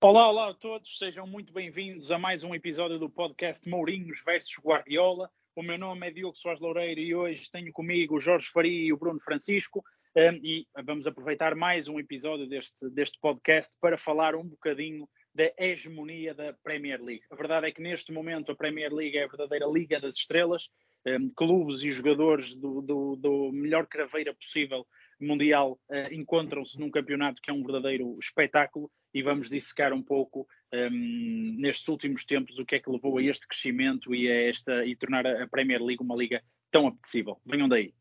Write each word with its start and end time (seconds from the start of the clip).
Olá, 0.00 0.28
olá 0.28 0.50
a 0.50 0.54
todos, 0.54 0.96
sejam 0.96 1.26
muito 1.26 1.52
bem-vindos 1.52 2.12
a 2.12 2.18
mais 2.20 2.44
um 2.44 2.54
episódio 2.54 3.00
do 3.00 3.10
podcast 3.10 3.68
Mourinhos 3.68 4.22
versus 4.24 4.54
Guardiola. 4.64 5.28
O 5.56 5.62
meu 5.62 5.76
nome 5.76 6.06
é 6.06 6.10
Diogo 6.12 6.36
Soares 6.36 6.60
Loureiro 6.60 7.00
e 7.00 7.16
hoje 7.16 7.50
tenho 7.50 7.72
comigo 7.72 8.16
o 8.16 8.20
Jorge 8.20 8.46
Faria 8.46 8.86
e 8.86 8.92
o 8.92 8.96
Bruno 8.96 9.18
Francisco 9.18 9.82
um, 10.14 10.34
e 10.40 10.68
vamos 10.84 11.08
aproveitar 11.08 11.56
mais 11.56 11.88
um 11.88 11.98
episódio 11.98 12.48
deste, 12.48 12.88
deste 12.90 13.18
podcast 13.20 13.76
para 13.80 13.98
falar 13.98 14.36
um 14.36 14.44
bocadinho 14.44 15.08
da 15.34 15.52
hegemonia 15.58 16.32
da 16.32 16.52
Premier 16.62 17.02
League. 17.02 17.24
A 17.28 17.34
verdade 17.34 17.66
é 17.66 17.72
que 17.72 17.82
neste 17.82 18.12
momento 18.12 18.52
a 18.52 18.56
Premier 18.56 18.94
League 18.94 19.18
é 19.18 19.24
a 19.24 19.28
verdadeira 19.28 19.66
Liga 19.66 19.98
das 19.98 20.14
Estrelas, 20.14 20.68
um, 21.08 21.28
clubes 21.34 21.82
e 21.82 21.90
jogadores 21.90 22.54
do, 22.54 22.80
do, 22.82 23.16
do 23.16 23.50
melhor 23.52 23.84
craveira 23.88 24.32
possível 24.32 24.86
mundial 25.20 25.72
uh, 25.90 26.14
encontram-se 26.14 26.78
num 26.78 26.88
campeonato 26.88 27.42
que 27.42 27.50
é 27.50 27.52
um 27.52 27.64
verdadeiro 27.64 28.16
espetáculo 28.20 28.88
e 29.12 29.22
vamos 29.22 29.48
dissecar 29.48 29.92
um 29.92 30.02
pouco 30.02 30.46
um, 30.72 31.56
nestes 31.58 31.88
últimos 31.88 32.24
tempos 32.24 32.58
o 32.58 32.64
que 32.64 32.76
é 32.76 32.78
que 32.78 32.90
levou 32.90 33.18
a 33.18 33.22
este 33.22 33.46
crescimento 33.46 34.14
e, 34.14 34.30
a 34.30 34.48
esta, 34.48 34.84
e 34.84 34.94
tornar 34.96 35.26
a 35.26 35.46
Premier 35.46 35.82
League 35.82 36.02
uma 36.02 36.16
liga 36.16 36.42
tão 36.70 36.86
apetecível. 36.86 37.38
Venham 37.44 37.68
daí. 37.68 37.92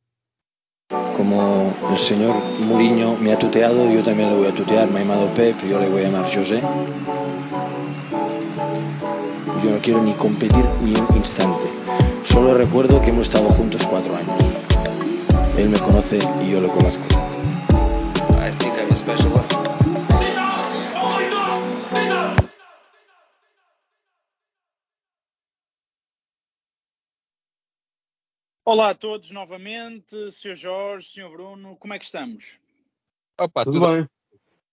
Como 1.17 1.73
el 1.91 1.97
señor 1.97 2.35
Mourinho 2.67 3.17
me 3.17 3.33
ha 3.33 3.37
tuteado, 3.37 3.91
yo 3.91 4.03
también 4.03 4.29
lo 4.29 4.37
voy 4.37 4.47
a 4.47 4.53
tutear. 4.53 4.89
Me 4.89 4.99
ha 4.99 5.03
llamado 5.03 5.33
Pep, 5.33 5.57
yo 5.69 5.79
le 5.79 5.89
voy 5.89 6.01
a 6.01 6.05
llamar 6.05 6.25
José. 6.33 6.61
Yo 9.63 9.71
no 9.71 9.79
quiero 9.79 10.01
ni 10.03 10.13
competir 10.13 10.63
ni 10.81 10.93
un 10.93 11.17
instante. 11.17 11.67
Solo 12.23 12.53
recuerdo 12.53 13.01
que 13.01 13.09
hemos 13.09 13.23
estado 13.23 13.49
juntos 13.49 13.85
cuatro 13.85 14.15
años. 14.15 14.35
Él 15.57 15.69
me 15.69 15.79
conoce 15.79 16.19
y 16.45 16.51
yo 16.51 16.61
lo 16.61 16.69
conozco. 16.69 17.03
I 18.39 18.51
think 18.51 18.75
I'm 18.77 18.91
a 18.91 18.95
special 18.95 19.33
one. 19.33 19.46
Olá 28.69 28.89
a 28.89 28.93
todos 28.93 29.31
novamente, 29.31 30.29
Sr. 30.29 30.57
Jorge, 30.57 31.07
Sr. 31.07 31.29
Bruno, 31.29 31.77
como 31.77 31.93
é 31.93 31.99
que 31.99 32.03
estamos? 32.03 32.59
Opa, 33.39 33.63
tudo, 33.63 33.79
tudo 33.79 33.95
bem. 33.95 34.09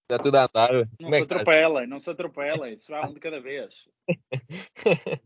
Está 0.03 0.19
tudo 0.21 0.35
a 0.35 0.43
andar. 0.47 0.73
Não 0.73 0.87
como 0.99 1.13
se 1.13 1.21
é 1.21 1.23
atropelem, 1.23 1.87
não 1.87 1.99
se 2.01 2.11
atropelem, 2.11 2.77
se 2.77 2.91
vá 2.91 3.07
um 3.07 3.15
de 3.15 3.21
cada 3.21 3.41
vez. 3.41 3.73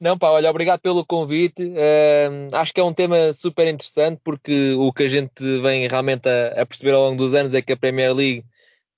não, 0.00 0.18
pá, 0.18 0.30
olha, 0.30 0.50
obrigado 0.50 0.80
pelo 0.80 1.06
convite. 1.06 1.62
Uh, 1.62 2.52
acho 2.56 2.74
que 2.74 2.80
é 2.80 2.84
um 2.84 2.92
tema 2.92 3.32
super 3.32 3.68
interessante 3.68 4.20
porque 4.24 4.72
o 4.72 4.92
que 4.92 5.04
a 5.04 5.08
gente 5.08 5.60
vem 5.60 5.86
realmente 5.86 6.28
a, 6.28 6.60
a, 6.60 6.66
perceber 6.66 6.94
ao 6.94 7.02
longo 7.02 7.18
dos 7.18 7.34
anos 7.34 7.54
é 7.54 7.62
que 7.62 7.72
a 7.72 7.76
Premier 7.76 8.12
League 8.12 8.44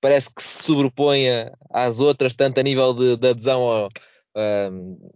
parece 0.00 0.34
que 0.34 0.42
se 0.42 0.62
sobrepõe 0.62 1.26
às 1.68 2.00
outras, 2.00 2.32
tanto 2.32 2.58
a 2.58 2.62
nível 2.62 2.94
de, 2.94 3.18
de 3.18 3.28
adesão 3.28 3.64
ao, 3.64 3.88
uh, 3.88 5.14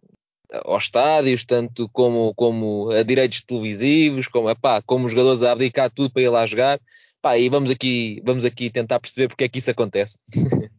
aos 0.65 0.85
estádios, 0.85 1.45
tanto 1.45 1.89
como, 1.91 2.35
como 2.35 2.91
a 2.91 3.03
direitos 3.03 3.43
televisivos, 3.43 4.27
como, 4.27 4.51
epá, 4.51 4.83
como 4.83 5.07
os 5.07 5.13
jogadores 5.13 5.43
a 5.43 5.53
abdicar 5.53 5.91
tudo 5.91 6.11
para 6.11 6.23
ir 6.23 6.29
lá 6.29 6.47
jogar. 6.47 6.81
Pá, 7.21 7.39
e 7.39 7.49
vamos 7.49 7.71
aqui, 7.71 8.23
vamos 8.25 8.45
aqui 8.45 8.71
tentar 8.71 9.01
perceber 9.01 9.29
porque 9.29 9.45
é 9.45 9.49
que 9.49 9.59
isso 9.59 9.71
acontece. 9.71 10.19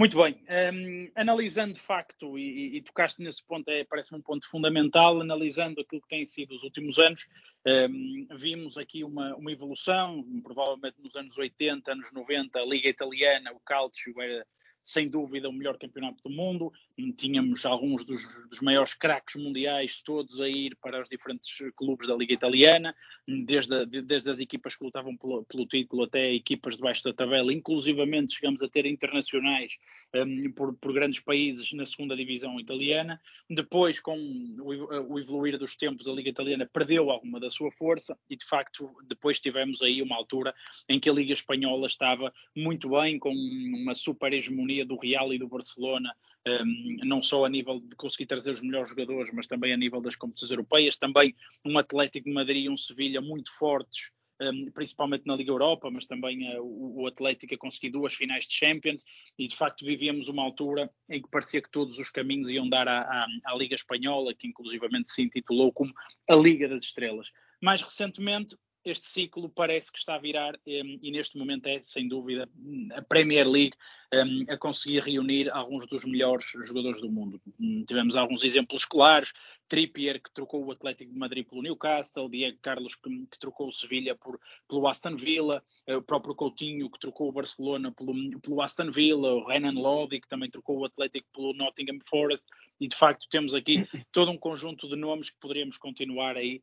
Muito 0.00 0.16
bem, 0.16 0.42
um, 0.72 1.10
analisando 1.14 1.74
de 1.74 1.80
facto, 1.80 2.38
e, 2.38 2.78
e, 2.78 2.80
tocaste 2.80 3.20
nesse 3.22 3.44
ponto, 3.44 3.68
é, 3.68 3.84
parece-me 3.84 4.18
um 4.18 4.22
ponto 4.22 4.48
fundamental, 4.48 5.20
analisando 5.20 5.82
aquilo 5.82 6.00
que 6.00 6.08
tem 6.08 6.24
sido 6.24 6.54
os 6.54 6.62
últimos 6.62 6.98
anos, 6.98 7.28
um, 7.66 8.26
vimos 8.38 8.78
aqui 8.78 9.04
uma, 9.04 9.36
uma 9.36 9.52
evolução, 9.52 10.24
provavelmente 10.42 10.96
nos 11.02 11.14
anos 11.16 11.36
80, 11.36 11.92
anos 11.92 12.10
90, 12.12 12.58
a 12.58 12.64
Liga 12.64 12.88
Italiana, 12.88 13.52
o 13.52 13.60
Calcio 13.60 14.18
era 14.22 14.46
sem 14.82 15.08
dúvida 15.08 15.48
o 15.48 15.52
melhor 15.52 15.78
campeonato 15.78 16.22
do 16.22 16.30
mundo. 16.30 16.72
Tínhamos 17.16 17.64
alguns 17.64 18.04
dos, 18.04 18.22
dos 18.48 18.60
maiores 18.60 18.94
craques 18.94 19.40
mundiais 19.40 20.02
todos 20.02 20.40
a 20.40 20.48
ir 20.48 20.76
para 20.76 21.02
os 21.02 21.08
diferentes 21.08 21.50
clubes 21.76 22.08
da 22.08 22.16
Liga 22.16 22.34
Italiana, 22.34 22.94
desde, 23.26 23.86
desde 24.02 24.30
as 24.30 24.40
equipas 24.40 24.76
que 24.76 24.84
lutavam 24.84 25.16
pelo, 25.16 25.44
pelo, 25.44 25.66
título 25.66 26.04
até 26.04 26.32
equipas 26.32 26.76
debaixo 26.76 27.04
da 27.04 27.12
tabela. 27.12 27.52
Inclusivamente 27.52 28.34
chegamos 28.34 28.62
a 28.62 28.68
ter 28.68 28.86
internacionais 28.86 29.76
um, 30.14 30.52
por, 30.52 30.74
por, 30.74 30.92
grandes 30.92 31.20
países 31.20 31.72
na 31.72 31.86
segunda 31.86 32.16
divisão 32.16 32.58
italiana. 32.58 33.20
Depois, 33.48 34.00
com 34.00 34.18
o, 34.18 35.12
o 35.12 35.18
evoluir 35.18 35.58
dos 35.58 35.76
tempos, 35.76 36.06
a 36.06 36.12
Liga 36.12 36.30
Italiana 36.30 36.68
perdeu 36.72 37.10
alguma 37.10 37.40
da 37.40 37.50
sua 37.50 37.70
força 37.72 38.18
e, 38.28 38.36
de 38.36 38.44
facto, 38.44 38.90
depois 39.06 39.40
tivemos 39.40 39.82
aí 39.82 40.02
uma 40.02 40.16
altura 40.16 40.54
em 40.88 40.98
que 40.98 41.08
a 41.08 41.12
Liga 41.12 41.32
Espanhola 41.32 41.86
estava 41.86 42.32
muito 42.56 42.90
bem, 42.90 43.18
com 43.18 43.32
uma 43.32 43.94
super 43.94 44.32
hegemonia 44.32 44.84
do 44.84 44.96
Real 44.96 45.32
e 45.32 45.38
do 45.38 45.48
Barcelona, 45.48 46.14
um, 46.46 46.89
não 47.04 47.22
só 47.22 47.44
a 47.44 47.48
nível 47.48 47.80
de 47.80 47.94
conseguir 47.96 48.26
trazer 48.26 48.50
os 48.50 48.60
melhores 48.60 48.90
jogadores, 48.90 49.32
mas 49.32 49.46
também 49.46 49.72
a 49.72 49.76
nível 49.76 50.00
das 50.00 50.16
competições 50.16 50.50
europeias, 50.50 50.96
também 50.96 51.34
um 51.64 51.78
Atlético 51.78 52.28
de 52.28 52.34
Madrid 52.34 52.64
e 52.64 52.68
um 52.68 52.76
Sevilha 52.76 53.20
muito 53.20 53.50
fortes, 53.56 54.10
um, 54.40 54.70
principalmente 54.72 55.26
na 55.26 55.36
Liga 55.36 55.50
Europa, 55.50 55.90
mas 55.90 56.06
também 56.06 56.56
uh, 56.56 56.62
o, 56.62 57.06
Atlético 57.06 57.54
a 57.54 57.58
conseguir 57.58 57.90
duas 57.90 58.14
finais 58.14 58.46
de 58.46 58.54
Champions, 58.54 59.04
e 59.38 59.46
de 59.46 59.54
facto 59.54 59.84
vivíamos 59.84 60.28
uma 60.28 60.42
altura 60.42 60.90
em 61.08 61.20
que 61.20 61.28
parecia 61.28 61.60
que 61.60 61.70
todos 61.70 61.98
os 61.98 62.10
caminhos 62.10 62.50
iam 62.50 62.68
dar 62.68 62.88
à, 62.88 63.02
à, 63.02 63.26
à 63.46 63.54
Liga 63.54 63.74
Espanhola, 63.74 64.34
que 64.34 64.48
inclusivamente 64.48 65.12
se 65.12 65.22
intitulou 65.22 65.72
como 65.72 65.92
a 66.28 66.34
Liga 66.34 66.68
das 66.68 66.82
Estrelas. 66.82 67.28
Mais 67.60 67.82
recentemente, 67.82 68.56
este 68.84 69.06
ciclo 69.06 69.48
parece 69.48 69.92
que 69.92 69.98
está 69.98 70.14
a 70.14 70.18
virar 70.18 70.54
um, 70.66 70.98
e 71.02 71.10
neste 71.10 71.36
momento 71.36 71.66
é, 71.66 71.78
sem 71.78 72.08
dúvida, 72.08 72.48
a 72.94 73.02
Premier 73.02 73.46
League 73.46 73.76
um, 74.12 74.52
a 74.52 74.56
conseguir 74.56 75.02
reunir 75.02 75.50
alguns 75.50 75.86
dos 75.86 76.04
melhores 76.04 76.46
jogadores 76.64 77.00
do 77.00 77.10
mundo. 77.10 77.40
Um, 77.60 77.84
tivemos 77.84 78.16
alguns 78.16 78.42
exemplos 78.42 78.84
claros, 78.84 79.32
Trippier 79.68 80.20
que 80.20 80.32
trocou 80.32 80.64
o 80.64 80.72
Atlético 80.72 81.12
de 81.12 81.18
Madrid 81.18 81.46
pelo 81.46 81.62
Newcastle, 81.62 82.28
Diego 82.28 82.58
Carlos 82.62 82.94
que, 82.94 83.10
que 83.26 83.38
trocou 83.38 83.68
o 83.68 83.72
Sevilha 83.72 84.16
por, 84.16 84.40
pelo 84.66 84.88
Aston 84.88 85.16
Villa, 85.16 85.62
uh, 85.86 85.96
o 85.96 86.02
próprio 86.02 86.34
Coutinho 86.34 86.90
que 86.90 86.98
trocou 86.98 87.28
o 87.28 87.32
Barcelona 87.32 87.92
pelo, 87.92 88.14
pelo 88.40 88.62
Aston 88.62 88.90
Villa, 88.90 89.34
o 89.34 89.46
Renan 89.46 89.78
Lodi 89.78 90.20
que 90.20 90.28
também 90.28 90.50
trocou 90.50 90.78
o 90.78 90.84
Atlético 90.86 91.28
pelo 91.34 91.52
Nottingham 91.52 91.98
Forest 92.08 92.46
e 92.80 92.88
de 92.88 92.96
facto 92.96 93.28
temos 93.28 93.54
aqui 93.54 93.86
todo 94.10 94.30
um 94.30 94.38
conjunto 94.38 94.88
de 94.88 94.96
nomes 94.96 95.28
que 95.28 95.38
poderíamos 95.38 95.76
continuar 95.76 96.36
aí 96.36 96.62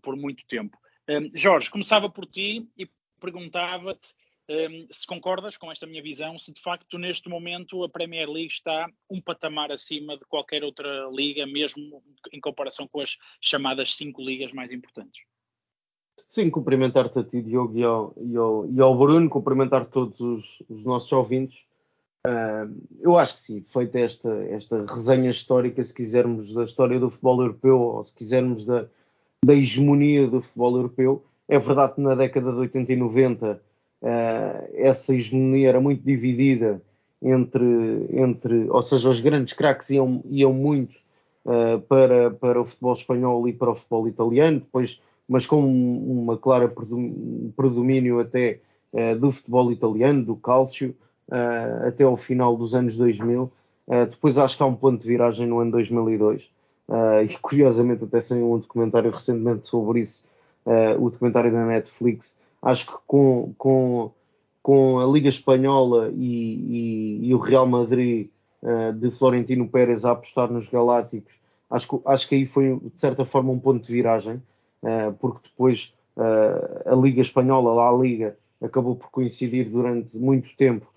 por 0.00 0.14
muito 0.16 0.46
tempo. 0.46 0.78
Um, 1.10 1.28
Jorge, 1.34 1.68
começava 1.68 2.08
por 2.08 2.24
ti 2.24 2.68
e 2.78 2.88
perguntava-te 3.18 4.14
um, 4.48 4.86
se 4.90 5.04
concordas 5.04 5.56
com 5.56 5.70
esta 5.70 5.84
minha 5.84 6.00
visão, 6.00 6.38
se 6.38 6.52
de 6.52 6.60
facto 6.60 6.98
neste 6.98 7.28
momento 7.28 7.82
a 7.82 7.88
Premier 7.88 8.30
League 8.30 8.52
está 8.52 8.88
um 9.10 9.20
patamar 9.20 9.72
acima 9.72 10.16
de 10.16 10.24
qualquer 10.26 10.62
outra 10.62 11.10
liga, 11.12 11.44
mesmo 11.46 12.00
em 12.32 12.40
comparação 12.40 12.86
com 12.86 13.00
as 13.00 13.16
chamadas 13.40 13.96
cinco 13.96 14.22
ligas 14.22 14.52
mais 14.52 14.70
importantes. 14.70 15.22
Sim, 16.28 16.48
cumprimentar-te 16.48 17.18
a 17.18 17.24
ti, 17.24 17.42
Diogo, 17.42 17.76
e 17.76 17.82
ao, 17.82 18.14
e 18.16 18.36
ao, 18.36 18.70
e 18.70 18.80
ao 18.80 18.96
Bruno, 18.96 19.28
cumprimentar 19.28 19.86
todos 19.86 20.20
os, 20.20 20.62
os 20.68 20.84
nossos 20.84 21.10
ouvintes. 21.10 21.58
Uh, 22.24 22.86
eu 23.00 23.18
acho 23.18 23.32
que 23.32 23.40
sim, 23.40 23.64
feita 23.66 23.98
esta, 23.98 24.32
esta 24.44 24.86
resenha 24.86 25.30
histórica, 25.30 25.82
se 25.82 25.92
quisermos, 25.92 26.54
da 26.54 26.64
história 26.64 27.00
do 27.00 27.10
futebol 27.10 27.40
europeu, 27.40 27.80
ou 27.80 28.04
se 28.04 28.14
quisermos 28.14 28.64
da, 28.64 28.88
da 29.44 29.54
hegemonia 29.54 30.26
do 30.26 30.42
futebol 30.42 30.76
europeu. 30.76 31.24
É 31.48 31.58
verdade 31.58 31.94
que 31.94 32.00
na 32.00 32.14
década 32.14 32.52
de 32.52 32.58
80 32.58 32.92
e 32.92 32.96
90 32.96 33.52
uh, 33.52 33.58
eh, 34.02 34.70
essa 34.74 35.14
hegemonia 35.14 35.70
era 35.70 35.80
muito 35.80 36.04
dividida 36.04 36.80
entre, 37.22 37.66
entre 38.10 38.70
ou 38.70 38.82
seja, 38.82 39.08
os 39.08 39.20
grandes 39.20 39.52
craques 39.52 39.90
iam, 39.90 40.22
iam 40.30 40.52
muito 40.52 40.96
uh, 41.44 41.80
para, 41.88 42.30
para 42.30 42.60
o 42.60 42.66
futebol 42.66 42.92
espanhol 42.92 43.48
e 43.48 43.52
para 43.52 43.70
o 43.70 43.74
futebol 43.74 44.06
italiano, 44.06 44.60
depois, 44.60 45.00
mas 45.28 45.46
com 45.46 45.60
uma 45.60 46.36
clara 46.36 46.72
predomínio 47.56 48.20
até 48.20 48.60
uh, 48.92 49.18
do 49.18 49.30
futebol 49.30 49.72
italiano, 49.72 50.24
do 50.24 50.36
calcio, 50.36 50.94
até 51.86 52.02
ao 52.02 52.16
final 52.16 52.56
dos 52.56 52.74
anos 52.74 52.96
2000. 52.96 53.48
depois 54.10 54.36
acho 54.36 54.56
que 54.56 54.64
há 54.64 54.66
um 54.66 54.74
ponto 54.74 55.00
de 55.00 55.06
viragem 55.06 55.46
no 55.46 55.60
ano 55.60 55.70
2002 55.70 56.50
Uh, 56.90 57.22
e 57.22 57.38
curiosamente 57.38 58.02
até 58.02 58.20
saiu 58.20 58.52
um 58.52 58.58
documentário 58.58 59.12
recentemente 59.12 59.64
sobre 59.64 60.00
isso, 60.00 60.26
uh, 60.66 61.00
o 61.00 61.08
documentário 61.08 61.52
da 61.52 61.64
Netflix. 61.64 62.36
Acho 62.60 62.86
que 62.86 62.98
com, 63.06 63.54
com, 63.56 64.10
com 64.60 64.98
a 64.98 65.06
Liga 65.06 65.28
Espanhola 65.28 66.10
e, 66.12 67.20
e, 67.22 67.28
e 67.28 67.34
o 67.34 67.38
Real 67.38 67.64
Madrid 67.64 68.28
uh, 68.60 68.92
de 68.92 69.08
Florentino 69.12 69.68
Pérez 69.68 70.04
a 70.04 70.10
apostar 70.10 70.50
nos 70.50 70.68
Galácticos, 70.68 71.32
acho 71.70 71.88
que, 71.88 72.00
acho 72.06 72.28
que 72.28 72.34
aí 72.34 72.44
foi 72.44 72.76
de 72.76 73.00
certa 73.00 73.24
forma 73.24 73.52
um 73.52 73.58
ponto 73.60 73.86
de 73.86 73.92
viragem, 73.92 74.42
porque 75.20 75.38
depois 75.44 75.94
a 76.86 76.94
Liga 76.96 77.20
Espanhola, 77.20 77.72
lá 77.72 77.90
a 77.90 77.92
Liga, 77.92 78.36
acabou 78.60 78.96
por 78.96 79.10
coincidir 79.10 79.68
durante 79.68 80.18
muito 80.18 80.56
tempo 80.56 80.90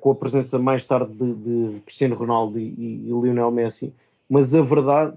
com 0.00 0.10
a 0.10 0.14
presença 0.14 0.58
mais 0.58 0.84
tarde 0.84 1.14
de, 1.14 1.34
de 1.34 1.80
Cristiano 1.80 2.14
Ronaldo 2.14 2.58
e, 2.58 2.74
e, 2.76 3.08
e 3.08 3.10
Lionel 3.10 3.50
Messi 3.50 3.94
mas 4.32 4.54
a 4.54 4.62
verdade 4.62 5.14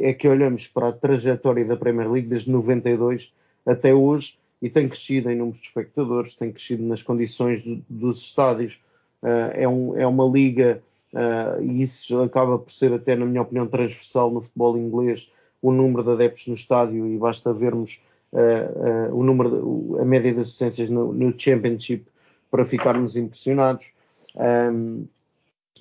é 0.00 0.12
que 0.12 0.26
olhamos 0.26 0.66
para 0.66 0.88
a 0.88 0.92
trajetória 0.92 1.64
da 1.64 1.76
Premier 1.76 2.10
League 2.10 2.26
desde 2.26 2.50
92 2.50 3.32
até 3.64 3.94
hoje 3.94 4.36
e 4.60 4.68
tem 4.68 4.88
crescido 4.88 5.30
em 5.30 5.36
número 5.36 5.56
de 5.56 5.64
espectadores, 5.64 6.34
tem 6.34 6.50
crescido 6.50 6.82
nas 6.82 7.04
condições 7.04 7.64
do, 7.64 7.80
dos 7.88 8.20
estádios. 8.20 8.80
Uh, 9.22 9.54
é, 9.54 9.68
um, 9.68 9.96
é, 9.96 10.04
uma 10.08 10.24
liga, 10.24 10.82
uh, 11.14 11.62
e 11.62 11.82
isso 11.82 12.20
acaba 12.20 12.58
por 12.58 12.72
ser 12.72 12.92
até, 12.92 13.14
na 13.14 13.24
minha 13.24 13.42
opinião, 13.42 13.68
transversal 13.68 14.28
no 14.32 14.42
futebol 14.42 14.76
inglês, 14.76 15.30
o 15.62 15.70
número 15.70 16.02
de 16.02 16.10
adeptos 16.10 16.48
no 16.48 16.54
estádio, 16.54 17.06
e 17.06 17.16
basta 17.16 17.52
vermos 17.52 18.02
uh, 18.32 19.14
o 19.14 19.22
número, 19.22 19.98
a 20.00 20.04
média 20.04 20.34
de 20.34 20.40
assistências 20.40 20.90
no, 20.90 21.12
no 21.12 21.32
Championship 21.38 22.04
para 22.50 22.64
ficarmos 22.64 23.16
impressionados. 23.16 23.86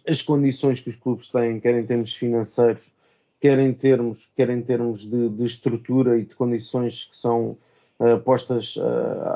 As 0.07 0.21
condições 0.21 0.79
que 0.79 0.89
os 0.89 0.95
clubes 0.95 1.27
têm, 1.27 1.59
quer 1.59 1.77
em 1.77 1.85
termos 1.85 2.13
financeiros, 2.13 2.91
quer 3.39 3.57
em 3.59 3.73
termos, 3.73 4.29
quer 4.35 4.49
em 4.49 4.61
termos 4.61 5.05
de, 5.05 5.29
de 5.29 5.45
estrutura 5.45 6.17
e 6.17 6.25
de 6.25 6.35
condições 6.35 7.05
que 7.05 7.17
são 7.17 7.55
uh, 7.99 8.19
postas 8.23 8.75
uh, 8.75 8.81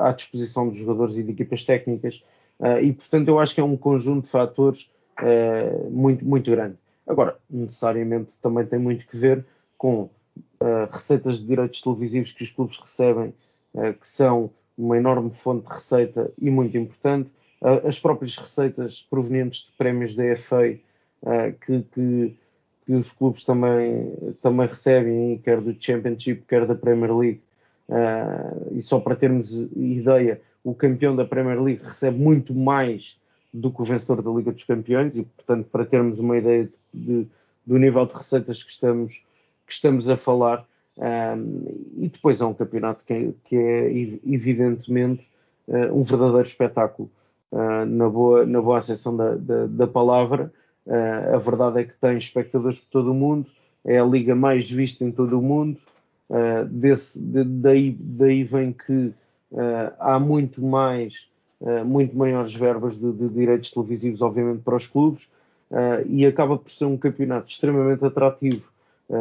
à 0.00 0.12
disposição 0.12 0.68
dos 0.68 0.78
jogadores 0.78 1.16
e 1.16 1.22
de 1.22 1.32
equipas 1.32 1.64
técnicas. 1.64 2.22
Uh, 2.58 2.78
e, 2.82 2.92
portanto, 2.92 3.28
eu 3.28 3.38
acho 3.38 3.54
que 3.54 3.60
é 3.60 3.64
um 3.64 3.76
conjunto 3.76 4.24
de 4.24 4.30
fatores 4.30 4.90
muito, 5.92 6.24
muito 6.24 6.50
grande. 6.50 6.74
Agora, 7.06 7.38
necessariamente 7.48 8.36
também 8.42 8.66
tem 8.66 8.80
muito 8.80 9.06
que 9.06 9.16
ver 9.16 9.44
com 9.78 10.10
receitas 10.90 11.38
de 11.38 11.46
direitos 11.46 11.80
televisivos 11.80 12.32
que 12.32 12.42
os 12.42 12.50
clubes 12.50 12.78
recebem, 12.78 13.32
que 13.72 14.08
são 14.08 14.50
uma 14.76 14.96
enorme 14.96 15.30
fonte 15.32 15.68
de 15.68 15.72
receita 15.72 16.32
e 16.36 16.50
muito 16.50 16.76
importante, 16.76 17.30
as 17.84 17.98
próprias 17.98 18.36
receitas 18.36 19.06
provenientes 19.08 19.60
de 19.66 19.72
prémios 19.78 20.14
da 20.14 20.36
FA 20.36 20.78
que, 21.64 21.82
que, 21.94 22.36
que, 22.84 22.92
os 22.92 23.12
clubes 23.12 23.42
também, 23.44 24.12
também 24.42 24.66
recebem, 24.66 25.38
quer 25.38 25.60
do 25.60 25.74
Championship, 25.78 26.42
quer 26.46 26.66
da 26.66 26.74
Premier 26.74 27.16
League, 27.16 27.40
Uh, 27.88 28.78
e 28.78 28.82
só 28.82 28.98
para 28.98 29.14
termos 29.14 29.68
ideia, 29.76 30.40
o 30.62 30.74
campeão 30.74 31.14
da 31.14 31.24
Premier 31.24 31.62
League 31.62 31.84
recebe 31.84 32.18
muito 32.18 32.54
mais 32.54 33.20
do 33.52 33.70
que 33.70 33.82
o 33.82 33.84
vencedor 33.84 34.22
da 34.22 34.30
Liga 34.30 34.52
dos 34.52 34.64
Campeões, 34.64 35.16
e 35.18 35.24
portanto, 35.24 35.68
para 35.70 35.84
termos 35.84 36.18
uma 36.18 36.38
ideia 36.38 36.64
de, 36.64 36.72
de, 37.00 37.26
do 37.66 37.78
nível 37.78 38.06
de 38.06 38.14
receitas 38.14 38.62
que 38.62 38.70
estamos, 38.70 39.22
que 39.66 39.72
estamos 39.72 40.08
a 40.08 40.16
falar, 40.16 40.66
e 41.96 42.08
depois 42.08 42.40
é 42.40 42.46
um 42.46 42.54
campeonato 42.54 43.02
que 43.04 43.12
é, 43.12 43.32
que 43.44 43.56
é 43.56 43.92
evidentemente 44.24 45.28
uh, 45.68 45.94
um 45.94 46.02
verdadeiro 46.02 46.46
espetáculo, 46.46 47.10
uh, 47.54 47.86
na, 47.86 48.08
boa, 48.08 48.44
na 48.44 48.60
boa 48.60 48.78
acessão 48.78 49.16
da, 49.16 49.34
da, 49.36 49.66
da 49.66 49.86
palavra. 49.86 50.52
a 51.32 51.38
verdade 51.38 51.80
é 51.80 51.84
que 51.84 51.94
tem 51.98 52.18
espectadores 52.18 52.80
por 52.80 52.90
todo 52.90 53.10
o 53.12 53.14
mundo, 53.14 53.46
é 53.84 53.98
a 53.98 54.04
liga 54.04 54.34
mais 54.34 54.70
vista 54.70 55.04
em 55.04 55.10
todo 55.10 55.38
o 55.38 55.42
mundo. 55.42 55.78
Uh, 56.28 56.64
desse, 56.64 57.20
de, 57.20 57.44
daí, 57.44 57.92
daí 57.92 58.44
vem 58.44 58.72
que 58.72 59.12
uh, 59.52 59.92
há 59.98 60.18
muito 60.18 60.62
mais, 60.62 61.28
uh, 61.60 61.84
muito 61.84 62.16
maiores 62.16 62.54
verbas 62.54 62.98
de, 62.98 63.12
de, 63.12 63.28
direitos 63.28 63.70
televisivos, 63.70 64.22
obviamente, 64.22 64.62
para 64.62 64.76
os 64.76 64.86
clubes, 64.86 65.32
e 66.06 66.24
acaba 66.24 66.56
por 66.56 66.70
ser 66.70 66.84
um 66.84 66.96
campeonato 66.96 67.50
extremamente 67.50 68.04
atrativo 68.04 68.70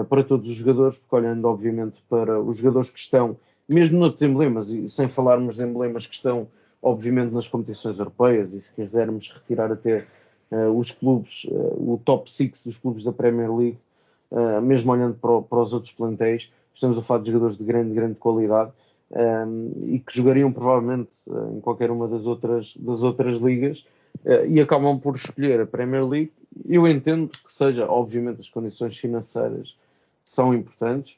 para 0.08 0.24
todos 0.24 0.48
os 0.48 0.54
jogadores, 0.54 1.00
porque 1.00 1.16
olhando, 1.16 1.46
obviamente, 1.46 2.04
para 2.08 2.40
os 2.40 2.58
jogadores 2.58 2.92
que 2.92 3.00
estão, 3.00 3.38
mesmo 3.72 3.98
noutros 3.98 4.22
emblemas, 4.22 4.70
e 4.70 4.88
sem 4.88 5.08
falarmos 5.08 5.56
de 5.56 5.64
emblemas 5.64 6.06
que 6.06 6.14
estão, 6.14 6.48
obviamente, 6.84 7.34
nas 7.34 7.48
competições 7.48 7.98
europeias, 7.98 8.54
e 8.54 8.62
se 8.62 8.74
quisermos 8.74 9.30
retirar 9.30 9.72
até 9.72 10.06
os 10.76 10.92
clubes, 10.92 11.48
o 11.50 12.00
top 12.06 12.32
6 12.32 12.66
dos 12.66 12.78
clubes 12.78 13.04
da 13.04 13.12
Premier 13.12 13.52
League, 13.52 13.80
mesmo 14.62 14.92
olhando 14.92 15.16
para, 15.16 15.42
para 15.42 15.60
os 15.60 15.74
outros 15.74 15.94
plantéis, 15.94 16.52
estamos 16.74 16.98
a 16.98 17.02
falar 17.02 17.22
de 17.22 17.32
jogadores 17.32 17.58
de 17.58 17.64
grande, 17.64 17.94
grande 17.94 18.16
qualidade 18.16 18.72
um, 19.12 19.72
e 19.86 20.00
que 20.00 20.16
jogariam 20.16 20.52
provavelmente 20.52 21.12
uh, 21.28 21.58
em 21.58 21.62
qualquer 21.62 21.92
uma 21.92 22.08
das 22.08 22.26
outras, 22.26 22.76
das 22.78 23.04
outras 23.04 23.38
ligas 23.38 23.86
uh, 24.26 24.46
e 24.48 24.60
acabam 24.60 25.00
por 25.00 25.16
escolher 25.16 25.62
a 25.62 25.66
Premier 25.66 26.06
League. 26.08 26.34
Eu 26.68 26.88
entendo 26.88 27.30
que 27.30 27.54
seja, 27.54 27.88
obviamente, 27.90 28.42
as 28.42 28.50
condições 28.50 28.98
financeiras 28.98 29.78
são 30.26 30.54
importantes, 30.54 31.18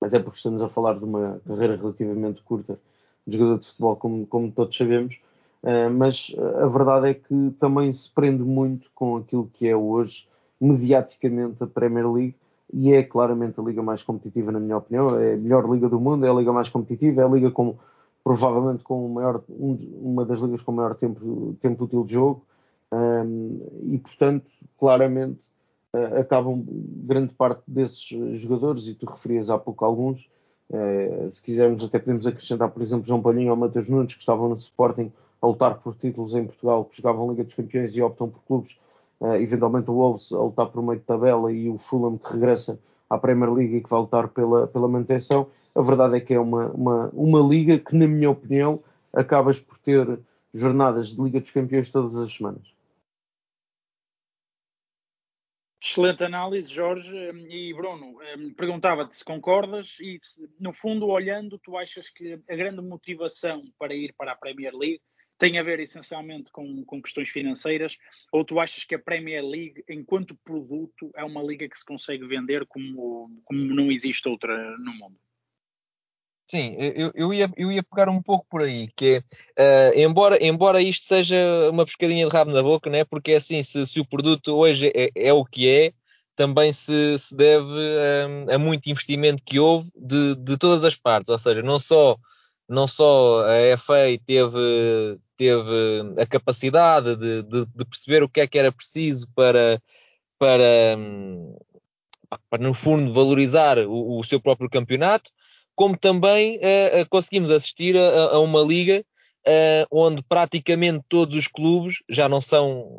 até 0.00 0.18
porque 0.18 0.36
estamos 0.38 0.62
a 0.62 0.68
falar 0.68 0.98
de 0.98 1.04
uma 1.04 1.40
carreira 1.46 1.76
relativamente 1.76 2.42
curta 2.42 2.78
jogador 3.26 3.58
de 3.58 3.66
futebol, 3.66 3.96
como, 3.96 4.26
como 4.26 4.50
todos 4.50 4.76
sabemos, 4.76 5.20
uh, 5.62 5.90
mas 5.90 6.34
a 6.62 6.66
verdade 6.66 7.08
é 7.08 7.14
que 7.14 7.54
também 7.58 7.92
se 7.92 8.12
prende 8.12 8.42
muito 8.42 8.90
com 8.94 9.16
aquilo 9.16 9.50
que 9.52 9.68
é 9.68 9.76
hoje 9.76 10.28
mediaticamente 10.60 11.62
a 11.62 11.66
Premier 11.66 12.10
League 12.10 12.34
e 12.72 12.92
é 12.92 13.02
claramente 13.02 13.60
a 13.60 13.62
liga 13.62 13.82
mais 13.82 14.02
competitiva, 14.02 14.50
na 14.50 14.58
minha 14.58 14.76
opinião. 14.76 15.06
É 15.20 15.34
a 15.34 15.36
melhor 15.36 15.70
liga 15.70 15.88
do 15.88 16.00
mundo, 16.00 16.26
é 16.26 16.30
a 16.30 16.32
liga 16.32 16.52
mais 16.52 16.68
competitiva, 16.68 17.22
é 17.22 17.24
a 17.24 17.28
liga 17.28 17.50
com 17.50 17.76
provavelmente 18.26 18.82
com 18.82 19.06
maior, 19.08 19.40
um, 19.48 19.78
uma 20.02 20.24
das 20.24 20.40
ligas 20.40 20.60
com 20.60 20.72
o 20.72 20.74
maior 20.74 20.96
tempo, 20.96 21.56
tempo 21.62 21.84
útil 21.84 22.04
de 22.04 22.14
jogo. 22.14 22.44
Um, 22.92 23.60
e 23.84 23.98
portanto, 23.98 24.50
claramente, 24.80 25.46
uh, 25.94 26.18
acabam 26.18 26.64
grande 26.66 27.32
parte 27.34 27.62
desses 27.68 28.02
jogadores, 28.40 28.88
e 28.88 28.94
tu 28.94 29.06
referias 29.06 29.48
há 29.48 29.56
pouco 29.56 29.84
alguns. 29.84 30.28
Uh, 30.68 31.30
se 31.30 31.42
quisermos, 31.42 31.84
até 31.84 31.98
podemos 31.98 32.26
acrescentar, 32.26 32.70
por 32.70 32.82
exemplo, 32.82 33.06
João 33.06 33.22
Palhinho 33.22 33.50
ou 33.50 33.56
Matheus 33.56 33.88
Nunes, 33.88 34.14
que 34.14 34.20
estavam 34.20 34.48
no 34.48 34.56
Sporting 34.56 35.12
a 35.40 35.46
lutar 35.46 35.78
por 35.78 35.94
títulos 35.94 36.34
em 36.34 36.44
Portugal, 36.44 36.84
que 36.84 36.96
jogavam 36.96 37.30
Liga 37.30 37.44
dos 37.44 37.54
Campeões 37.54 37.96
e 37.96 38.02
optam 38.02 38.28
por 38.28 38.40
clubes 38.46 38.76
uh, 39.20 39.34
eventualmente 39.34 39.90
o 39.90 39.94
Wolves 39.94 40.32
a 40.32 40.40
lutar 40.40 40.66
por 40.66 40.82
meio 40.82 40.98
de 40.98 41.04
tabela 41.04 41.52
e 41.52 41.68
o 41.68 41.78
Fulham 41.78 42.18
que 42.18 42.32
regressa 42.32 42.78
à 43.08 43.18
Premier 43.18 43.52
League 43.52 43.76
e 43.76 43.80
que 43.82 43.90
vai 43.90 44.00
lutar 44.00 44.28
pela, 44.28 44.66
pela 44.66 44.88
manutenção. 44.88 45.46
A 45.74 45.82
verdade 45.82 46.16
é 46.16 46.20
que 46.20 46.34
é 46.34 46.40
uma, 46.40 46.68
uma, 46.68 47.10
uma 47.12 47.40
liga 47.40 47.78
que, 47.78 47.94
na 47.94 48.06
minha 48.06 48.30
opinião, 48.30 48.80
acabas 49.12 49.60
por 49.60 49.78
ter 49.78 50.18
jornadas 50.52 51.08
de 51.08 51.22
Liga 51.22 51.40
dos 51.40 51.50
Campeões 51.50 51.90
todas 51.90 52.16
as 52.16 52.32
semanas. 52.32 52.75
Excelente 55.82 56.24
análise, 56.24 56.72
Jorge. 56.72 57.14
E 57.48 57.72
Bruno, 57.74 58.18
perguntava-te 58.56 59.14
se 59.14 59.24
concordas 59.24 59.96
e, 60.00 60.18
no 60.58 60.72
fundo, 60.72 61.06
olhando, 61.06 61.58
tu 61.58 61.76
achas 61.76 62.08
que 62.08 62.34
a 62.48 62.56
grande 62.56 62.82
motivação 62.82 63.62
para 63.78 63.94
ir 63.94 64.14
para 64.16 64.32
a 64.32 64.36
Premier 64.36 64.74
League 64.74 65.02
tem 65.38 65.58
a 65.58 65.62
ver 65.62 65.80
essencialmente 65.80 66.50
com, 66.50 66.84
com 66.84 67.02
questões 67.02 67.28
financeiras, 67.28 67.96
ou 68.32 68.44
tu 68.44 68.58
achas 68.58 68.84
que 68.84 68.94
a 68.94 68.98
Premier 68.98 69.44
League, 69.44 69.84
enquanto 69.88 70.34
produto, 70.36 71.10
é 71.14 71.22
uma 71.24 71.42
liga 71.42 71.68
que 71.68 71.78
se 71.78 71.84
consegue 71.84 72.26
vender 72.26 72.66
como, 72.66 73.42
como 73.44 73.60
não 73.74 73.92
existe 73.92 74.28
outra 74.28 74.56
no 74.78 74.94
mundo? 74.94 75.18
Sim, 76.48 76.76
eu, 76.78 77.10
eu, 77.14 77.34
ia, 77.34 77.50
eu 77.56 77.72
ia 77.72 77.82
pegar 77.82 78.08
um 78.08 78.22
pouco 78.22 78.46
por 78.48 78.62
aí, 78.62 78.88
que 78.94 79.20
é, 79.58 79.90
uh, 79.90 79.98
embora, 79.98 80.38
embora 80.40 80.80
isto 80.80 81.04
seja 81.04 81.36
uma 81.70 81.84
pescadinha 81.84 82.24
de 82.24 82.32
rabo 82.32 82.52
na 82.52 82.62
boca, 82.62 82.88
né? 82.88 83.04
porque 83.04 83.32
é 83.32 83.36
assim, 83.36 83.64
se, 83.64 83.84
se 83.84 83.98
o 83.98 84.06
produto 84.06 84.54
hoje 84.54 84.92
é, 84.94 85.10
é, 85.16 85.32
o 85.32 85.44
que 85.44 85.68
é, 85.68 85.92
também 86.36 86.72
se, 86.72 87.18
se 87.18 87.34
deve 87.34 87.64
um, 87.64 88.54
a 88.54 88.58
muito 88.58 88.88
investimento 88.88 89.42
que 89.44 89.58
houve 89.58 89.90
de, 89.96 90.36
de 90.36 90.56
todas 90.56 90.84
as 90.84 90.94
partes, 90.94 91.30
ou 91.30 91.38
seja, 91.38 91.62
não 91.62 91.80
só, 91.80 92.16
não 92.68 92.86
só 92.86 93.44
a 93.44 93.76
FA 93.76 94.16
teve, 94.24 95.18
teve 95.36 96.14
a 96.16 96.26
capacidade 96.26 97.16
de, 97.16 97.42
de, 97.42 97.66
de, 97.66 97.84
perceber 97.84 98.22
o 98.22 98.28
que 98.28 98.40
é 98.40 98.46
que 98.46 98.58
era 98.58 98.70
preciso 98.70 99.28
para, 99.34 99.82
para, 100.38 100.96
para 102.48 102.62
no 102.62 102.72
fundo, 102.72 103.12
valorizar 103.12 103.78
o, 103.78 104.20
o 104.20 104.24
seu 104.24 104.40
próprio 104.40 104.70
campeonato, 104.70 105.30
como 105.76 105.96
também 105.96 106.56
uh, 106.56 107.02
uh, 107.02 107.08
conseguimos 107.08 107.50
assistir 107.50 107.96
a, 107.96 108.34
a 108.34 108.40
uma 108.40 108.62
liga 108.62 109.04
uh, 109.46 109.86
onde 109.90 110.22
praticamente 110.28 111.04
todos 111.08 111.36
os 111.36 111.46
clubes 111.46 111.96
já 112.08 112.28
não 112.28 112.40
são 112.40 112.98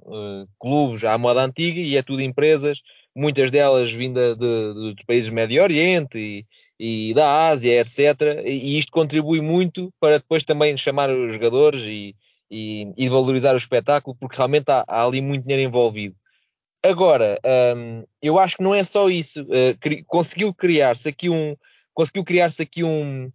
clubes 0.60 1.03
à 1.03 1.17
moda 1.17 1.43
antiga 1.43 1.81
e 1.81 1.98
é 1.98 2.03
tudo 2.03 2.22
empresas, 2.22 2.81
muitas 3.15 3.50
delas 3.50 3.91
vindas 3.91 4.38
de, 4.38 4.93
de, 4.96 5.05
países 5.05 5.29
do 5.29 5.36
Médio 5.36 5.62
Oriente 5.62 6.19
e, 6.19 6.46
e 6.79 7.13
da 7.15 7.48
Ásia, 7.48 7.81
etc. 7.81 8.43
E 8.46 8.77
isto 8.77 8.91
contribui 8.91 9.41
muito 9.41 9.91
para 10.00 10.19
depois 10.19 10.43
também 10.43 10.77
chamar 10.77 11.10
os 11.10 11.34
jogadores 11.34 11.84
e, 11.84 12.15
e, 12.50 12.93
e 12.96 13.10
valorizar 13.10 13.55
o 13.55 13.57
espetáculo, 13.57 14.15
porque 14.19 14.38
realmente 14.38 14.69
há, 14.69 14.86
há 14.88 15.03
ali 15.03 15.19
muito 15.19 15.43
dinheiro 15.43 15.67
envolvido. 15.67 16.15
Agora, 16.84 17.39
um, 17.75 18.03
eu 18.22 18.38
acho 18.38 18.57
que 18.57 18.63
não 18.63 18.74
é 18.74 18.84
só 18.84 19.10
isso. 19.10 19.41
Uh, 19.43 19.77
cri 19.79 20.03
conseguiu 20.03 20.53
criar-se 20.53 21.10
aqui 21.10 21.29
um, 21.29 21.55
conseguiu 21.97 22.23
criar-se 22.23 22.61
aqui 22.61 22.83
um 22.83 23.31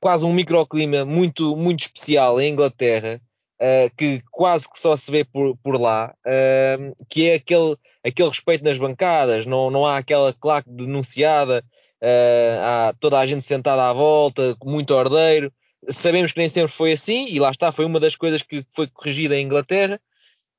quase 0.00 0.24
um 0.24 0.32
microclima 0.32 1.04
muito 1.04 1.54
muito 1.54 1.80
especial 1.80 2.40
em 2.40 2.50
Inglaterra, 2.50 3.20
uh, 3.60 3.94
que 3.94 4.22
quase 4.30 4.70
que 4.70 4.78
só 4.78 4.96
se 4.96 5.10
vê 5.10 5.24
por, 5.24 5.54
por 5.58 5.78
lá, 5.78 6.14
uh, 6.24 7.04
que 7.10 7.28
é 7.28 7.34
aquele, 7.34 7.76
aquele 8.02 8.30
respeito 8.30 8.64
nas 8.64 8.78
bancadas. 8.78 9.44
Não, 9.44 9.70
não 9.70 9.84
há 9.84 9.98
aquela 9.98 10.32
claque 10.32 10.70
denunciada, 10.70 11.62
uh, 12.02 12.60
há 12.62 12.94
toda 12.98 13.18
a 13.18 13.26
gente 13.26 13.42
sentada 13.42 13.90
à 13.90 13.92
volta, 13.92 14.56
muito 14.64 14.94
ordeiro 14.94 15.52
sabemos 15.88 16.32
que 16.32 16.38
nem 16.38 16.48
sempre 16.48 16.72
foi 16.72 16.92
assim, 16.92 17.26
e 17.28 17.38
lá 17.38 17.50
está, 17.50 17.70
foi 17.70 17.84
uma 17.84 18.00
das 18.00 18.16
coisas 18.16 18.42
que 18.42 18.64
foi 18.70 18.88
corrigida 18.88 19.36
em 19.36 19.44
Inglaterra. 19.44 20.00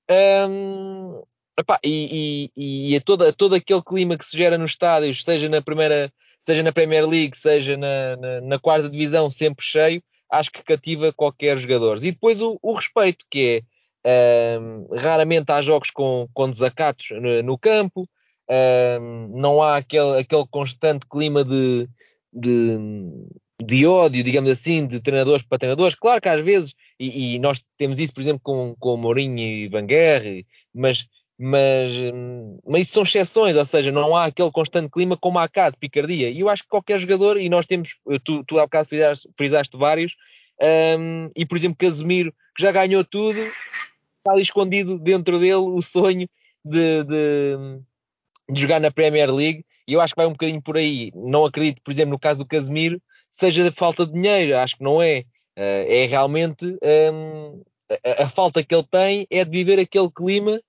Um, 0.09 1.21
epá, 1.59 1.79
e, 1.83 2.49
e, 2.55 2.95
e 2.95 2.99
todo, 3.01 3.31
todo 3.33 3.55
aquele 3.55 3.81
clima 3.81 4.17
que 4.17 4.25
se 4.25 4.37
gera 4.37 4.57
nos 4.57 4.71
estádios, 4.71 5.23
seja 5.23 5.49
na 5.49 5.61
primeira, 5.61 6.11
seja 6.47 6.63
na 6.63 6.71
Premier 6.71 7.05
League, 7.05 7.35
seja 7.35 7.75
na, 7.75 8.15
na, 8.15 8.39
na 8.39 8.57
quarta 8.57 8.89
divisão, 8.89 9.29
sempre 9.29 9.65
cheio, 9.65 10.01
acho 10.31 10.49
que 10.49 10.63
cativa 10.63 11.11
qualquer 11.11 11.57
jogador. 11.57 11.97
E 11.97 12.09
depois 12.13 12.41
o, 12.41 12.57
o 12.61 12.73
respeito, 12.73 13.25
que 13.29 13.65
é 14.05 14.57
um, 14.57 14.87
raramente 14.95 15.51
há 15.51 15.61
jogos 15.61 15.91
com, 15.91 16.25
com 16.33 16.49
desacatos 16.49 17.09
no, 17.11 17.43
no 17.43 17.57
campo, 17.57 18.07
um, 18.49 19.27
não 19.37 19.61
há 19.61 19.75
aquele, 19.75 20.19
aquele 20.19 20.47
constante 20.49 21.05
clima 21.05 21.43
de, 21.43 21.85
de, 22.31 22.77
de, 23.61 23.85
ódio, 23.85 24.23
digamos 24.23 24.49
assim, 24.49 24.87
de 24.87 25.01
treinadores 25.01 25.43
para 25.43 25.57
treinadores. 25.57 25.95
Claro 25.95 26.21
que 26.21 26.29
às 26.29 26.45
vezes, 26.45 26.73
e, 26.97 27.35
e 27.35 27.39
nós 27.39 27.61
temos 27.77 27.99
isso, 27.99 28.13
por 28.13 28.21
exemplo, 28.21 28.39
com, 28.41 28.73
com 28.79 28.95
Mourinho 28.95 29.37
e 29.37 29.67
Van 29.67 29.85
Guerre, 29.85 30.47
mas 30.73 31.07
mas, 31.39 31.91
hum, 31.93 32.59
mas 32.65 32.81
isso 32.81 32.93
são 32.93 33.03
exceções, 33.03 33.55
ou 33.55 33.65
seja, 33.65 33.91
não 33.91 34.15
há 34.15 34.25
aquele 34.25 34.51
constante 34.51 34.89
clima 34.89 35.15
como 35.15 35.37
há 35.37 35.47
cá 35.47 35.69
de 35.69 35.77
picardia. 35.77 36.29
E 36.29 36.39
eu 36.39 36.49
acho 36.49 36.63
que 36.63 36.69
qualquer 36.69 36.99
jogador, 36.99 37.37
e 37.37 37.47
nós 37.47 37.65
temos, 37.65 37.95
tu, 38.23 38.43
tu 38.43 38.57
há 38.57 38.63
bocado 38.63 38.89
frisaste, 38.89 39.29
frisaste 39.37 39.77
vários, 39.77 40.15
um, 40.99 41.29
e 41.35 41.45
por 41.45 41.57
exemplo 41.57 41.77
Casemiro, 41.77 42.33
que 42.55 42.63
já 42.63 42.71
ganhou 42.71 43.03
tudo, 43.03 43.39
está 43.39 44.31
ali 44.31 44.41
escondido 44.41 44.97
dentro 44.97 45.39
dele 45.39 45.55
o 45.55 45.81
sonho 45.81 46.27
de, 46.65 47.03
de, 47.03 47.57
de 48.49 48.61
jogar 48.61 48.79
na 48.79 48.89
Premier 48.89 49.31
League, 49.31 49.63
e 49.87 49.93
eu 49.93 50.01
acho 50.01 50.13
que 50.13 50.19
vai 50.19 50.25
um 50.25 50.31
bocadinho 50.31 50.61
por 50.61 50.75
aí. 50.75 51.11
Não 51.15 51.45
acredito, 51.45 51.81
por 51.83 51.91
exemplo, 51.91 52.11
no 52.11 52.19
caso 52.19 52.43
do 52.43 52.47
Casemiro, 52.47 52.99
seja 53.29 53.71
falta 53.71 54.05
de 54.05 54.13
dinheiro, 54.13 54.57
acho 54.57 54.77
que 54.77 54.83
não 54.83 55.01
é. 55.01 55.23
Uh, 55.57 55.89
é 55.89 56.05
realmente 56.05 56.77
um, 57.11 57.63
a, 57.89 58.23
a 58.23 58.29
falta 58.29 58.63
que 58.63 58.75
ele 58.75 58.83
tem 58.83 59.25
é 59.29 59.43
de 59.43 59.49
viver 59.49 59.79
aquele 59.79 60.09
clima 60.11 60.61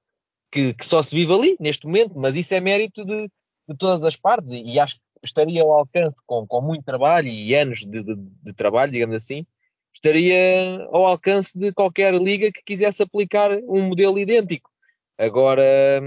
que, 0.50 0.74
que, 0.74 0.84
só 0.84 1.02
se 1.02 1.14
vive 1.14 1.32
ali, 1.32 1.56
neste 1.60 1.86
momento, 1.86 2.18
mas 2.18 2.36
isso 2.36 2.54
é 2.54 2.60
mérito 2.60 3.04
de, 3.04 3.28
de 3.68 3.76
todas 3.76 4.02
as 4.04 4.16
partes 4.16 4.52
e, 4.52 4.62
e, 4.62 4.78
acho 4.78 4.96
que 4.96 5.02
estaria 5.22 5.62
ao 5.62 5.72
alcance, 5.72 6.16
com, 6.26 6.46
com 6.46 6.60
muito 6.60 6.84
trabalho 6.84 7.28
e 7.28 7.54
anos 7.54 7.80
de, 7.80 8.02
de, 8.02 8.14
de, 8.16 8.52
trabalho, 8.52 8.92
digamos 8.92 9.16
assim, 9.16 9.46
estaria 9.94 10.86
ao 10.90 11.06
alcance 11.06 11.58
de 11.58 11.72
qualquer 11.72 12.14
liga 12.14 12.52
que 12.52 12.62
quisesse 12.62 13.02
aplicar 13.02 13.50
um 13.68 13.88
modelo 13.88 14.18
idêntico. 14.18 14.70
Agora. 15.18 16.00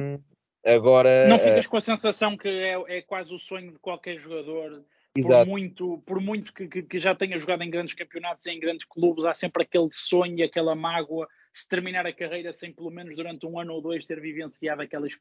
agora 0.66 1.28
Não 1.28 1.38
ficas 1.38 1.68
com 1.68 1.76
a 1.76 1.82
sensação 1.82 2.38
que 2.38 2.48
é, 2.48 2.98
é 2.98 3.02
quase 3.02 3.34
o 3.34 3.40
sonho 3.40 3.74
de 3.74 3.80
qualquer 3.80 4.18
jogador 4.18 4.82
por 5.14 5.46
muito, 5.46 6.02
por 6.06 6.22
muito 6.22 6.54
que, 6.54 6.68
que, 6.68 6.84
que, 6.84 7.00
já 7.00 7.14
tenha 7.14 7.38
jogado 7.38 7.62
em 7.64 7.70
grandes 7.70 7.94
campeonatos 7.94 8.46
e 8.46 8.52
em 8.52 8.60
grandes 8.60 8.86
clubes, 8.86 9.26
há 9.26 9.34
sempre 9.34 9.64
aquele 9.64 9.90
sonho 9.92 10.38
e 10.38 10.44
aquela 10.44 10.74
mágoa 10.74 11.28
se 11.54 11.68
terminar 11.68 12.06
a 12.06 12.14
carreira 12.14 12.54
sem 12.54 12.72
pelo 12.72 12.90
menos 12.90 13.16
durante 13.16 13.46
um 13.46 13.60
ano 13.60 13.74
ou 13.74 13.82
dois 13.82 14.06
ter 14.06 14.20
vivenciado 14.20 14.82
aquelas. 14.82 15.18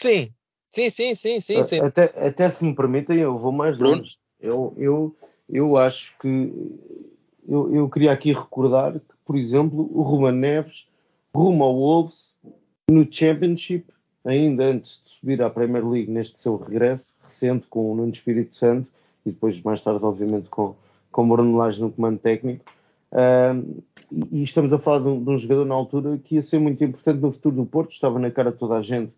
Sim, 0.00 0.32
sim, 0.70 0.90
sim, 0.90 1.14
sim, 1.14 1.40
sim. 1.40 1.62
sim. 1.62 1.80
Até, 1.80 2.04
até 2.26 2.48
se 2.48 2.64
me 2.64 2.74
permitem, 2.74 3.18
eu 3.18 3.38
vou 3.38 3.52
mais 3.52 3.78
longe. 3.78 4.18
Eu, 4.40 4.74
eu, 4.76 5.16
eu 5.48 5.76
acho 5.76 6.16
que 6.18 6.52
eu, 7.48 7.74
eu 7.74 7.88
queria 7.88 8.12
aqui 8.12 8.32
recordar 8.32 8.94
que, 8.94 9.14
por 9.24 9.36
exemplo, 9.36 9.88
o 9.92 10.02
Ruben 10.02 10.32
Neves 10.32 10.86
rumo 11.34 11.64
ao 11.64 11.74
Wolves 11.74 12.36
no 12.90 13.06
Championship, 13.10 13.86
ainda 14.24 14.64
antes 14.64 15.02
de 15.04 15.10
subir 15.10 15.42
à 15.42 15.50
Premier 15.50 15.86
League 15.86 16.10
neste 16.10 16.40
seu 16.40 16.56
regresso, 16.56 17.16
recente 17.22 17.66
com 17.68 17.92
o 17.92 17.96
Nuno 17.96 18.12
Espírito 18.12 18.54
Santo 18.54 18.88
e 19.24 19.30
depois 19.30 19.60
mais 19.62 19.82
tarde, 19.82 20.04
obviamente, 20.04 20.48
com, 20.48 20.74
com 21.10 21.28
Bruno 21.28 21.56
Lage 21.56 21.80
no 21.80 21.90
comando 21.90 22.18
técnico. 22.18 22.64
Um, 23.12 23.82
e 24.10 24.42
estamos 24.42 24.72
a 24.72 24.78
falar 24.78 25.00
de 25.00 25.08
um, 25.08 25.22
de 25.22 25.30
um, 25.30 25.38
jogador 25.38 25.64
na 25.64 25.74
altura 25.74 26.18
que 26.18 26.36
ia 26.36 26.42
ser 26.42 26.58
muito 26.58 26.82
importante 26.84 27.20
no 27.20 27.32
futuro 27.32 27.56
do 27.56 27.66
Porto, 27.66 27.92
estava 27.92 28.18
na 28.18 28.30
cara 28.30 28.52
de 28.52 28.58
toda 28.58 28.76
a 28.76 28.82
gente, 28.82 29.12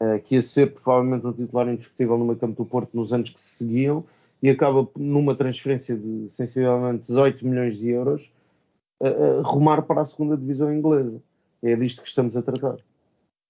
uh, 0.00 0.20
que 0.24 0.34
ia 0.34 0.42
ser 0.42 0.72
provavelmente 0.72 1.26
um 1.26 1.32
titular 1.32 1.68
indiscutível 1.68 2.18
no 2.18 2.24
meio 2.24 2.38
campo 2.38 2.62
do 2.62 2.68
Porto 2.68 2.90
nos 2.94 3.12
anos 3.12 3.30
que 3.30 3.40
se 3.40 3.64
seguiam, 3.64 4.04
e 4.42 4.50
acaba 4.50 4.88
numa 4.96 5.34
transferência 5.34 5.96
de 5.96 6.26
sensivelmente 6.30 7.02
18 7.02 7.46
milhões 7.46 7.78
de 7.78 7.90
euros 7.90 8.28
a, 9.00 9.08
a 9.08 9.42
rumar 9.42 9.82
para 9.82 10.00
a 10.00 10.04
segunda 10.04 10.36
divisão 10.36 10.72
inglesa. 10.74 11.22
É 11.62 11.76
disto 11.76 12.02
que 12.02 12.08
estamos 12.08 12.36
a 12.36 12.42
tratar. 12.42 12.76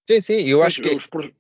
Sim, 0.07 0.21
sim, 0.21 0.41
eu 0.41 0.63
acho 0.63 0.83
que. 0.83 0.95
Os, 0.95 1.09
é, 1.15 1.33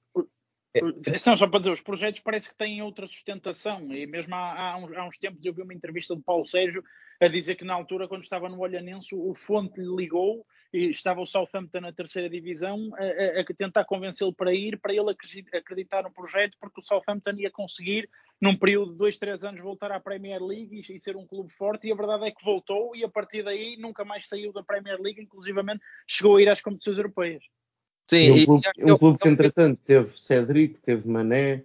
não, 1.26 1.36
só 1.36 1.46
para 1.46 1.58
dizer, 1.58 1.70
os 1.70 1.82
projetos 1.82 2.20
parece 2.20 2.48
que 2.48 2.56
têm 2.56 2.80
outra 2.82 3.06
sustentação. 3.06 3.92
E 3.92 4.06
mesmo 4.06 4.34
há, 4.34 4.72
há, 4.72 4.76
uns, 4.78 4.92
há, 4.92 5.04
uns, 5.06 5.18
tempos 5.18 5.44
eu 5.44 5.52
vi 5.52 5.62
uma 5.62 5.74
entrevista 5.74 6.14
do 6.14 6.22
Paulo 6.22 6.44
Sérgio 6.44 6.82
a 7.20 7.28
dizer 7.28 7.56
que 7.56 7.64
na 7.64 7.74
altura, 7.74 8.08
quando 8.08 8.22
estava 8.22 8.48
no 8.48 8.58
Olhanense, 8.58 9.14
o 9.14 9.34
Fonte 9.34 9.80
lhe 9.80 9.94
ligou 9.94 10.46
e 10.72 10.88
estava 10.88 11.20
o 11.20 11.26
Southampton 11.26 11.80
na 11.80 11.92
terceira 11.92 12.28
divisão 12.28 12.90
a, 12.94 13.04
a, 13.04 13.40
a 13.42 13.44
tentar 13.54 13.84
convencê-lo 13.84 14.32
para 14.32 14.54
ir, 14.54 14.80
para 14.80 14.94
ele 14.94 15.14
acreditar 15.52 16.02
no 16.02 16.10
projeto, 16.10 16.56
porque 16.58 16.80
o 16.80 16.82
Southampton 16.82 17.34
ia 17.36 17.50
conseguir, 17.50 18.08
num 18.40 18.56
período 18.56 18.92
de 18.92 18.98
dois, 18.98 19.18
três 19.18 19.44
anos, 19.44 19.60
voltar 19.60 19.92
à 19.92 20.00
Premier 20.00 20.42
League 20.42 20.74
e, 20.74 20.94
e 20.94 20.98
ser 20.98 21.16
um 21.16 21.26
clube 21.26 21.52
forte. 21.52 21.86
E 21.86 21.92
a 21.92 21.96
verdade 21.96 22.26
é 22.26 22.30
que 22.30 22.42
voltou 22.42 22.96
e 22.96 23.04
a 23.04 23.08
partir 23.10 23.44
daí 23.44 23.76
nunca 23.76 24.04
mais 24.06 24.26
saiu 24.26 24.52
da 24.52 24.62
Premier 24.62 24.98
League, 24.98 25.20
inclusivamente 25.20 25.82
chegou 26.06 26.36
a 26.36 26.42
ir 26.42 26.48
às 26.48 26.62
competições 26.62 26.96
europeias. 26.96 27.44
Sim, 28.08 28.30
um, 28.30 28.44
clube, 28.44 28.68
um 28.78 28.98
clube 28.98 29.18
que 29.18 29.28
entretanto 29.28 29.80
teve 29.84 30.10
Cedric, 30.18 30.78
teve 30.84 31.08
Mané, 31.08 31.62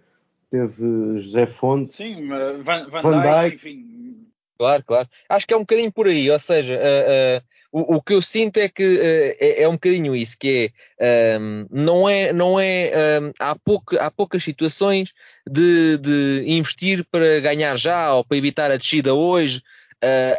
teve 0.49 1.19
José 1.19 1.45
Fonte, 1.45 1.91
Sim, 1.91 2.27
Van, 2.27 2.63
Van, 2.63 3.01
Van 3.01 3.21
Dijk, 3.21 3.55
enfim. 3.55 4.27
Claro, 4.57 4.83
claro. 4.83 5.09
Acho 5.29 5.45
que 5.45 5.53
é 5.53 5.57
um 5.57 5.61
bocadinho 5.61 5.91
por 5.91 6.07
aí, 6.07 6.29
ou 6.31 6.39
seja, 6.39 6.73
uh, 6.73 7.37
uh, 7.37 7.43
o, 7.71 7.97
o, 7.97 8.01
que 8.01 8.13
eu 8.13 8.21
sinto 8.23 8.57
é 8.57 8.67
que 8.67 8.83
uh, 8.83 9.37
é, 9.39 9.61
é, 9.61 9.69
um 9.69 9.73
bocadinho 9.73 10.15
isso, 10.15 10.35
que 10.37 10.71
é 10.99 11.37
um, 11.39 11.67
não 11.69 12.09
é, 12.09 12.33
não 12.33 12.59
é 12.59 13.19
um, 13.21 13.31
há, 13.39 13.55
pouco, 13.55 13.95
há 13.99 14.09
poucas 14.09 14.43
situações 14.43 15.13
de, 15.47 15.99
de, 15.99 16.43
investir 16.47 17.05
para 17.11 17.39
ganhar 17.39 17.77
já 17.77 18.13
ou 18.15 18.25
para 18.25 18.37
evitar 18.37 18.71
a 18.71 18.77
descida 18.77 19.13
hoje. 19.13 19.61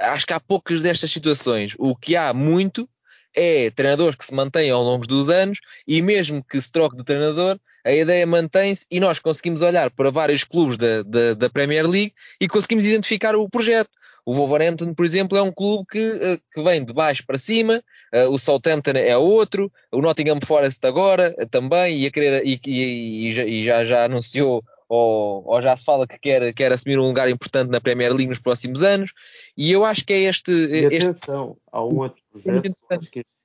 acho 0.02 0.26
que 0.26 0.32
há 0.32 0.40
poucas 0.40 0.80
destas 0.80 1.12
situações. 1.12 1.76
O 1.78 1.94
que 1.94 2.16
há 2.16 2.34
muito 2.34 2.88
é 3.34 3.70
treinadores 3.70 4.16
que 4.16 4.24
se 4.24 4.34
mantêm 4.34 4.70
ao 4.70 4.82
longo 4.82 5.06
dos 5.06 5.28
anos 5.28 5.60
e 5.86 6.00
mesmo 6.02 6.42
que 6.42 6.60
se 6.60 6.70
troque 6.70 6.96
de 6.96 7.04
treinador, 7.04 7.58
a 7.84 7.92
ideia 7.92 8.26
mantém-se 8.26 8.84
e 8.90 9.00
nós 9.00 9.18
conseguimos 9.18 9.62
olhar 9.62 9.90
para 9.90 10.10
vários 10.10 10.44
clubes 10.44 10.76
da, 10.76 11.02
da, 11.02 11.34
da, 11.34 11.50
Premier 11.50 11.86
League 11.86 12.12
e 12.40 12.48
conseguimos 12.48 12.84
identificar 12.84 13.34
o 13.36 13.48
projeto. 13.48 13.90
O 14.26 14.34
Wolverhampton, 14.34 14.92
por 14.92 15.06
exemplo, 15.06 15.38
é 15.38 15.42
um 15.42 15.50
clube 15.50 15.86
que, 15.90 15.98
eh, 15.98 16.38
que 16.52 16.62
vem 16.62 16.84
de 16.84 16.92
baixo 16.92 17.24
para 17.26 17.38
cima, 17.38 17.82
eh, 18.12 18.26
o 18.26 18.36
Southampton 18.36 18.90
é 18.90 19.16
outro, 19.16 19.72
o 19.90 20.02
Nottingham 20.02 20.38
Forest 20.44 20.86
agora 20.86 21.34
eh, 21.38 21.46
também, 21.46 22.04
e, 22.04 22.10
querer, 22.10 22.46
e, 22.46 22.60
e, 22.66 23.28
e 23.28 23.64
já, 23.64 23.84
já 23.84 24.04
anunciou 24.04 24.62
ou, 24.88 25.42
ou, 25.46 25.60
já 25.60 25.76
se 25.76 25.84
fala 25.84 26.06
que 26.06 26.18
quer, 26.18 26.52
quer 26.54 26.72
assumir 26.72 26.98
um 26.98 27.06
lugar 27.08 27.28
importante 27.28 27.70
na 27.70 27.80
Premier 27.80 28.10
League 28.10 28.28
nos 28.28 28.38
próximos 28.38 28.82
anos, 28.82 29.12
e 29.56 29.70
eu 29.70 29.84
acho 29.84 30.04
que 30.04 30.12
é 30.12 30.20
este. 30.22 30.50
E 30.50 30.86
atenção, 30.86 31.50
este... 31.50 31.62
há 31.70 31.84
um 31.84 31.98
outro 31.98 32.22
projeto, 32.30 32.66
eu 32.66 32.96
acho, 32.96 33.10
que 33.10 33.20
este, 33.20 33.38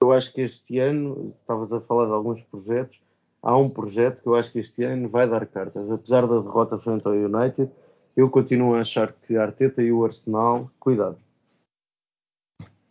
eu 0.00 0.12
acho 0.12 0.32
que 0.32 0.40
este 0.42 0.78
ano, 0.78 1.34
estavas 1.40 1.72
a 1.72 1.80
falar 1.80 2.06
de 2.06 2.12
alguns 2.12 2.42
projetos, 2.44 3.00
há 3.42 3.56
um 3.56 3.68
projeto 3.68 4.22
que 4.22 4.28
eu 4.28 4.36
acho 4.36 4.52
que 4.52 4.60
este 4.60 4.84
ano 4.84 5.08
vai 5.08 5.28
dar 5.28 5.44
cartas, 5.46 5.90
apesar 5.90 6.26
da 6.26 6.40
derrota 6.40 6.78
frente 6.78 7.06
ao 7.06 7.12
United, 7.12 7.70
eu 8.16 8.30
continuo 8.30 8.74
a 8.74 8.80
achar 8.80 9.12
que 9.12 9.36
a 9.36 9.42
Arteta 9.42 9.82
e 9.82 9.90
o 9.90 10.04
Arsenal, 10.04 10.70
cuidado. 10.78 11.18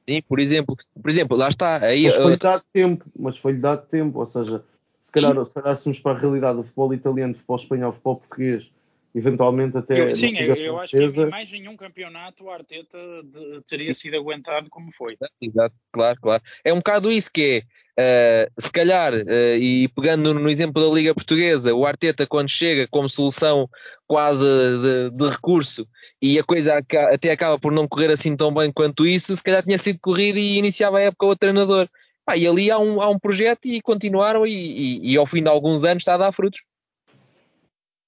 Sim, 0.07 0.21
por 0.27 0.39
exemplo, 0.39 0.75
por 1.01 1.09
exemplo, 1.09 1.37
lá 1.37 1.47
está. 1.47 1.77
Aí, 1.77 2.03
mas 2.03 2.15
foi-lhe 2.15 2.37
dado 2.37 2.63
tempo, 2.73 3.05
mas 3.17 3.37
foi-lhe 3.37 3.59
dado 3.59 3.87
tempo, 3.87 4.19
ou 4.19 4.25
seja, 4.25 4.61
se 5.03 5.11
calhar, 5.11 5.43
se 5.43 5.59
olhássemos 5.59 5.99
para 5.99 6.17
a 6.17 6.17
realidade 6.17 6.55
do 6.55 6.63
futebol 6.63 6.93
italiano, 6.93 7.33
do 7.33 7.37
futebol 7.37 7.57
espanhol, 7.57 7.89
do 7.91 7.93
futebol 7.93 8.15
português, 8.15 8.71
eventualmente 9.13 9.77
até. 9.77 10.07
Eu, 10.07 10.13
sim, 10.13 10.37
eu, 10.37 10.55
eu 10.55 10.79
acho 10.79 10.97
que 10.97 11.25
mais 11.25 11.51
em 11.51 11.67
um 11.67 11.75
campeonato 11.75 12.45
o 12.45 12.49
Arteta 12.49 12.97
de, 13.25 13.61
teria 13.67 13.93
sido 13.93 14.15
aguentado 14.15 14.69
como 14.69 14.89
foi. 14.93 15.17
Exato, 15.41 15.75
claro, 15.91 16.17
claro. 16.21 16.41
É 16.63 16.71
um 16.71 16.77
bocado 16.77 17.11
isso 17.11 17.29
que 17.33 17.65
é, 17.97 18.47
uh, 18.47 18.61
se 18.61 18.71
calhar, 18.71 19.13
uh, 19.13 19.57
e 19.59 19.89
pegando 19.89 20.33
no, 20.33 20.39
no, 20.39 20.49
exemplo 20.49 20.81
da 20.81 20.95
Liga 20.95 21.13
Portuguesa, 21.13 21.75
o 21.75 21.85
Arteta, 21.85 22.25
quando 22.25 22.49
chega 22.49 22.87
como 22.89 23.09
solução 23.09 23.69
quase 24.07 24.45
de, 24.45 25.09
de 25.11 25.29
recurso 25.29 25.85
e 26.21 26.39
a 26.39 26.43
coisa 26.45 26.81
até 27.11 27.31
acaba 27.31 27.59
por 27.59 27.73
não 27.73 27.89
correr 27.89 28.09
assim 28.09 28.37
tão 28.37 28.53
bem 28.53 28.71
quanto 28.71 29.05
isso, 29.05 29.35
se 29.35 29.43
calhar 29.43 29.61
tinha 29.63 29.77
sido 29.77 29.99
corrido 29.99 30.39
e 30.39 30.57
iniciava 30.57 30.99
a 30.99 31.01
época 31.01 31.25
o 31.25 31.35
treinador. 31.35 31.89
Ah, 32.25 32.37
e 32.37 32.47
ali 32.47 32.71
há 32.71 32.79
um, 32.79 33.01
há 33.01 33.09
um 33.09 33.19
projeto 33.19 33.65
e 33.65 33.81
continuaram 33.81 34.47
e, 34.47 34.51
e, 34.51 35.11
e, 35.11 35.17
ao 35.17 35.25
fim 35.25 35.43
de 35.43 35.49
alguns 35.49 35.83
anos 35.83 36.01
está 36.01 36.15
a 36.15 36.17
dar 36.17 36.31
frutos. 36.31 36.61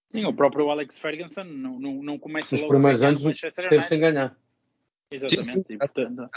Sim, 0.09 0.25
o 0.25 0.33
próprio 0.33 0.69
Alex 0.69 0.97
Ferguson 0.97 1.43
não, 1.43 1.79
não, 1.79 1.93
não 2.03 2.19
começa 2.19 2.49
Nos 2.53 2.61
logo 2.61 2.73
primeiros 2.73 3.03
anos 3.03 3.25
esteve 3.25 3.83
sem 3.83 3.99
ganhar. 3.99 4.37
Exatamente. 5.11 5.45
Sim, 5.45 5.53
sim. 5.53 5.65
E, 5.67 5.77
portanto, 5.77 6.29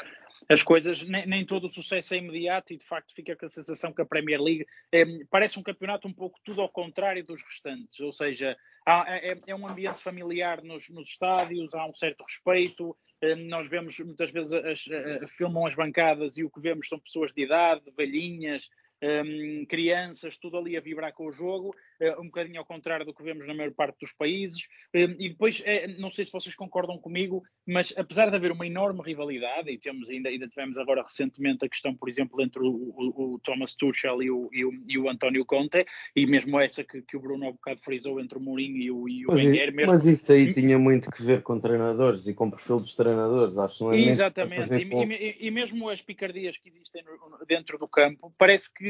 as 0.49 0.63
coisas, 0.63 1.03
nem, 1.03 1.27
nem, 1.27 1.45
todo 1.45 1.67
o 1.67 1.71
sucesso 1.71 2.15
é 2.15 2.17
imediato 2.17 2.73
e 2.73 2.79
de 2.79 2.85
facto 2.85 3.15
fica 3.15 3.37
com 3.37 3.45
a 3.45 3.49
sensação 3.49 3.93
que 3.93 4.01
a 4.01 4.07
Premier 4.07 4.41
League 4.41 4.67
é, 4.91 5.05
parece 5.31 5.59
um 5.59 5.63
campeonato 5.63 6.09
um 6.09 6.13
pouco 6.13 6.41
tudo 6.43 6.63
ao 6.63 6.69
contrário 6.69 7.23
dos 7.23 7.43
restantes, 7.43 8.01
ou 8.01 8.13
seja, 8.13 8.57
há, 8.87 9.05
é, 9.09 9.37
é, 9.47 9.55
um 9.55 9.69
ambiente 9.69 10.03
familiar 10.03 10.63
nos, 10.63 10.89
nos, 10.89 11.11
estádios, 11.11 11.75
há 11.75 11.85
um 11.85 11.93
certo 11.93 12.25
respeito, 12.25 12.97
é, 13.21 13.35
nós 13.35 13.69
vemos 13.69 13.99
muitas 13.99 14.33
vezes 14.33 14.53
as, 14.53 14.89
as, 14.89 15.31
filmam 15.31 15.67
as 15.67 15.75
bancadas 15.75 16.39
e 16.39 16.45
o 16.45 16.51
que 16.51 16.61
vemos 16.61 16.89
são 16.89 16.99
pessoas 16.99 17.33
de 17.33 17.43
idade, 17.43 17.83
velhinhas, 17.97 18.71
um, 19.03 19.67
crianças, 19.67 20.37
tudo 20.37 20.57
ali 20.57 20.77
a 20.77 20.81
vibrar 20.81 21.13
com 21.13 21.27
o 21.27 21.31
jogo, 21.31 21.75
uh, 22.01 22.21
um 22.21 22.27
bocadinho 22.27 22.59
ao 22.59 22.65
contrário 22.67 23.07
do 23.07 23.15
que 23.15 23.23
vemos 23.23 23.47
na 23.47 23.55
maior 23.55 23.73
parte 23.73 23.99
dos 24.01 24.13
países. 24.13 24.67
Um, 24.95 25.17
e 25.19 25.31
depois, 25.31 25.63
é, 25.65 25.87
não 25.99 26.11
sei 26.11 26.25
se 26.25 26.33
vocês 26.33 26.55
concordam 26.55 26.99
comigo, 26.99 27.43
mas 27.67 27.93
apesar 27.97 28.31
de 28.31 28.37
haver 28.37 28.53
uma 28.53 28.67
enorme 28.67 29.03
rivalidade, 29.03 29.71
e 29.71 29.79
temos 29.79 30.09
ainda, 30.09 30.29
ainda 30.29 30.49
tivemos 30.49 30.79
agora 30.79 31.03
recentemente 31.03 31.65
a 31.65 31.69
questão, 31.69 31.95
por 31.95 32.09
exemplo, 32.09 32.41
entre 32.43 32.63
o, 32.63 32.71
o, 32.71 33.35
o 33.35 33.39
Thomas 33.41 33.75
Tuchel 33.75 34.23
e 34.23 34.31
o, 34.31 34.49
e 34.53 34.65
o, 34.65 34.73
e 34.87 34.99
o 34.99 35.09
António 35.09 35.45
Conte, 35.45 35.87
e 36.15 36.27
mesmo 36.27 36.59
essa 36.61 36.83
que, 36.83 37.03
que 37.03 37.17
o 37.17 37.21
Bruno 37.21 37.47
há 37.47 37.49
um 37.51 37.53
bocado 37.53 37.81
frisou 37.83 38.21
entre 38.21 38.39
o 38.39 38.41
Mourinho 38.41 38.77
e 38.77 38.91
o, 38.91 39.09
e 39.09 39.25
o 39.25 39.29
mas, 39.29 39.45
Wenger. 39.45 39.75
Mesmo... 39.75 39.93
Mas 39.93 40.07
isso 40.07 40.33
aí 40.33 40.53
tinha 40.53 40.79
muito 40.79 41.11
que 41.11 41.23
ver 41.23 41.43
com 41.43 41.61
treinadores 41.61 42.27
e 42.27 42.35
com 42.35 42.47
o 42.47 42.51
perfil 42.51 42.77
dos 42.77 42.95
treinadores, 42.95 43.57
acho 43.59 43.85
não 43.85 43.93
é 43.93 44.01
Exatamente, 44.01 44.75
e, 44.75 44.83
e, 44.83 45.47
e, 45.47 45.51
mesmo 45.51 45.89
as 45.89 46.03
picardias 46.03 46.57
que 46.57 46.69
existem 46.69 47.03
dentro 47.47 47.79
do 47.79 47.87
campo, 47.87 48.33
parece 48.39 48.73
que 48.73 48.88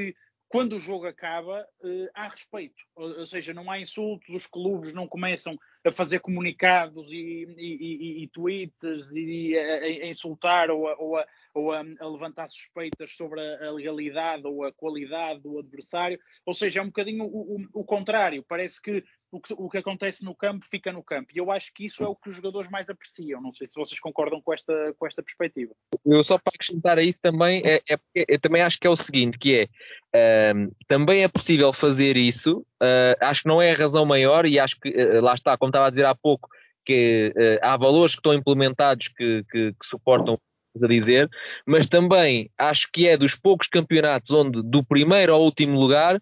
quando 0.49 0.77
o 0.77 0.81
jogo 0.81 1.07
acaba, 1.07 1.67
uh, 1.83 2.09
há 2.15 2.29
respeito. 2.29 2.83
Ou, 2.97 3.21
ou, 3.21 3.27
seja, 3.27 3.53
não 3.53 3.71
há 3.71 3.79
insultos, 3.79 4.35
os 4.35 4.47
clubes 4.47 4.95
não 4.95 5.07
começam 5.07 5.59
a 5.85 5.93
fazer 5.93 6.21
comunicados 6.21 7.11
e, 7.13 7.45
e, 7.57 8.23
e 8.23 8.29
tweets 8.29 9.11
e 9.13 9.57
a, 9.59 9.75
a 9.75 10.07
insultar 10.07 10.71
ou, 10.71 10.89
a, 10.89 10.97
ou, 10.99 11.17
a, 11.17 11.27
ou 11.55 11.73
a, 11.73 11.83
levantar 11.83 12.49
suspeitas 12.49 13.15
sobre 13.15 13.41
a, 13.41 13.71
legalidade 13.71 14.47
ou 14.47 14.65
a 14.65 14.73
qualidade 14.73 15.41
do 15.41 15.59
adversário. 15.59 16.19
Ou 16.47 16.55
seja, 16.55 16.81
é 16.81 16.83
um 16.83 16.87
bocadinho 16.87 17.25
o, 17.25 17.57
o, 17.57 17.81
o 17.81 17.85
contrário. 17.85 18.43
Parece 18.49 18.81
que 18.81 19.05
o, 19.31 19.41
que 19.41 19.55
o 19.57 19.69
que 19.69 19.79
acontece 19.79 20.25
no 20.25 20.35
campo 20.35 20.65
fica 20.69 20.93
no 20.93 21.03
campo. 21.03 21.31
E 21.35 21.39
eu 21.39 21.51
acho 21.51 21.73
que 21.75 21.85
isso 21.87 22.03
é 22.03 22.07
o 22.07 22.15
que 22.15 22.31
os 22.31 22.37
jogadores 22.37 22.71
mais 22.71 22.89
apreciam. 22.89 23.41
Não 23.41 23.53
sei 23.53 23.67
se 23.67 23.75
vocês 23.75 24.01
concordam 24.01 24.41
com 24.41 24.53
esta, 24.53 24.95
com 24.99 25.07
esta 25.07 25.23
perspectiva. 25.23 25.75
Eu 26.05 26.25
só 26.25 26.39
para 26.39 26.53
acrescentar 26.55 26.99
a 26.99 27.03
isso 27.03 27.21
também, 27.21 27.63
é, 27.65 27.83
é 27.89 27.99
eu 28.15 28.41
também 28.41 28.63
acho 28.63 28.79
que 28.79 28.87
é 28.87 28.91
o 28.91 28.97
seguinte, 28.97 29.39
que 29.39 29.69
é, 30.15 30.53
um, 30.55 30.71
também 30.87 31.23
é 31.23 31.29
possível 31.29 31.73
fazer 31.73 32.17
isso, 32.17 32.59
uh, 32.83 33.17
acho 33.21 33.43
que 33.43 33.49
não 33.49 33.61
é 33.61 33.73
a 33.73 33.77
razão 33.77 34.05
maior 34.05 34.47
e 34.47 34.59
acho 34.59 34.79
que, 34.81 34.89
uh, 34.89 35.21
lá 35.21 35.35
está, 35.35 35.57
como 35.57 35.71
estava 35.71 35.87
a 35.87 35.91
dizer 35.91 36.07
há 36.07 36.15
pouco, 36.15 36.49
que 36.85 37.35
uh, 37.37 37.67
há 37.67 37.77
valores 37.77 38.15
que 38.15 38.21
estão 38.21 38.33
implementados 38.33 39.09
que, 39.09 39.45
que, 39.51 39.73
que 39.73 39.87
suportam 39.87 40.39
a 40.83 40.87
dizer, 40.87 41.29
mas 41.67 41.87
também 41.87 42.51
acho 42.57 42.89
que 42.93 43.09
é 43.09 43.17
dos 43.17 43.35
poucos 43.35 43.67
campeonatos 43.67 44.31
onde 44.31 44.63
do 44.63 44.85
primeiro 44.85 45.35
ao 45.35 45.43
último 45.43 45.79
lugar 45.79 46.21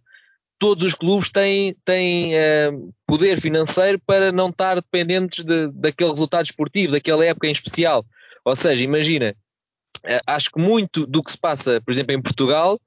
todos 0.58 0.86
os 0.86 0.94
clubes 0.94 1.30
têm, 1.30 1.76
têm 1.84 2.34
uh, 2.34 2.94
poder 3.06 3.40
financeiro 3.40 4.00
para 4.06 4.32
não 4.32 4.48
estar 4.48 4.76
dependentes 4.76 5.44
de, 5.44 5.68
daquele 5.72 6.10
resultado 6.10 6.46
esportivo, 6.46 6.92
daquela 6.92 7.25
época 7.25 7.46
em 7.46 7.52
especial. 7.52 8.04
Ou 8.44 8.54
seja, 8.54 8.84
imagina, 8.84 9.34
uh, 10.04 10.20
acho 10.26 10.50
que 10.50 10.60
muito 10.60 11.06
do 11.06 11.22
que 11.22 11.32
se 11.32 11.38
passa, 11.38 11.80
por 11.80 11.92
exemplo, 11.92 12.14
em 12.14 12.22
Portugal, 12.22 12.80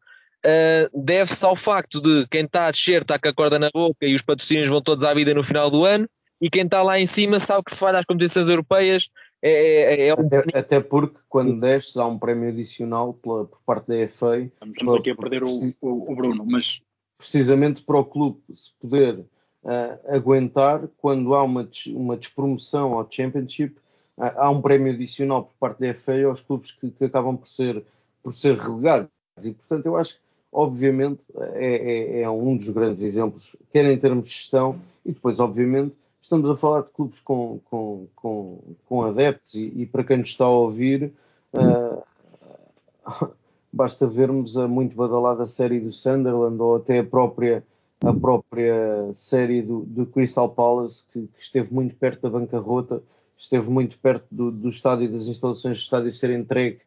uh, 0.45 1.03
deve-se 1.03 1.45
ao 1.45 1.55
facto 1.55 2.01
de 2.01 2.25
quem 2.27 2.45
está 2.45 2.67
a 2.67 2.71
descer 2.71 3.01
está 3.01 3.19
com 3.19 3.27
a 3.27 3.33
corda 3.33 3.59
na 3.59 3.69
boca 3.71 4.05
e 4.05 4.15
os 4.15 4.21
patrocínios 4.21 4.69
vão 4.69 4.81
todos 4.81 5.03
à 5.03 5.13
vida 5.13 5.33
no 5.33 5.43
final 5.43 5.69
do 5.69 5.85
ano, 5.85 6.07
e 6.41 6.49
quem 6.49 6.63
está 6.63 6.81
lá 6.81 6.99
em 6.99 7.05
cima 7.05 7.39
sabe 7.39 7.63
que 7.65 7.75
se 7.75 7.81
vai 7.81 7.95
às 7.95 8.05
competições 8.05 8.47
europeias. 8.47 9.09
É, 9.41 10.05
é, 10.05 10.07
é 10.07 10.15
um... 10.15 10.25
até, 10.25 10.57
até, 10.57 10.79
porque 10.79 11.17
quando 11.27 11.59
desces 11.59 11.97
há 11.97 12.05
um 12.05 12.17
prémio 12.17 12.49
adicional 12.49 13.13
pela, 13.13 13.45
por 13.45 13.59
parte 13.65 13.87
da 13.87 14.07
FA. 14.07 14.49
Estamos 14.65 14.95
aqui 14.95 15.11
a 15.11 15.15
perder 15.15 15.43
o, 15.43 15.51
o, 15.81 16.11
o 16.11 16.15
Bruno, 16.15 16.45
mas 16.45 16.81
precisamente 17.19 17.83
para 17.83 17.99
o 17.99 18.05
clube 18.05 18.39
se 18.53 18.71
poder 18.79 19.19
uh, 19.19 19.99
aguentar 20.07 20.87
quando 20.97 21.35
há 21.35 21.43
uma, 21.43 21.69
uma 21.87 22.15
despromoção 22.15 22.93
ao 22.93 23.05
Championship, 23.11 23.75
uh, 24.17 24.31
há 24.37 24.49
um 24.49 24.61
prémio 24.61 24.93
adicional 24.93 25.43
por 25.43 25.53
parte 25.59 25.81
da 25.81 25.93
FA 25.93 26.23
aos 26.23 26.41
clubes 26.41 26.71
que, 26.71 26.89
que, 26.89 27.03
acabam 27.03 27.35
por 27.35 27.47
ser, 27.47 27.83
por 28.23 28.31
ser 28.31 28.57
relegados. 28.57 29.09
E, 29.43 29.51
portanto, 29.51 29.85
eu 29.85 29.97
acho 29.97 30.15
que, 30.15 30.21
obviamente, 30.51 31.21
é, 31.55 32.19
é, 32.19 32.21
é, 32.21 32.29
um 32.29 32.55
dos 32.55 32.69
grandes 32.69 33.03
exemplos, 33.03 33.53
quer 33.71 33.85
em 33.85 33.99
termos 33.99 34.29
de 34.29 34.31
gestão, 34.31 34.79
e 35.05 35.11
depois, 35.11 35.41
obviamente, 35.41 35.95
estamos 36.21 36.49
a 36.49 36.55
falar 36.55 36.83
de 36.83 36.91
clubes 36.91 37.19
com, 37.19 37.59
com, 37.65 38.07
com, 38.15 38.59
com 38.85 39.03
adeptos, 39.03 39.55
e, 39.55 39.73
e, 39.75 39.85
para 39.85 40.05
quem 40.05 40.17
nos 40.17 40.29
está 40.29 40.45
a 40.45 40.49
ouvir. 40.49 41.13
Uh, 41.53 42.01
basta 43.71 44.07
vermos 44.07 44.57
a 44.57 44.67
muito 44.67 44.95
badalada 44.95 45.45
série 45.45 45.79
do 45.79 45.91
Sunderland 45.91 46.61
ou 46.61 46.75
até 46.75 46.99
a 46.99 47.03
própria, 47.03 47.63
a 48.01 48.13
própria 48.13 49.11
série 49.13 49.61
do, 49.61 49.81
do 49.81 50.05
Crystal 50.05 50.49
Palace, 50.49 51.05
que, 51.11 51.27
que, 51.27 51.41
esteve 51.41 51.73
muito 51.73 51.95
perto 51.95 52.21
da 52.21 52.29
bancarrota, 52.29 53.01
esteve 53.37 53.69
muito 53.69 53.97
perto 53.99 54.25
do, 54.31 54.51
do 54.51 54.69
estádio 54.69 55.11
das 55.11 55.27
instalações 55.27 55.77
do 55.77 55.81
estádio 55.81 56.11
ser 56.11 56.31
entregue, 56.31 56.79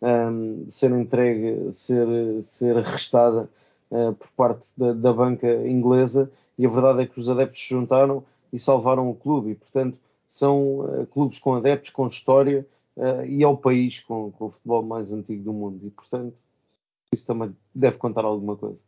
um, 0.00 0.66
ser 0.68 0.90
entregue, 0.90 1.72
ser, 1.72 2.06
ser 2.42 2.78
arrestada 2.78 3.48
uh, 3.90 4.12
por 4.14 4.28
parte 4.36 4.68
da, 4.76 4.92
da 4.92 5.12
banca 5.12 5.48
inglesa, 5.66 6.30
e 6.58 6.66
a 6.66 6.70
verdade 6.70 7.02
é 7.02 7.06
que 7.06 7.20
os 7.20 7.28
adeptos 7.28 7.62
se 7.62 7.68
juntaram 7.68 8.24
e 8.52 8.58
salvaram 8.58 9.08
o 9.08 9.14
clube, 9.14 9.50
e 9.50 9.54
portanto 9.54 9.96
são 10.28 10.80
uh, 10.80 11.06
clubes 11.06 11.38
com 11.38 11.54
adeptos, 11.54 11.90
com 11.90 12.06
história, 12.06 12.66
uh, 12.96 13.24
e 13.26 13.42
ao 13.42 13.56
país 13.56 14.00
com, 14.00 14.30
com, 14.32 14.46
o 14.46 14.50
futebol 14.50 14.82
mais 14.82 15.12
antigo 15.12 15.44
do 15.44 15.52
mundo. 15.52 15.86
E, 15.86 15.90
portanto, 15.90 16.36
isso 17.12 17.26
também 17.26 17.54
deve 17.74 17.98
contar 17.98 18.24
alguma 18.24 18.56
coisa. 18.56 18.82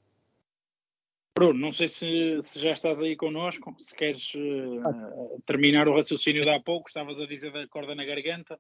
Bruno, 1.37 1.59
não 1.59 1.73
sei 1.73 1.89
se, 1.89 2.39
se 2.43 2.61
já 2.61 2.73
estás 2.73 3.03
aí 3.03 3.17
connosco, 3.17 3.75
se 3.81 3.95
queres 3.95 4.33
uh, 4.35 5.43
terminar 5.45 5.89
o 5.89 5.95
raciocínio 5.95 6.45
de 6.45 6.51
há 6.51 6.61
pouco, 6.61 6.89
estavas 6.89 7.19
a 7.19 7.27
dizer 7.27 7.53
da 7.53 7.67
corda 7.67 7.95
na 7.95 8.05
garganta. 8.05 8.59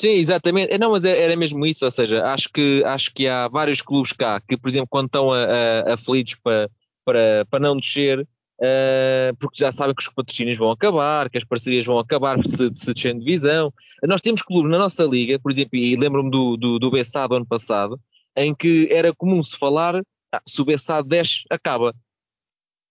Sim, 0.00 0.14
exatamente. 0.14 0.76
Não, 0.78 0.90
mas 0.90 1.04
era 1.04 1.36
mesmo 1.36 1.64
isso, 1.64 1.84
ou 1.84 1.90
seja, 1.90 2.24
acho 2.26 2.48
que, 2.52 2.82
acho 2.84 3.14
que 3.14 3.28
há 3.28 3.46
vários 3.46 3.80
clubes 3.80 4.12
cá 4.12 4.40
que, 4.40 4.56
por 4.56 4.68
exemplo, 4.68 4.88
quando 4.90 5.06
estão 5.06 5.32
a, 5.32 5.44
a, 5.44 5.94
aflitos 5.94 6.34
para, 6.42 6.68
para, 7.04 7.46
para 7.48 7.60
não 7.60 7.76
descer, 7.76 8.26
uh, 8.62 9.36
porque 9.38 9.58
já 9.58 9.72
sabem 9.72 9.94
que 9.94 10.02
os 10.02 10.08
patrocínios 10.08 10.58
vão 10.58 10.70
acabar, 10.70 11.28
que 11.28 11.38
as 11.38 11.44
parcerias 11.44 11.84
vão 11.84 11.98
acabar 11.98 12.38
se, 12.44 12.72
se 12.72 12.94
descendo 12.94 13.18
de 13.18 13.24
divisão. 13.24 13.72
Nós 14.04 14.20
temos 14.20 14.42
clubes 14.42 14.70
na 14.70 14.78
nossa 14.78 15.04
liga, 15.04 15.38
por 15.38 15.50
exemplo, 15.50 15.76
e 15.76 15.96
lembro-me 15.96 16.30
do, 16.30 16.56
do, 16.56 16.78
do 16.78 16.90
Bessado 16.90 17.34
ano 17.34 17.46
passado, 17.46 18.00
em 18.36 18.54
que 18.54 18.88
era 18.90 19.12
comum 19.14 19.42
se 19.42 19.58
falar, 19.58 20.00
ah, 20.32 20.42
se 20.46 20.62
o 20.62 20.64
Bessado 20.64 21.08
desce, 21.08 21.44
acaba. 21.50 21.94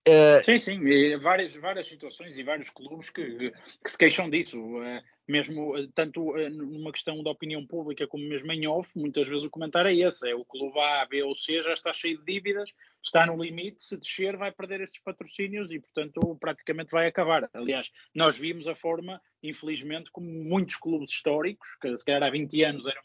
Uh, 0.07 0.43
sim, 0.43 0.57
sim, 0.57 1.17
várias, 1.17 1.53
várias 1.55 1.87
situações 1.87 2.35
e 2.35 2.41
vários 2.41 2.71
clubes 2.71 3.11
que, 3.11 3.53
que 3.83 3.91
se 3.91 3.97
queixam 3.97 4.29
disso, 4.29 4.57
uh, 4.57 5.01
mesmo 5.31 5.75
uh, 5.75 5.87
tanto 5.93 6.33
numa 6.49 6.91
questão 6.91 7.23
da 7.23 7.31
opinião 7.31 7.65
pública 7.65 8.05
como 8.05 8.27
mesmo 8.27 8.51
em 8.51 8.67
off, 8.67 8.89
muitas 8.97 9.29
vezes 9.29 9.45
o 9.45 9.49
comentário 9.49 9.89
é 9.89 10.07
esse, 10.07 10.29
é 10.29 10.35
o 10.35 10.43
clube 10.43 10.77
A, 10.79 11.05
B 11.05 11.23
ou 11.23 11.33
C 11.33 11.63
já 11.63 11.73
está 11.73 11.93
cheio 11.93 12.19
de 12.19 12.25
dívidas, 12.25 12.73
está 13.03 13.25
no 13.25 13.41
limite, 13.41 13.81
se 13.81 13.97
descer 13.97 14.35
vai 14.35 14.51
perder 14.51 14.81
estes 14.81 15.01
patrocínios 15.01 15.71
e 15.71 15.79
portanto 15.79 16.37
praticamente 16.39 16.91
vai 16.91 17.07
acabar. 17.07 17.49
Aliás, 17.53 17.89
nós 18.13 18.37
vimos 18.37 18.67
a 18.67 18.75
forma, 18.75 19.21
infelizmente, 19.41 20.11
como 20.11 20.27
muitos 20.27 20.75
clubes 20.75 21.11
históricos, 21.11 21.69
que 21.81 21.97
se 21.97 22.05
calhar 22.05 22.23
há 22.23 22.29
20 22.29 22.63
anos 22.63 22.85
eram 22.85 23.01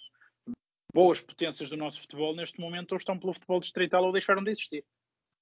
boas 0.92 1.20
potências 1.20 1.68
do 1.68 1.76
nosso 1.76 2.00
futebol, 2.00 2.34
neste 2.34 2.58
momento 2.60 2.92
ou 2.92 2.98
estão 2.98 3.18
pelo 3.18 3.34
futebol 3.34 3.60
distrital 3.60 4.04
ou 4.04 4.12
deixaram 4.12 4.42
de 4.42 4.50
existir. 4.50 4.84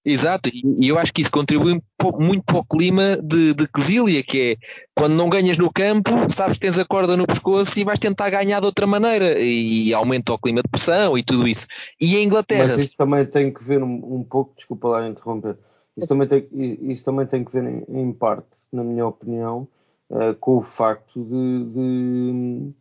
Exato, 0.05 0.51
e 0.53 0.87
eu 0.87 0.99
acho 0.99 1.15
que 1.15 1.23
isso 1.23 1.31
contribui 1.31 1.81
muito 2.19 2.45
para 2.45 2.59
o 2.59 2.65
clima 2.65 3.17
de, 3.23 3.55
de 3.55 3.67
quesília, 3.67 4.23
que 4.23 4.53
é 4.53 4.57
quando 4.95 5.15
não 5.15 5.31
ganhas 5.31 5.57
no 5.57 5.73
campo, 5.73 6.11
sabes 6.29 6.59
que 6.59 6.61
tens 6.61 6.79
a 6.79 6.85
corda 6.85 7.17
no 7.17 7.27
pescoço 7.27 7.81
e 7.81 7.85
vais 7.85 7.99
tentar 7.99 8.29
ganhar 8.29 8.61
de 8.61 8.67
outra 8.67 8.87
maneira, 8.87 9.41
e 9.41 9.95
aumenta 9.95 10.35
o 10.35 10.39
clima 10.39 10.61
de 10.63 10.69
pressão 10.69 11.17
e 11.17 11.25
tudo 11.25 11.49
isso. 11.49 11.67
E 11.99 12.17
a 12.17 12.23
Inglaterra. 12.23 12.69
Mas 12.69 12.81
isso 12.81 12.97
também 12.99 13.25
tem 13.25 13.51
que 13.51 13.65
ver 13.65 13.83
um, 13.83 14.17
um 14.17 14.23
pouco, 14.23 14.53
desculpa 14.55 14.89
lá 14.89 15.09
interromper, 15.09 15.57
isso 15.97 16.07
também 16.07 16.29
tem, 16.29 16.49
isso 16.83 17.03
também 17.03 17.27
tem 17.27 17.43
que 17.43 17.53
ver 17.53 17.65
em, 17.65 17.85
em 17.89 18.13
parte, 18.13 18.47
na 18.71 18.85
minha 18.85 19.07
opinião, 19.07 19.67
uh, 20.11 20.35
com 20.39 20.59
o 20.59 20.63
facto 20.63 21.25
de, 21.25 22.73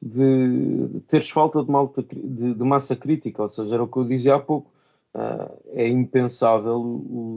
de, 0.00 0.88
de 0.90 1.00
teres 1.08 1.28
falta 1.28 1.62
de, 1.62 1.70
malta, 1.70 2.02
de, 2.02 2.54
de 2.54 2.64
massa 2.64 2.96
crítica, 2.96 3.42
ou 3.42 3.48
seja, 3.50 3.74
era 3.74 3.82
o 3.82 3.88
que 3.88 3.98
eu 3.98 4.04
dizia 4.04 4.36
há 4.36 4.40
pouco 4.40 4.72
Uh, 5.14 5.48
é 5.74 5.86
impensável 5.86 6.80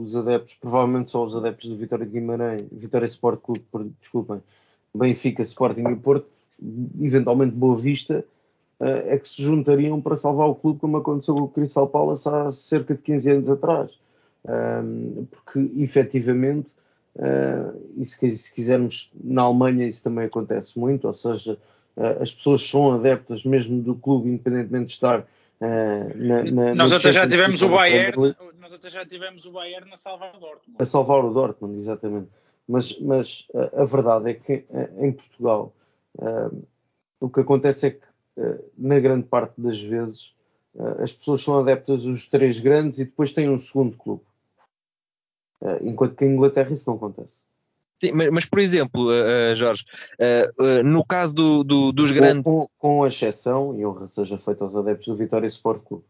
os 0.02 0.16
adeptos, 0.16 0.54
provavelmente 0.54 1.12
só 1.12 1.24
os 1.24 1.36
adeptos 1.36 1.68
do 1.70 1.76
Vitória 1.76 2.04
de 2.04 2.10
Guimarães, 2.10 2.64
Vitória 2.72 3.06
Sport 3.06 3.40
Clube, 3.40 3.94
desculpem, 4.00 4.42
Benfica, 4.92 5.42
Sporting 5.42 5.84
e 5.88 5.94
Porto, 5.94 6.26
eventualmente 7.00 7.54
Boa 7.54 7.76
Vista, 7.76 8.24
uh, 8.80 8.84
é 8.84 9.16
que 9.16 9.28
se 9.28 9.40
juntariam 9.42 10.00
para 10.00 10.16
salvar 10.16 10.48
o 10.48 10.56
clube, 10.56 10.80
como 10.80 10.96
aconteceu 10.96 11.36
com 11.36 11.42
o 11.42 11.48
Crystal 11.48 11.86
Palace 11.86 12.28
há 12.28 12.50
cerca 12.50 12.94
de 12.94 13.00
15 13.00 13.30
anos 13.30 13.50
atrás. 13.50 13.92
Uh, 14.44 15.26
porque 15.30 15.70
efetivamente, 15.80 16.74
e 17.96 18.06
se, 18.06 18.36
se, 18.36 18.54
quisermos, 18.54 19.12
na 19.22 19.42
Alemanha 19.42 19.86
isso 19.86 20.02
também 20.02 20.24
acontece 20.24 20.78
muito, 20.78 21.06
ou 21.06 21.14
seja, 21.14 21.58
as 22.20 22.32
pessoas 22.32 22.62
são 22.62 22.92
adeptas 22.92 23.44
mesmo 23.44 23.82
do 23.82 23.96
clube, 23.96 24.28
independentemente 24.28 24.86
de 24.86 24.92
estar 24.92 25.26
Uh, 25.60 26.16
na, 26.16 26.44
na, 26.44 26.74
nós 26.74 26.92
até 26.92 27.12
já 27.12 27.26
tivemos 27.26 27.62
o 27.62 27.68
Bayern, 27.68 28.36
nós 28.60 28.72
até 28.72 28.90
já 28.90 29.04
tivemos 29.04 29.44
o 29.44 29.50
Bayern 29.50 29.92
a 29.92 29.96
salvar 29.96 30.36
o 30.36 30.38
Dortmund. 30.38 30.76
A 30.82 30.86
salvar 30.86 31.24
o 31.24 31.32
Dortmund, 31.32 31.76
exatamente. 31.78 32.28
Mas, 32.68 32.98
mas 33.00 33.48
a, 33.54 33.82
a 33.82 33.84
verdade 33.84 34.30
é 34.30 34.34
que 34.34 34.64
em 34.98 35.10
Portugal 35.10 35.74
uh, 36.16 36.66
o 37.18 37.28
que 37.28 37.40
acontece 37.40 37.86
é 37.88 37.90
que 37.90 38.06
uh, 38.36 38.64
na 38.76 39.00
grande 39.00 39.26
parte 39.26 39.60
das 39.60 39.80
vezes 39.80 40.36
as 41.00 41.12
pessoas 41.12 41.42
são 41.42 41.58
adeptas 41.58 42.04
dos 42.04 42.28
três 42.28 42.60
grandes 42.60 43.00
e 43.00 43.04
depois 43.04 43.32
têm 43.32 43.50
um 43.50 43.58
segundo 43.58 43.96
clube. 43.96 44.22
Enquanto 45.82 46.14
que 46.14 46.24
em 46.24 46.34
Inglaterra 46.34 46.72
isso 46.72 46.88
não 46.88 46.96
acontece. 46.96 47.40
Sim, 48.00 48.12
mas, 48.12 48.30
mas 48.30 48.44
por 48.44 48.60
exemplo, 48.60 49.10
uh, 49.10 49.56
Jorge, 49.56 49.84
uh, 50.20 50.62
uh, 50.62 50.82
no 50.84 51.04
caso 51.04 51.34
do, 51.34 51.64
do, 51.64 51.92
dos 51.92 52.12
grandes. 52.12 52.44
Com, 52.44 52.68
com, 52.78 53.06
exceção, 53.06 53.78
e 53.78 53.84
honra 53.84 54.06
seja 54.06 54.38
feita 54.38 54.64
aos 54.64 54.76
adeptos 54.76 55.08
do 55.08 55.16
Vitória 55.16 55.46
Sport 55.46 55.82
Clube. 55.82 56.04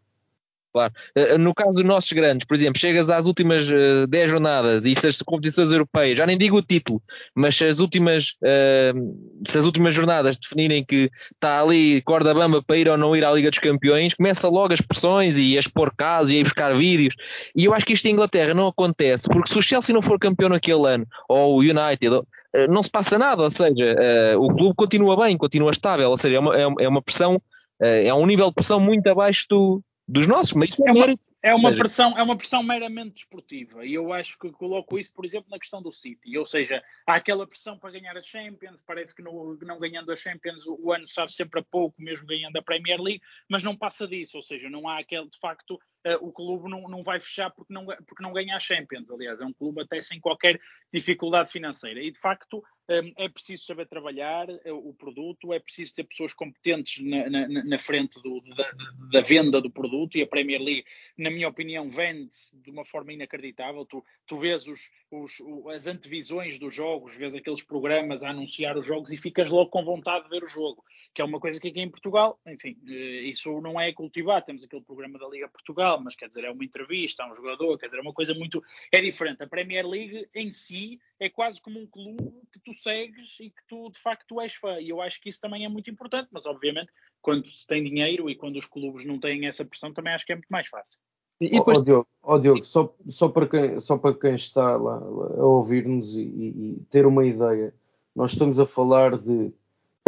Claro. 0.73 0.93
Eh, 1.15 1.39
no 1.39 1.55
caso 1.55 1.73
dos 1.73 1.85
nossos 1.85 2.13
grandes, 2.13 2.47
por 2.47 2.55
exemplo, 2.55 2.79
chegas 2.79 3.09
às 3.09 3.27
últimas 3.27 3.67
10 3.67 4.31
uh, 4.31 4.31
jornadas 4.31 4.85
e 4.85 4.95
se 4.95 5.07
as 5.07 5.23
competições 5.23 5.73
europeias, 5.73 6.19
já 6.19 6.27
nem 6.27 6.37
digo 6.37 6.59
o 6.59 6.63
título, 6.63 7.03
mas 7.35 7.57
se 7.57 7.67
as 7.67 7.81
últimas, 7.81 8.35
uh, 8.43 9.43
se 9.47 9.59
as 9.59 9.65
últimas 9.65 9.95
jornadas 9.95 10.37
definirem 10.37 10.85
que 10.85 11.11
está 11.33 11.63
ali 11.63 12.03
corda 12.03 12.35
bamba 12.35 12.63
para 12.63 12.77
ir 12.77 12.89
ou 12.89 12.99
não 12.99 13.17
ir 13.17 13.25
à 13.25 13.33
Liga 13.33 13.51
dos 13.51 13.59
Campeões, 13.59 14.15
começa 14.15 14.47
logo 14.49 14.75
as 14.75 14.81
pressões 14.81 15.39
e 15.39 15.57
a 15.57 15.61
expor 15.61 15.93
casos 15.97 16.33
e 16.33 16.39
a 16.39 16.43
buscar 16.43 16.77
vídeos. 16.77 17.15
E 17.57 17.65
eu 17.65 17.73
acho 17.73 17.87
que 17.87 17.95
isto 17.95 18.07
em 18.07 18.13
Inglaterra 18.13 18.53
não 18.53 18.69
acontece, 18.69 19.27
porque 19.29 19.51
se 19.51 19.59
o 19.59 19.63
Chelsea 19.63 19.95
não 19.95 20.03
for 20.03 20.19
campeão 20.19 20.51
naquele 20.51 20.87
ano, 20.87 21.07
ou 21.29 21.57
o 21.57 21.61
United, 21.61 22.21
não 22.69 22.83
se 22.83 22.91
passa 22.91 23.19
nada, 23.19 23.43
ou 23.43 23.51
seja, 23.51 23.97
o 24.39 24.49
clube 24.55 24.75
continua 24.77 25.17
bem, 25.17 25.37
continua 25.37 25.71
estável, 25.71 26.11
ou 26.11 26.17
seja, 26.17 26.37
é 26.37 26.41
uma, 26.41 26.57
é, 26.57 26.63
é 26.81 26.89
uma 26.89 27.03
pressão, 27.03 27.41
é 27.81 28.13
um 28.13 28.27
nível 28.27 28.49
de 28.49 28.55
pressão 28.55 28.81
muito 28.81 29.07
abaixo 29.07 29.47
do 29.49 29.83
dos 30.09 30.27
nossos, 30.27 30.55
mas 30.55 30.71
isso 30.71 30.83
é, 30.87 30.89
é 30.89 30.93
uma, 30.93 31.19
é 31.43 31.55
uma 31.55 31.77
pressão, 31.77 32.17
é 32.17 32.23
uma 32.23 32.37
pressão 32.37 32.63
meramente 32.63 33.17
desportiva. 33.17 33.85
E 33.85 33.93
eu 33.93 34.11
acho 34.11 34.39
que 34.39 34.51
coloco 34.51 34.99
isso, 34.99 35.13
por 35.13 35.25
exemplo, 35.25 35.51
na 35.51 35.59
questão 35.59 35.83
do 35.83 35.93
City. 35.93 36.37
Ou 36.39 36.47
seja, 36.47 36.83
há 37.07 37.17
aquela 37.17 37.47
pressão 37.47 37.79
para 37.79 37.91
ganhar 37.91 38.17
a 38.17 38.23
Champions, 38.23 38.83
parece 38.83 39.15
que 39.15 39.23
no, 39.23 39.59
não 39.63 39.79
ganhando 39.79 40.11
a 40.11 40.17
Champions 40.17 40.65
o, 40.67 40.93
ano 40.93 41.07
sabe 41.07 41.31
sempre 41.33 41.61
a 41.61 41.63
pouco, 41.63 42.01
mesmo 42.01 42.27
ganhando 42.27 42.57
a 42.57 42.63
Premier 42.63 43.01
League, 43.01 43.21
mas 43.51 43.63
não 43.63 43.77
passa 43.77 44.09
disso, 44.09 44.39
ou 44.39 44.43
seja, 44.43 44.71
não 44.71 44.89
há 44.89 44.99
aquele 44.99 45.29
de 45.29 45.39
facto 45.39 45.79
uh, 46.07 46.27
o 46.27 46.33
clube 46.33 46.69
não, 46.69 46.83
não 46.89 47.03
vai 47.03 47.21
fechar 47.21 47.51
porque 47.51 47.73
não, 47.73 47.85
porque 47.87 48.23
não 48.23 48.33
ganha 48.33 48.57
a 48.57 48.61
Champions. 48.61 49.11
Aliás, 49.11 49.41
é 49.41 49.45
um 49.45 49.53
clube 49.53 49.83
até 49.83 50.01
sem 50.01 50.21
qualquer 50.21 50.61
dificuldade 50.93 51.51
financeira. 51.51 52.01
E 52.03 52.11
de 52.11 52.19
facto 52.19 52.63
um, 52.91 53.13
é 53.17 53.29
preciso 53.29 53.65
saber 53.65 53.87
trabalhar 53.87 54.49
uh, 54.49 54.89
o 54.89 54.95
produto, 54.95 55.53
é 55.53 55.61
preciso 55.61 55.95
ter 55.95 56.05
pessoas 56.05 56.33
competentes 56.33 57.05
na, 57.05 57.29
na, 57.29 57.65
na 57.65 57.79
frente 57.79 58.21
do, 58.23 58.41
da, 58.41 58.71
da, 59.13 59.21
venda 59.21 59.61
do 59.61 59.71
produto 59.71 60.17
e 60.17 60.23
a 60.23 60.27
Premier 60.27 60.61
League, 60.61 60.85
na 61.17 61.31
minha 61.31 61.49
opinião, 61.49 61.91
vende-se 61.91 62.57
de 62.59 62.71
uma 62.71 62.87
forma 62.87 63.13
inacreditável. 63.13 63.85
Tu, 63.85 64.03
tu 64.27 64.39
vês 64.39 64.67
os, 64.67 64.91
os, 65.11 65.39
as 65.75 65.87
antevisões 65.87 66.59
dos 66.59 66.73
jogos, 66.73 67.15
vês 67.15 67.35
aqueles 67.35 67.63
programas 67.63 68.23
a 68.23 68.31
anunciar 68.31 68.77
os 68.79 68.87
jogos 68.87 69.13
e 69.13 69.19
ficas 69.19 69.51
logo 69.51 69.69
com 69.69 69.85
vontade 69.85 70.25
de 70.25 70.31
ver 70.31 70.43
o 70.43 70.49
jogo, 70.49 70.83
que 71.13 71.21
é 71.21 71.25
uma 71.25 71.39
coisa 71.39 71.61
que 71.61 71.69
aqui 71.69 71.81
em 71.81 71.91
Portugal, 71.91 72.41
enfim, 72.47 72.79
uh, 72.85 72.91
isso 73.27 73.61
não 73.61 73.79
é 73.79 73.93
cultivar. 73.93 74.43
Temos 74.43 74.65
aquele 74.65 74.83
programa 74.83 75.19
da 75.19 75.29
Liga 75.29 75.49
Portugal 75.49 75.98
mas 76.01 76.15
quer 76.15 76.29
dizer, 76.29 76.45
é 76.45 76.51
uma 76.51 76.65
entrevista 76.65 77.23
a 77.23 77.31
um 77.31 77.35
jogador, 77.35 77.79
quer 77.79 77.87
dizer, 77.87 77.99
é 77.99 78.03
uma 78.03 78.13
coisa 78.13 78.35
muito. 78.35 78.63
É 78.93 79.01
diferente. 79.01 79.43
A 79.43 79.47
Premier 79.47 79.87
League 79.87 80.29
em 80.35 80.51
si 80.51 81.01
é 81.21 81.29
quase 81.29 81.61
como 81.61 81.81
um 81.81 81.87
clube 81.87 82.33
que 82.53 82.61
tu 82.61 82.73
segues 82.73 83.37
e 83.41 83.51
que 83.51 83.63
tu 83.69 83.91
de 83.91 83.99
facto 83.99 84.41
és 84.41 84.55
fã. 84.55 84.81
E 84.81 84.89
eu 84.89 85.01
acho 85.01 85.21
que 85.21 85.29
isso 85.29 85.41
também 85.41 85.65
é 85.65 85.69
muito 85.69 85.91
importante, 85.91 86.29
mas 86.31 86.47
obviamente, 86.47 86.91
quando 87.21 87.49
se 87.49 87.67
tem 87.67 87.83
dinheiro 87.83 88.29
e 88.29 88.35
quando 88.35 88.57
os 88.57 88.67
clubes 88.67 89.05
não 89.05 89.19
têm 89.19 89.47
essa 89.47 89.65
pressão, 89.65 89.93
também 89.93 90.13
acho 90.13 90.25
que 90.25 90.33
é 90.33 90.37
muito 90.37 90.49
mais 90.49 90.69
fácil. 90.69 90.99
E 91.41 91.51
depois... 91.51 91.79
oh, 91.79 91.83
Diogo, 91.83 92.09
oh, 92.23 92.39
Diogo 92.39 92.65
só, 92.65 92.93
só, 93.09 93.29
para 93.29 93.47
quem, 93.47 93.79
só 93.79 93.97
para 93.97 94.15
quem 94.15 94.35
está 94.35 94.77
lá 94.77 94.97
a 94.97 95.45
ouvir-nos 95.45 96.17
e, 96.17 96.23
e, 96.23 96.47
e, 96.49 96.87
ter 96.91 97.07
uma 97.07 97.25
ideia, 97.25 97.73
nós 98.15 98.33
estamos 98.33 98.59
a 98.59 98.67
falar 98.67 99.17
de. 99.17 99.53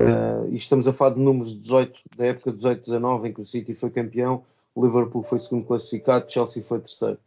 Uh, 0.00 0.50
e 0.50 0.56
estamos 0.56 0.88
a 0.88 0.92
falar 0.92 1.14
de 1.14 1.20
números 1.20 1.52
de 1.52 1.60
18, 1.60 2.00
da 2.16 2.26
época 2.26 2.52
18-19, 2.52 3.26
em 3.26 3.32
que 3.32 3.40
o 3.42 3.46
City 3.46 3.74
foi 3.74 3.90
campeão, 3.90 4.44
o 4.74 4.84
Liverpool 4.84 5.22
foi 5.22 5.40
segundo 5.40 5.66
classificado, 5.66 6.30
Chelsea 6.30 6.62
foi 6.62 6.80
terceiro. 6.80 7.18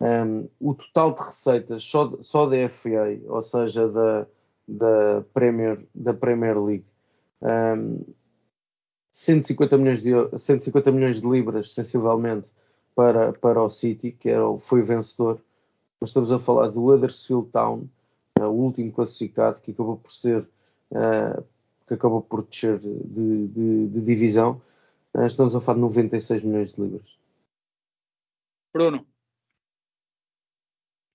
Um, 0.00 0.48
o 0.60 0.74
total 0.74 1.14
de 1.14 1.20
receitas 1.22 1.82
só, 1.84 2.16
só 2.20 2.46
da 2.46 2.68
FA, 2.68 3.18
ou 3.26 3.42
seja, 3.42 3.88
da, 3.88 4.26
da, 4.66 5.24
Premier, 5.32 5.86
da 5.94 6.12
Premier 6.12 6.60
League, 6.60 6.86
um, 7.42 8.04
150, 9.12 9.78
milhões 9.78 10.02
de, 10.02 10.10
150 10.36 10.90
milhões 10.90 11.20
de 11.20 11.28
libras, 11.28 11.72
sensivelmente, 11.72 12.46
para, 12.94 13.32
para 13.32 13.62
o 13.62 13.70
City, 13.70 14.12
que 14.12 14.28
era, 14.28 14.44
foi 14.58 14.82
vencedor. 14.82 15.40
Mas 16.00 16.10
estamos 16.10 16.30
a 16.32 16.38
falar 16.38 16.68
do 16.68 16.84
Huddersfield 16.84 17.48
Town, 17.50 17.88
uh, 18.40 18.44
o 18.44 18.50
último 18.50 18.92
classificado, 18.92 19.60
que 19.60 19.70
acabou 19.70 19.96
por 19.96 20.12
ser, 20.12 20.46
uh, 20.90 21.44
que 21.86 21.94
acabou 21.94 22.22
por 22.22 22.42
descer 22.44 22.78
de, 22.78 23.48
de, 23.48 23.86
de 23.88 24.00
divisão 24.00 24.60
estamos 25.26 25.54
a 25.54 25.60
falar 25.60 25.76
de 25.76 25.82
96 25.82 26.42
milhões 26.42 26.74
de 26.74 26.80
libras. 26.80 27.06
Bruno. 28.72 29.06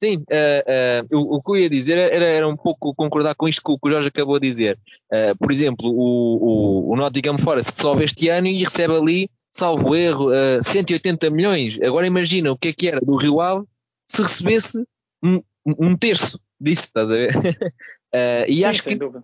Sim, 0.01 0.15
uh, 0.15 1.11
uh, 1.11 1.17
o, 1.17 1.35
o, 1.35 1.43
que 1.43 1.51
eu 1.51 1.55
ia 1.57 1.69
dizer 1.69 1.97
era, 1.97 2.25
era, 2.25 2.47
um 2.47 2.55
pouco 2.55 2.95
concordar 2.95 3.35
com 3.35 3.49
isto 3.49 3.61
que 3.61 3.71
o, 3.71 3.91
Jorge 3.91 4.07
acabou 4.07 4.39
de 4.39 4.47
dizer. 4.47 4.79
Uh, 5.11 5.37
por 5.37 5.51
exemplo, 5.51 5.89
o, 5.89 6.87
o, 6.87 6.93
o 6.93 6.95
Nottingham 6.95 7.37
Forest 7.37 7.75
sobe 7.75 8.05
este 8.05 8.29
ano 8.29 8.47
e 8.47 8.63
recebe 8.63 8.95
ali, 8.95 9.29
salvo 9.51 9.93
erro, 9.93 10.29
180 10.63 11.29
milhões. 11.29 11.77
Agora 11.81 12.07
imagina 12.07 12.49
o 12.49 12.57
que 12.57 12.69
é 12.69 12.73
que 12.73 12.87
era 12.87 13.01
do 13.01 13.17
Rio 13.17 13.41
Ave 13.41 13.65
se 14.07 14.21
recebesse 14.21 14.81
um, 15.21 15.41
um 15.65 15.97
terço 15.97 16.39
disso, 16.59 16.83
estás 16.83 17.11
a 17.11 17.15
ver? 17.15 17.31
e 18.47 18.59
Sim, 18.59 18.63
acho 18.63 18.83
que 18.83 18.95
dúvida. 18.95 19.21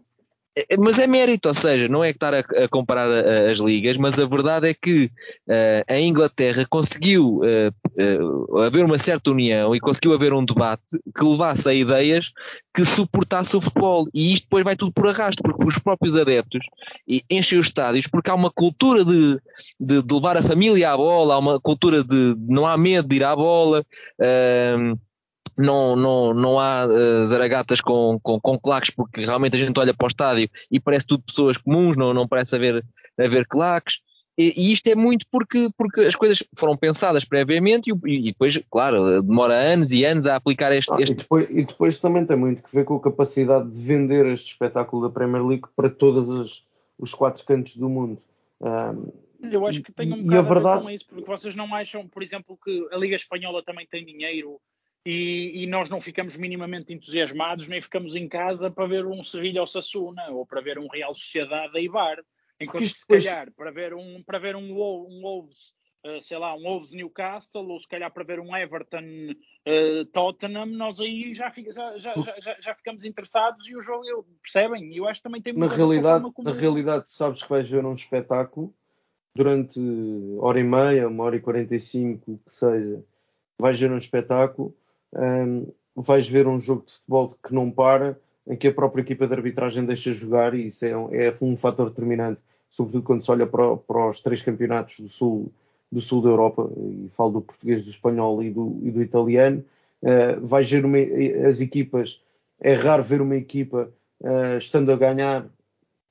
É, 0.57 0.77
mas 0.77 0.97
é 0.97 1.05
mérito, 1.05 1.49
ou 1.49 1.53
seja, 1.53 1.89
não 1.89 2.01
é 2.01 2.13
que 2.13 2.17
estar 2.17 2.33
a, 2.33 2.39
a 2.39 2.67
comparar 2.69 3.11
a, 3.11 3.51
as 3.51 3.57
ligas, 3.57 3.97
mas 3.97 4.17
a 4.17 4.25
verdade 4.25 4.69
é 4.69 4.73
que 4.73 5.05
uh, 5.05 5.83
a 5.85 5.99
Inglaterra 5.99 6.65
conseguiu 6.69 7.39
uh, 7.39 8.51
uh, 8.51 8.59
haver 8.59 8.85
uma 8.85 8.97
certa 8.97 9.31
união 9.31 9.75
e 9.75 9.81
conseguiu 9.81 10.13
haver 10.13 10.31
um 10.31 10.45
debate 10.45 10.83
que 11.13 11.25
levasse 11.25 11.67
a 11.67 11.73
ideias 11.73 12.31
que 12.73 12.85
suportasse 12.85 13.55
o 13.57 13.61
futebol. 13.61 14.07
E 14.13 14.33
isto 14.33 14.43
depois 14.43 14.63
vai 14.63 14.77
tudo 14.77 14.93
por 14.93 15.09
arrasto, 15.09 15.43
porque 15.43 15.65
os 15.65 15.77
próprios 15.77 16.15
adeptos 16.15 16.65
enchem 17.29 17.59
os 17.59 17.67
estádios, 17.67 18.07
porque 18.07 18.29
há 18.29 18.35
uma 18.35 18.51
cultura 18.51 19.03
de, 19.03 19.37
de, 19.77 20.01
de 20.01 20.13
levar 20.13 20.37
a 20.37 20.41
família 20.41 20.91
à 20.91 20.97
bola, 20.97 21.35
há 21.35 21.37
uma 21.37 21.59
cultura 21.59 22.01
de 22.01 22.35
não 22.47 22.65
há 22.65 22.77
medo 22.77 23.09
de 23.09 23.17
ir 23.17 23.23
à 23.25 23.35
bola. 23.35 23.85
Uh, 24.19 24.97
não, 25.57 25.95
não, 25.95 26.33
não 26.33 26.59
há 26.59 26.85
uh, 26.85 27.25
zaragatas 27.25 27.81
com, 27.81 28.19
com, 28.21 28.39
com 28.39 28.59
claques, 28.59 28.89
porque 28.89 29.25
realmente 29.25 29.55
a 29.55 29.59
gente 29.59 29.79
olha 29.79 29.93
para 29.93 30.05
o 30.05 30.07
estádio 30.07 30.49
e 30.69 30.79
parece 30.79 31.05
tudo 31.05 31.23
pessoas 31.23 31.57
comuns, 31.57 31.95
não, 31.95 32.13
não 32.13 32.27
parece 32.27 32.55
haver, 32.55 32.83
haver 33.17 33.45
claques. 33.47 34.01
E, 34.37 34.53
e, 34.57 34.73
isto 34.73 34.87
é 34.87 34.95
muito 34.95 35.25
porque, 35.31 35.69
porque 35.77 36.01
as 36.01 36.15
coisas 36.15 36.43
foram 36.57 36.75
pensadas 36.75 37.23
previamente 37.23 37.89
e, 37.89 38.27
e 38.27 38.31
depois, 38.31 38.61
claro, 38.69 39.23
demora 39.23 39.53
anos 39.53 39.93
e 39.93 40.03
anos 40.03 40.27
a 40.27 40.35
aplicar 40.35 40.73
este. 40.73 40.91
Ah, 40.91 40.97
este... 40.99 41.13
E, 41.13 41.15
depois, 41.15 41.47
e, 41.49 41.63
depois, 41.63 41.99
também 41.99 42.25
tem 42.25 42.35
muito 42.35 42.61
que 42.61 42.75
ver 42.75 42.83
com 42.83 42.95
a 42.95 43.01
capacidade 43.01 43.71
de 43.71 43.81
vender 43.81 44.25
este 44.25 44.51
espetáculo 44.51 45.07
da 45.07 45.13
Premier 45.13 45.45
League 45.45 45.63
para 45.73 45.89
todos 45.89 46.29
os, 46.29 46.65
os 46.99 47.13
quatro 47.13 47.45
cantos 47.45 47.77
do 47.77 47.87
mundo. 47.87 48.21
Um, 48.59 49.25
eu 49.49 49.65
acho 49.65 49.81
que 49.81 49.93
tem 49.93 50.11
um 50.11 50.23
bocado 50.23 50.37
a, 50.37 50.41
verdade... 50.41 50.67
a 50.67 50.75
ver 50.77 50.83
com 50.83 50.89
isso, 50.89 51.05
porque 51.07 51.25
vocês 51.25 51.55
não 51.55 51.73
acham, 51.73 52.05
por 52.05 52.21
exemplo, 52.21 52.57
que 52.61 52.87
a 52.91 52.97
Liga 52.97 53.15
Espanhola 53.15 53.63
também 53.63 53.87
tem 53.87 54.03
dinheiro 54.03 54.59
e, 55.05 55.63
e, 55.63 55.67
nós 55.67 55.89
não 55.89 56.01
ficamos 56.01 56.35
minimamente 56.35 56.91
entusiasmados, 56.91 57.67
nem 57.67 57.79
ficamos 57.79 58.15
em 58.15 58.27
casa 58.27 58.71
para 58.71 58.87
ver 58.87 59.05
um 59.05 59.23
Sevilha 59.23 59.61
ou 59.61 59.67
Sassuna, 59.67 60.29
ou 60.31 60.45
para 60.45 60.61
ver 60.61 60.79
um 60.79 60.87
Real 60.87 61.13
Sociedade 61.13 61.77
a 61.77 61.81
Ibar. 61.81 62.17
Enquanto 62.59 62.87
se 62.87 63.05
calhar 63.05 63.51
para 63.51 63.69
ver 63.69 63.93
um, 63.93 64.23
para 64.23 64.39
ver 64.39 64.55
um, 64.55 64.71
um 64.71 65.21
Wolves, 65.21 65.75
uh, 66.05 66.21
sei 66.21 66.37
lá, 66.39 66.55
um 66.55 66.63
Wolves 66.63 66.91
Newcastle, 66.91 67.67
ou 67.69 67.79
se 67.79 67.87
calhar 67.87 68.11
para 68.11 68.23
ver 68.23 68.39
um 68.39 68.55
Everton 68.55 69.03
uh, 69.67 70.05
Tottenham, 70.11 70.65
nós 70.65 70.99
aí 70.99 71.35
já, 71.35 71.51
fica, 71.51 71.71
já, 71.71 71.99
já, 71.99 72.15
já, 72.41 72.57
já, 72.59 72.73
ficamos 72.73 73.03
interessados 73.03 73.67
e 73.67 73.75
o 73.75 73.81
jogo, 73.81 74.05
eu, 74.05 74.25
percebem? 74.41 74.91
E 74.91 74.97
eu 74.97 75.07
acho 75.07 75.19
que 75.19 75.23
também 75.25 75.41
tem 75.41 75.53
na 75.53 75.67
realidade, 75.67 76.31
como... 76.31 76.49
Na 76.49 76.55
realidade, 76.55 77.11
sabes 77.11 77.43
que 77.43 77.49
vais 77.49 77.69
ver 77.69 77.85
um 77.85 77.93
espetáculo 77.93 78.73
durante 79.35 79.79
hora 80.39 80.59
e 80.59 80.63
meia, 80.63 81.07
uma 81.07 81.25
hora 81.25 81.35
e 81.35 81.41
quarenta 81.41 81.75
e 81.75 81.79
cinco, 81.81 82.39
que 82.43 82.53
seja, 82.53 83.03
vais 83.59 83.79
ver 83.79 83.91
um 83.91 83.97
espetáculo 83.97 84.73
um, 85.15 85.67
vais 85.95 86.27
ver 86.27 86.47
um 86.47 86.59
jogo 86.59 86.85
de 86.85 86.93
futebol 86.93 87.27
que 87.27 87.53
não 87.53 87.71
para, 87.71 88.19
em 88.47 88.55
que 88.55 88.67
a 88.67 88.73
própria 88.73 89.01
equipa 89.01 89.27
de 89.27 89.33
arbitragem 89.33 89.85
deixa 89.85 90.11
jogar, 90.11 90.53
e 90.53 90.65
isso 90.65 90.85
é 90.85 90.95
um, 90.95 91.13
é 91.13 91.33
um 91.41 91.57
fator 91.57 91.89
determinante, 91.89 92.39
sobretudo 92.69 93.03
quando 93.03 93.23
se 93.23 93.31
olha 93.31 93.47
para, 93.47 93.77
para, 93.77 94.09
os 94.09 94.21
três 94.21 94.41
campeonatos 94.41 94.99
do 94.99 95.09
sul, 95.09 95.51
do 95.91 96.01
sul 96.01 96.21
da 96.21 96.29
Europa, 96.29 96.69
e 96.77 97.09
falo 97.09 97.31
do 97.31 97.41
português, 97.41 97.83
do 97.83 97.89
espanhol 97.89 98.43
e 98.43 98.51
do, 98.51 98.79
e 98.83 98.91
do 98.91 99.01
italiano. 99.01 99.63
Uh, 100.01 100.45
vais 100.45 100.69
ver 100.69 100.85
uma, 100.85 100.97
as 101.47 101.61
equipas, 101.61 102.21
é 102.59 102.73
raro 102.73 103.01
ver 103.01 103.21
uma 103.21 103.35
equipa 103.35 103.89
uh, 104.19 104.57
estando 104.57 104.91
a 104.91 104.95
ganhar, 104.95 105.47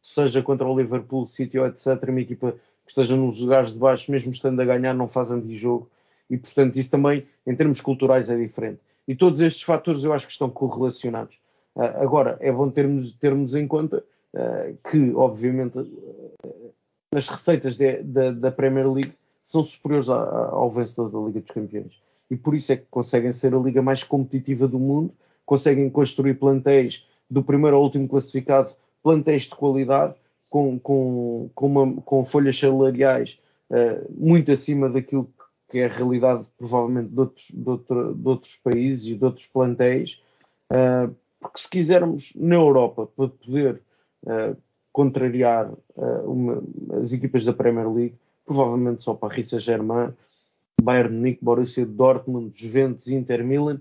seja 0.02 0.42
contra 0.42 0.66
o 0.66 0.76
Liverpool, 0.76 1.26
City 1.28 1.58
ou 1.58 1.66
etc., 1.66 2.08
uma 2.08 2.20
equipa 2.20 2.52
que 2.84 2.90
esteja 2.90 3.16
nos 3.16 3.40
lugares 3.40 3.72
de 3.72 3.78
baixo, 3.78 4.10
mesmo 4.10 4.32
estando 4.32 4.60
a 4.60 4.64
ganhar, 4.64 4.92
não 4.92 5.08
faz 5.08 5.30
anti-jogo. 5.30 5.88
E, 6.28 6.36
portanto, 6.36 6.76
isso 6.76 6.90
também, 6.90 7.24
em 7.46 7.54
termos 7.54 7.80
culturais, 7.80 8.28
é 8.30 8.36
diferente. 8.36 8.80
E 9.06 9.14
todos 9.14 9.40
estes 9.40 9.62
fatores 9.62 10.04
eu 10.04 10.12
acho 10.12 10.26
que 10.26 10.32
estão 10.32 10.50
correlacionados. 10.50 11.36
Uh, 11.74 11.82
agora, 12.02 12.36
é 12.40 12.50
bom 12.50 12.70
termos, 12.70 13.12
termos 13.12 13.54
em 13.54 13.66
conta 13.66 14.04
uh, 14.34 14.90
que, 14.90 15.12
obviamente, 15.14 15.78
nas 17.12 17.28
receitas 17.28 17.76
de, 17.76 18.02
de, 18.02 18.32
da 18.32 18.50
Premier 18.50 18.90
League 18.90 19.12
são 19.42 19.62
superiores 19.62 20.08
a, 20.08 20.16
a, 20.16 20.48
ao 20.50 20.70
vencedor 20.70 21.10
da 21.10 21.18
Liga 21.18 21.40
dos 21.40 21.50
Campeões. 21.50 22.00
E 22.30 22.36
por 22.36 22.54
isso 22.54 22.72
é 22.72 22.76
que 22.76 22.86
conseguem 22.90 23.32
ser 23.32 23.54
a 23.54 23.58
liga 23.58 23.82
mais 23.82 24.02
competitiva 24.02 24.66
do 24.66 24.78
mundo, 24.78 25.12
conseguem 25.44 25.90
construir 25.90 26.34
plantéis 26.34 27.06
do 27.28 27.42
primeiro 27.42 27.76
ao 27.76 27.82
último 27.82 28.08
classificado, 28.08 28.72
plantéis 29.02 29.44
de 29.44 29.50
qualidade, 29.50 30.14
com, 30.48 30.78
com, 30.78 31.50
com, 31.54 31.66
uma, 31.66 32.00
com 32.02 32.24
folhas 32.24 32.58
salariais 32.58 33.40
uh, 33.70 34.06
muito 34.10 34.50
acima 34.52 34.88
daquilo 34.88 35.28
que 35.74 35.80
é 35.80 35.86
a 35.86 35.88
realidade, 35.88 36.46
provavelmente, 36.56 37.08
de 37.08 37.18
outros, 37.18 37.50
de, 37.50 37.68
outro, 37.68 38.14
de 38.14 38.28
outros 38.28 38.56
países 38.58 39.06
e 39.06 39.16
de 39.16 39.24
outros 39.24 39.48
plantéis. 39.48 40.22
Uh, 40.70 41.12
porque 41.40 41.58
se 41.58 41.68
quisermos 41.68 42.32
na 42.36 42.54
Europa 42.54 43.08
para 43.08 43.26
poder 43.26 43.82
uh, 44.22 44.56
contrariar 44.92 45.72
uma, 46.24 46.62
as 47.02 47.12
equipas 47.12 47.44
da 47.44 47.52
Premier 47.52 47.92
League, 47.92 48.14
provavelmente 48.46 49.02
só 49.02 49.14
para 49.14 49.34
Rissa 49.34 49.58
Germain, 49.58 50.12
Bayern 50.80 51.12
Munique, 51.12 51.44
Borussia 51.44 51.84
Dortmund, 51.84 52.52
Juventus, 52.54 53.08
Inter 53.08 53.42
Milan, 53.42 53.80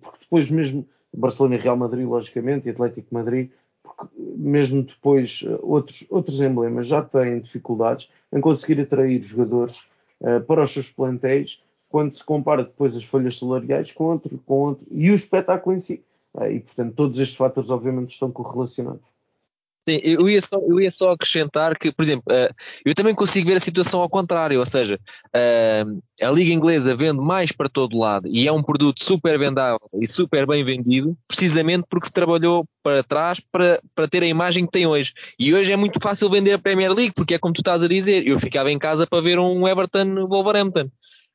porque 0.00 0.18
depois 0.20 0.48
mesmo 0.48 0.86
Barcelona 1.12 1.56
e 1.56 1.58
Real 1.58 1.76
Madrid, 1.76 2.06
logicamente, 2.06 2.68
e 2.68 2.70
Atlético 2.70 3.12
Madrid, 3.12 3.50
porque 3.82 4.06
mesmo 4.16 4.84
depois 4.84 5.44
outros, 5.60 6.06
outros 6.08 6.40
emblemas 6.40 6.86
já 6.86 7.02
têm 7.02 7.40
dificuldades 7.40 8.08
em 8.32 8.40
conseguir 8.40 8.80
atrair 8.80 9.20
jogadores 9.20 9.88
uh, 10.20 10.40
para 10.42 10.62
os 10.62 10.70
seus 10.70 10.90
plantéis 10.90 11.62
quando 11.88 12.12
se 12.12 12.24
compara 12.24 12.64
depois 12.64 12.96
as 12.96 13.04
folhas 13.04 13.38
salariais 13.38 13.92
com 13.92 14.04
outro, 14.04 14.38
com 14.44 14.54
outro 14.54 14.86
e 14.90 15.10
o 15.10 15.14
espetáculo 15.14 15.76
em 15.76 15.80
si. 15.80 16.02
Uh, 16.34 16.46
e, 16.46 16.60
portanto, 16.60 16.94
todos 16.94 17.18
estes 17.18 17.36
fatores, 17.36 17.70
obviamente, 17.70 18.10
estão 18.10 18.30
correlacionados. 18.30 19.06
Sim, 19.88 20.00
eu 20.02 20.28
ia, 20.28 20.42
só, 20.42 20.58
eu 20.58 20.78
ia 20.78 20.92
só 20.92 21.12
acrescentar 21.12 21.74
que, 21.78 21.90
por 21.90 22.02
exemplo, 22.02 22.24
uh, 22.30 22.54
eu 22.84 22.94
também 22.94 23.14
consigo 23.14 23.48
ver 23.48 23.56
a 23.56 23.60
situação 23.60 24.02
ao 24.02 24.08
contrário, 24.10 24.60
ou 24.60 24.66
seja, 24.66 25.00
uh, 25.28 26.02
a 26.20 26.30
Liga 26.30 26.52
Inglesa 26.52 26.94
vende 26.94 27.22
mais 27.22 27.52
para 27.52 27.70
todo 27.70 27.96
lado 27.96 28.28
e 28.28 28.46
é 28.46 28.52
um 28.52 28.62
produto 28.62 29.02
super 29.02 29.38
vendável 29.38 29.80
e 29.98 30.06
super 30.06 30.46
bem 30.46 30.62
vendido, 30.62 31.16
precisamente 31.26 31.86
porque 31.88 32.08
se 32.08 32.12
trabalhou 32.12 32.66
para 32.82 33.02
trás 33.02 33.40
para, 33.50 33.80
para 33.94 34.06
ter 34.06 34.22
a 34.22 34.26
imagem 34.26 34.66
que 34.66 34.72
tem 34.72 34.86
hoje. 34.86 35.14
E 35.38 35.54
hoje 35.54 35.72
é 35.72 35.76
muito 35.76 35.98
fácil 36.02 36.28
vender 36.28 36.52
a 36.52 36.58
Premier 36.58 36.92
League, 36.92 37.14
porque 37.16 37.36
é 37.36 37.38
como 37.38 37.54
tu 37.54 37.62
estás 37.62 37.82
a 37.82 37.88
dizer, 37.88 38.26
eu 38.26 38.38
ficava 38.38 38.70
em 38.70 38.78
casa 38.78 39.06
para 39.06 39.22
ver 39.22 39.38
um 39.38 39.66
Everton 39.66 40.26
Wolverhampton. 40.28 40.90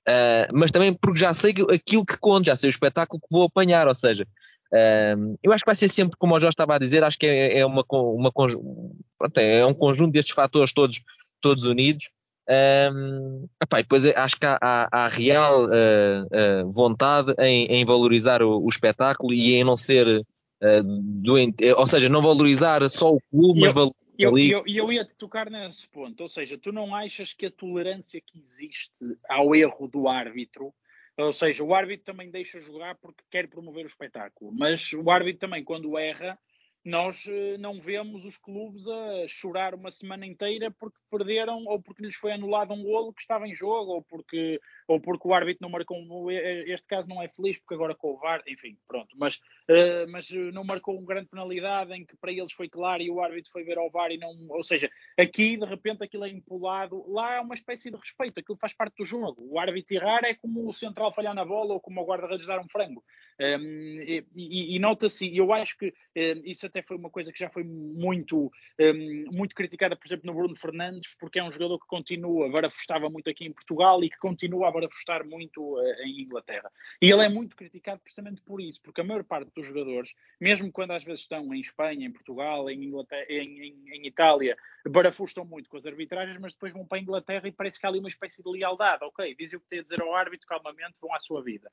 Uh, 0.07 0.45
mas 0.53 0.69
também 0.69 0.93
porque 0.93 1.19
já 1.19 1.33
sei 1.33 1.55
aquilo 1.73 2.05
que 2.05 2.19
conto, 2.19 2.45
já 2.45 2.55
sei 2.55 2.69
o 2.69 2.69
espetáculo 2.69 3.19
que 3.19 3.31
vou 3.31 3.45
apanhar, 3.45 3.87
ou 3.87 3.95
seja, 3.95 4.27
um, 4.73 5.38
eu 5.43 5.53
acho 5.53 5.63
que 5.63 5.69
vai 5.69 5.75
ser 5.75 5.88
sempre, 5.88 6.17
como 6.17 6.36
o 6.36 6.39
Jorge 6.39 6.53
estava 6.53 6.75
a 6.75 6.79
dizer, 6.79 7.03
acho 7.03 7.19
que 7.19 7.27
é, 7.27 7.59
é 7.59 7.65
uma, 7.65 7.86
uma 7.89 8.31
pronto, 8.31 9.38
é 9.38 9.65
um 9.65 9.73
conjunto 9.73 10.13
destes 10.13 10.33
fatores 10.33 10.73
todos, 10.73 11.01
todos 11.39 11.65
unidos. 11.65 12.09
Um, 12.49 13.47
epá, 13.62 13.77
depois 13.77 14.05
acho 14.05 14.38
que 14.38 14.45
há, 14.45 14.57
há, 14.62 14.89
há 14.91 15.07
real 15.07 15.65
uh, 15.65 15.69
uh, 15.69 16.71
vontade 16.73 17.33
em, 17.39 17.67
em 17.67 17.86
valorizar 17.86 18.41
o, 18.41 18.62
o, 18.62 18.67
espetáculo 18.67 19.31
e 19.31 19.53
em 19.53 19.63
não 19.63 19.77
ser 19.77 20.07
uh, 20.07 20.83
doente, 20.83 21.71
ou 21.73 21.88
seja, 21.88 22.09
não 22.09 22.21
valorizar 22.21 22.88
só 22.89 23.13
o 23.13 23.19
clube, 23.31 23.62
mas 23.62 23.73
valorizar 23.73 24.03
eu, 24.17 24.38
eu, 24.38 24.63
eu 24.67 24.91
ia 24.91 25.05
te 25.05 25.15
tocar 25.15 25.49
nesse 25.49 25.88
ponto, 25.88 26.21
ou 26.21 26.29
seja, 26.29 26.57
tu 26.57 26.71
não 26.71 26.93
achas 26.93 27.33
que 27.33 27.45
a 27.45 27.51
tolerância 27.51 28.21
que 28.21 28.38
existe 28.39 28.91
ao 29.27 29.55
erro 29.55 29.88
do 29.88 30.07
árbitro 30.07 30.73
ou 31.17 31.32
seja, 31.32 31.63
o 31.63 31.73
árbitro 31.73 32.06
também 32.06 32.32
deixa 32.32 32.60
jogar 32.60 32.95
porque 32.95 33.23
quer 33.30 33.47
promover 33.47 33.86
o 33.86 33.88
espetáculo, 33.88 34.52
mas 34.52 34.91
o 34.93 35.10
árbitro 35.10 35.41
também, 35.41 35.63
quando 35.63 35.97
erra, 35.97 36.38
nós 36.84 37.26
eh, 37.28 37.58
não 37.58 37.80
vemos 37.80 38.26
os 38.26 38.38
clubes 38.38 38.88
a 38.88 39.28
chorar 39.28 39.73
uma 39.73 39.89
semana 39.89 40.26
inteira 40.26 40.69
porque 40.71 40.97
perderam 41.13 41.63
ou 41.65 41.80
porque 41.80 42.04
lhes 42.04 42.15
foi 42.15 42.32
anulado 42.32 42.73
um 42.73 42.82
golo 42.82 43.13
que 43.13 43.21
estava 43.21 43.47
em 43.47 43.54
jogo 43.54 43.91
ou 43.91 44.02
porque, 44.02 44.60
ou 44.88 44.99
porque 44.99 45.28
o 45.28 45.34
árbitro 45.34 45.62
não 45.62 45.69
marcou 45.69 45.95
um, 45.95 46.32
este 46.32 46.88
caso 46.88 47.08
não 47.08 47.21
é 47.21 47.28
feliz 47.28 47.60
porque 47.60 47.76
agora 47.76 47.93
com 47.93 48.13
o 48.13 48.17
VAR, 48.17 48.41
enfim, 48.47 48.76
pronto, 48.88 49.15
mas, 49.15 49.36
uh, 49.36 50.10
mas 50.10 50.28
não 50.52 50.63
marcou 50.63 50.97
uma 50.97 51.06
grande 51.06 51.30
penalidade 51.30 51.93
em 51.93 52.04
que 52.04 52.17
para 52.17 52.32
eles 52.32 52.52
foi 52.52 52.67
claro 52.67 53.04
e 53.04 53.12
o 53.12 53.21
árbitro 53.21 53.52
foi 53.52 53.63
ver 53.63 53.78
ao 53.78 53.91
VAR 53.91 54.12
e 54.12 54.17
não, 54.17 54.34
ou 54.49 54.63
seja, 54.63 54.89
aqui 55.19 55.56
de 55.56 55.65
repente 55.65 56.04
aquilo 56.04 56.26
é 56.26 56.30
empolado, 56.30 57.06
lá 57.12 57.36
é 57.36 57.39
uma 57.39 57.54
espécie 57.54 57.91
de 57.91 57.97
respeito, 57.97 58.39
aquilo 58.39 58.58
faz 58.58 58.73
parte 58.73 58.95
do 58.97 59.06
jogo, 59.06 59.36
o 59.39 59.60
árbitro 59.60 59.95
errar 59.95 60.23
é 60.23 60.34
como 60.34 60.67
o 60.67 60.73
central 60.73 61.12
falhar 61.12 61.36
na 61.36 61.45
bola 61.45 61.73
ou 61.73 61.80
como 61.80 62.02
o 62.02 62.06
guarda-redes 62.06 62.47
dar 62.47 62.60
um 62.60 62.69
frango. 62.69 63.04
Um, 63.39 64.02
e, 64.02 64.26
e, 64.36 64.76
e 64.76 64.80
nota-se, 64.80 65.36
eu 65.36 65.52
acho 65.54 65.78
que 65.78 65.88
um, 65.88 66.41
isso 66.45 66.65
até 66.65 66.82
foi 66.82 66.97
uma 66.97 67.10
coisa 67.10 67.32
que 67.32 67.39
já 67.39 67.49
foi 67.49 67.63
muito, 67.63 68.52
um, 68.80 69.26
muito 69.32 69.56
criticada, 69.56 69.95
por 69.95 70.08
exemplo, 70.08 70.28
no 70.28 70.34
Bruno 70.34 70.56
Fernandes, 70.56 71.02
porque 71.19 71.39
é 71.39 71.43
um 71.43 71.51
jogador 71.51 71.79
que 71.79 71.87
continua, 71.87 72.49
barafustava 72.49 73.09
muito 73.09 73.29
aqui 73.29 73.45
em 73.45 73.51
Portugal 73.51 74.03
e 74.03 74.09
que 74.09 74.17
continua 74.17 74.67
a 74.67 74.71
barafustar 74.71 75.25
muito 75.25 75.61
uh, 75.61 75.93
em 76.03 76.21
Inglaterra. 76.21 76.71
E 77.01 77.09
ele 77.11 77.23
é 77.23 77.29
muito 77.29 77.55
criticado 77.55 78.01
precisamente 78.01 78.41
por 78.41 78.61
isso, 78.61 78.81
porque 78.81 79.01
a 79.01 79.03
maior 79.03 79.23
parte 79.23 79.51
dos 79.55 79.67
jogadores, 79.67 80.13
mesmo 80.39 80.71
quando 80.71 80.91
às 80.91 81.03
vezes 81.03 81.21
estão 81.21 81.53
em 81.53 81.59
Espanha, 81.59 82.07
em 82.07 82.11
Portugal, 82.11 82.69
em, 82.69 82.83
Inglaterra, 82.83 83.25
em, 83.29 83.67
em, 83.67 83.89
em 83.89 84.07
Itália, 84.07 84.55
barafustam 84.85 85.45
muito 85.45 85.69
com 85.69 85.77
as 85.77 85.85
arbitragens, 85.85 86.37
mas 86.37 86.53
depois 86.53 86.73
vão 86.73 86.85
para 86.85 86.97
a 86.97 87.01
Inglaterra 87.01 87.47
e 87.47 87.51
parece 87.51 87.79
que 87.79 87.85
há 87.85 87.89
ali 87.89 87.99
uma 87.99 88.09
espécie 88.09 88.43
de 88.43 88.49
lealdade. 88.49 89.03
Ok, 89.05 89.35
dizem 89.35 89.57
o 89.57 89.61
que 89.61 89.67
tem 89.67 89.79
a 89.79 89.83
dizer 89.83 90.01
ao 90.01 90.13
árbitro, 90.13 90.47
calmamente, 90.47 90.95
vão 91.01 91.13
à 91.13 91.19
sua 91.19 91.43
vida. 91.43 91.71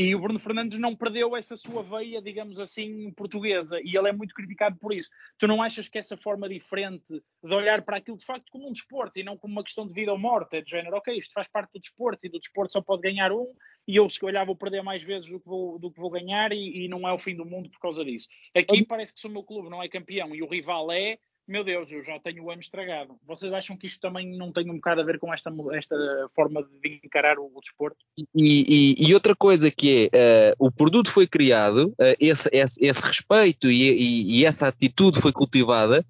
E 0.00 0.14
o 0.14 0.20
Bruno 0.20 0.38
Fernandes 0.38 0.78
não 0.78 0.94
perdeu 0.94 1.36
essa 1.36 1.56
sua 1.56 1.82
veia, 1.82 2.22
digamos 2.22 2.60
assim, 2.60 3.10
portuguesa, 3.10 3.80
e 3.82 3.96
ele 3.96 4.08
é 4.08 4.12
muito 4.12 4.32
criticado 4.32 4.78
por 4.78 4.94
isso. 4.94 5.10
Tu 5.36 5.48
não 5.48 5.60
achas 5.60 5.88
que 5.88 5.98
essa 5.98 6.16
forma 6.16 6.48
diferente 6.48 7.02
de 7.10 7.52
olhar 7.52 7.82
para 7.82 7.96
aquilo 7.96 8.16
de 8.16 8.24
facto 8.24 8.48
como 8.52 8.68
um 8.68 8.72
desporto 8.72 9.18
e 9.18 9.24
não 9.24 9.36
como 9.36 9.54
uma 9.54 9.64
questão 9.64 9.84
de 9.88 9.92
vida 9.92 10.12
ou 10.12 10.16
morte, 10.16 10.56
é 10.56 10.60
de 10.60 10.70
género, 10.70 10.98
ok, 10.98 11.18
isto 11.18 11.32
faz 11.34 11.48
parte 11.48 11.72
do 11.72 11.80
desporto 11.80 12.24
e 12.24 12.28
do 12.28 12.38
desporto 12.38 12.74
só 12.74 12.80
pode 12.80 13.02
ganhar 13.02 13.32
um, 13.32 13.52
e 13.88 13.96
eu 13.96 14.08
se 14.08 14.24
olhar 14.24 14.46
vou 14.46 14.54
perder 14.54 14.84
mais 14.84 15.02
vezes 15.02 15.28
do 15.28 15.40
que 15.40 15.48
vou, 15.48 15.80
do 15.80 15.90
que 15.90 15.98
vou 16.00 16.10
ganhar 16.10 16.52
e, 16.52 16.84
e 16.84 16.88
não 16.88 17.08
é 17.08 17.12
o 17.12 17.18
fim 17.18 17.34
do 17.34 17.44
mundo 17.44 17.68
por 17.68 17.80
causa 17.80 18.04
disso. 18.04 18.28
Aqui 18.56 18.84
parece 18.86 19.12
que 19.12 19.18
se 19.18 19.26
o 19.26 19.30
meu 19.30 19.42
clube 19.42 19.68
não 19.68 19.82
é 19.82 19.88
campeão 19.88 20.32
e 20.32 20.44
o 20.44 20.48
rival 20.48 20.92
é, 20.92 21.18
meu 21.48 21.64
Deus, 21.64 21.90
eu 21.90 22.02
já 22.02 22.18
tenho 22.20 22.44
o 22.44 22.50
ano 22.50 22.60
estragado. 22.60 23.16
Vocês 23.26 23.52
acham 23.54 23.76
que 23.76 23.86
isto 23.86 23.98
também 24.00 24.36
não 24.36 24.52
tem 24.52 24.70
um 24.70 24.74
bocado 24.74 25.00
a 25.00 25.04
ver 25.04 25.18
com 25.18 25.32
esta, 25.32 25.50
esta 25.72 25.96
forma 26.34 26.62
de 26.62 27.00
encarar 27.02 27.38
o, 27.38 27.50
o 27.54 27.60
desporto? 27.60 27.96
E, 28.16 28.26
e, 28.34 29.08
e, 29.08 29.14
outra 29.14 29.34
coisa 29.34 29.70
que 29.70 30.10
é, 30.12 30.54
uh, 30.58 30.66
o 30.66 30.70
produto 30.70 31.10
foi 31.10 31.26
criado, 31.26 31.88
uh, 31.98 32.16
esse, 32.20 32.50
esse, 32.52 32.84
esse, 32.84 33.06
respeito 33.06 33.70
e, 33.70 34.40
e, 34.40 34.44
essa 34.44 34.68
atitude 34.68 35.20
foi 35.20 35.32
cultivada 35.32 36.04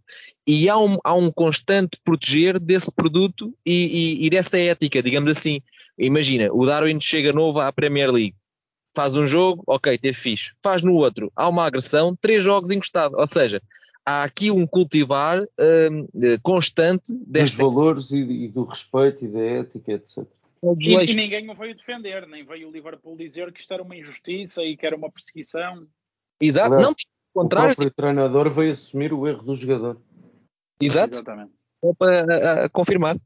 e 0.44 0.68
há 0.68 0.77
um, 0.77 0.98
há 1.05 1.14
um 1.14 1.31
constante 1.31 1.98
proteger 2.05 2.59
desse 2.59 2.90
produto 2.90 3.55
e, 3.64 4.29
dessa 4.31 4.59
ética, 4.59 5.03
digamos 5.03 5.31
assim. 5.31 5.62
Imagina, 5.96 6.48
o 6.53 6.64
Darwin 6.66 7.01
chega 7.01 7.33
novo 7.33 7.61
à 7.61 7.72
Premier 7.72 8.11
League, 8.11 8.35
faz 8.94 9.14
um 9.14 9.27
jogo, 9.27 9.62
ok, 9.66 9.96
teve 9.98 10.16
fixe. 10.16 10.53
Faz 10.62 10.83
no 10.83 10.94
outro, 10.94 11.31
há 11.37 11.48
uma 11.48 11.64
agressão, 11.64 12.16
três 12.20 12.42
jogos 12.42 12.70
encostados. 12.70 13.16
Ou 13.16 13.27
seja, 13.27 13.62
há 14.09 14.23
aqui 14.23 14.51
um 14.51 14.66
cultivar 14.66 15.47
eh, 15.59 15.88
constante 16.42 17.12
desta... 17.12 17.62
dos 17.62 17.75
valores 17.75 18.11
e, 18.11 18.23
e, 18.23 18.49
do 18.49 18.64
respeito 18.64 19.25
e 19.27 19.29
da 19.29 19.40
ética, 19.40 19.92
etc. 19.92 20.25
E, 20.81 20.94
e, 20.94 21.14
ninguém 21.14 21.49
o 21.49 21.55
veio 21.55 21.77
defender, 21.77 22.27
nem 22.27 22.44
veio 22.44 22.68
o 22.68 22.73
Liverpool 22.73 23.16
dizer 23.16 23.53
que 23.53 23.61
isto 23.61 23.73
era 23.73 23.83
uma 23.83 23.94
injustiça 23.94 24.64
e 24.64 24.77
que 24.77 24.87
era 24.87 24.97
uma 24.97 25.11
perseguição. 25.11 25.87
Exato, 26.40 26.75
Aliás, 26.75 26.87
não, 26.87 26.92
o 26.92 27.42
contrário. 27.42 27.73
O 27.73 27.77
próprio 27.77 27.94
treinador 27.94 28.51
veio 28.51 28.73
assumir 28.73 29.12
o 29.12 29.27
erro 29.27 29.42
do 29.42 29.55
jogador. 29.55 30.01
Exato. 30.81 31.16
Exatamente. 31.16 31.53
Para 31.97 32.64
a, 32.64 32.68
confirmar. 32.71 33.16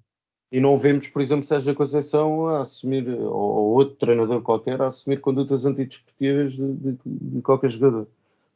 E 0.50 0.60
não 0.60 0.76
vemos, 0.76 1.08
por 1.08 1.22
exemplo, 1.22 1.44
Sérgio 1.44 1.74
Conceição 1.74 2.48
a 2.48 2.60
assumir, 2.60 3.08
ou 3.08 3.74
outro 3.74 3.96
treinador 3.96 4.42
qualquer, 4.42 4.82
a 4.82 4.88
assumir 4.88 5.20
condutas 5.20 5.64
antidesportivas 5.64 6.54
de, 6.54 6.72
de, 6.74 6.98
de 7.06 7.40
qualquer 7.40 7.70
jogador, 7.70 8.06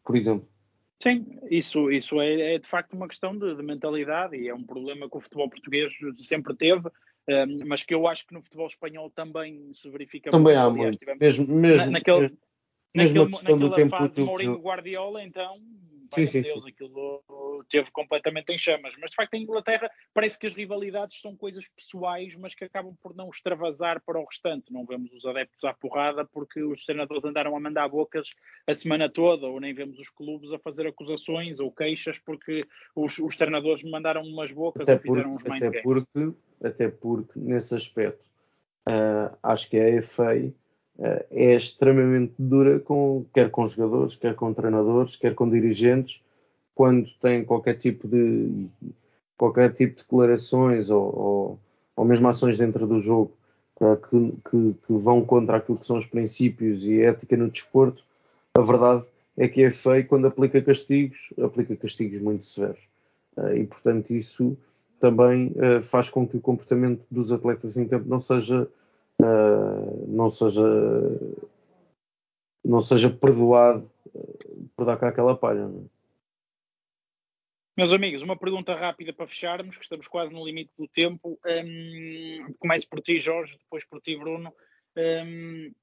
por 0.05 0.15
exemplo. 0.17 0.47
Sim, 1.03 1.27
isso, 1.51 1.91
isso 1.91 2.21
é, 2.21 2.55
é 2.55 2.59
de 2.59 2.69
facto 2.69 2.95
uma 2.95 3.09
questão 3.09 3.37
de, 3.37 3.55
de, 3.55 3.63
mentalidade 3.63 4.37
e 4.37 4.49
é 4.49 4.55
um 4.55 4.63
problema 4.63 5.09
que 5.11 5.17
o 5.17 5.21
futebol 5.21 5.49
português 5.49 5.93
sempre 6.19 6.55
teve, 6.55 6.89
um, 7.29 7.67
mas 7.67 7.83
que 7.83 7.95
eu 7.95 8.07
acho 8.09 8.27
que 8.27 8.33
no 8.33 8.43
futebol 8.43 8.67
espanhol 8.67 9.11
também 9.11 9.73
se 9.75 9.91
verifica 9.91 10.31
também 10.31 10.55
muito. 10.55 10.69
Também 10.69 10.87
há 10.87 10.89
muito, 10.89 11.21
mesmo, 11.21 11.55
mesmo, 11.55 11.85
na, 11.85 11.91
naquele, 11.93 12.21
mesmo, 12.95 13.19
naquele, 13.19 13.27
questão 13.27 13.59
do 13.59 13.75
tempo 13.75 13.97
fase 13.97 14.21
Mourinho 14.23 14.59
Guardiola, 14.59 15.23
então 15.23 15.61
sim, 16.15 16.27
sim, 16.27 16.43
Deus, 16.43 16.63
sim. 16.63 16.71
aquilo 16.71 17.25
teve 17.69 17.91
completamente 17.91 18.53
em 18.53 18.59
chamas. 18.59 18.95
Mas 19.01 19.11
de 19.11 19.17
facto, 19.17 19.35
em 19.35 19.43
Inglaterra 19.43 19.91
parece 20.13 20.39
que 20.39 20.47
as 20.47 20.55
rivalidades 20.55 21.21
são 21.21 21.37
coisas 21.37 21.69
pessoais, 21.69 22.35
mas 22.37 22.55
que 22.55 22.65
acabam 22.65 22.97
por 23.03 23.15
não 23.15 23.29
extravasar 23.29 24.03
para 24.05 24.21
o 24.21 24.25
restante. 24.25 24.73
Não 24.73 24.85
vemos 24.85 25.13
os 25.13 25.25
adeptos 25.25 25.63
à 25.65 25.75
porrada 25.75 26.25
porque 26.25 26.63
os 26.63 26.85
treinadores 26.85 27.25
andaram 27.25 27.57
a 27.57 27.61
mandar 27.61 27.89
bocas 27.89 28.29
a 28.67 28.75
semana 28.75 29.09
toda, 29.09 29.47
ou 29.47 29.61
nem 29.61 29.75
vemos 29.75 29.99
os 29.99 30.09
clubes 30.09 30.53
a 30.53 30.59
fazer 30.59 30.87
acusações 30.87 31.61
ou 31.61 31.71
queixas 31.71 32.19
porque 32.19 32.67
os, 32.95 33.19
os 33.19 33.37
treinadores 33.37 33.83
mandaram 33.83 34.23
umas 34.23 34.53
bocas 34.53 34.89
até 34.89 34.95
ou 34.95 34.99
fizeram 34.99 35.35
porque, 35.35 35.49
uns 35.49 35.53
mind 35.53 35.63
até 35.65 35.83
porque, 35.83 36.33
até 36.63 36.89
porque, 36.89 37.39
nesse 37.39 37.75
aspecto, 37.75 38.29
uh, 38.89 39.37
acho 39.43 39.71
que 39.71 39.79
a 39.79 40.03
FA 40.03 40.53
é 40.99 41.55
extremamente 41.55 42.35
dura, 42.39 42.81
com, 42.81 43.25
quer 43.35 43.51
com 43.51 43.67
jogadores, 43.67 44.15
quer 44.17 44.35
com 44.35 44.55
treinadores, 44.55 45.17
quer 45.17 45.35
com 45.35 45.49
dirigentes, 45.49 46.21
quando 46.75 47.09
tem 47.21 47.45
qualquer 47.45 47.75
tipo 47.75 48.09
de 48.09 48.69
qualquer 49.37 49.73
tipo 49.75 49.97
de 49.97 50.03
declarações 50.03 50.91
ou, 50.91 51.19
ou, 51.19 51.61
ou 51.97 52.05
mesmo 52.05 52.27
ações 52.29 52.59
dentro 52.59 52.87
do 52.87 53.01
jogo 53.01 53.37
uh, 53.81 53.97
que, 53.97 54.51
que, 54.51 54.87
que, 54.87 54.93
vão 54.99 55.25
contra 55.25 55.59
aquilo 55.59 55.79
que 55.79 55.87
são 55.87 55.99
os 55.99 56.07
princípios 56.07 56.85
e 56.85 57.03
a 57.03 57.11
ética 57.11 57.37
no 57.37 57.51
desporto, 57.51 58.03
a 58.55 58.63
verdade 58.63 59.07
é 59.37 59.47
que 59.47 59.63
é 59.63 59.71
feio 59.71 60.07
quando 60.07 60.27
aplica 60.27 60.63
castigos, 60.63 61.19
aplica 61.43 61.77
castigos 61.77 62.21
muito 62.23 62.47
severos. 62.47 62.83
Uh, 63.37 63.57
e, 63.57 63.67
portanto, 63.67 64.11
isso 64.11 64.57
também 64.99 65.55
faz 65.83 66.09
com 66.09 66.27
que 66.27 66.39
o 66.39 66.41
comportamento 66.41 67.05
dos 67.11 67.31
atletas 67.31 67.77
em 67.77 67.87
campo 67.87 68.09
não 68.09 68.19
seja, 68.19 68.67
não 69.21 70.29
seja, 70.29 70.63
não 72.65 72.83
seja 72.83 73.11
perdoado 73.11 73.91
por 74.77 74.85
dar 74.85 74.97
cá 74.97 75.09
aquela 75.09 75.37
palha. 75.37 75.67
Não 75.67 75.85
é? 75.85 75.97
Meus 77.77 77.93
amigos, 77.93 78.23
uma 78.23 78.39
pergunta 78.39 78.75
rápida 78.75 79.13
para 79.13 79.27
fecharmos, 79.27 79.77
que 79.77 79.83
estamos 79.83 80.09
quase 80.09 80.33
no 80.33 80.43
limite 80.43 80.73
do 80.79 80.89
tempo. 80.89 81.39
Um, 81.45 82.55
começo 82.59 82.89
por 82.89 83.03
ti, 83.03 83.21
Jorge, 83.21 83.59
depois 83.59 83.85
por 83.85 84.01
ti, 84.01 84.17
Bruno. 84.17 84.51
Um, 84.97 85.75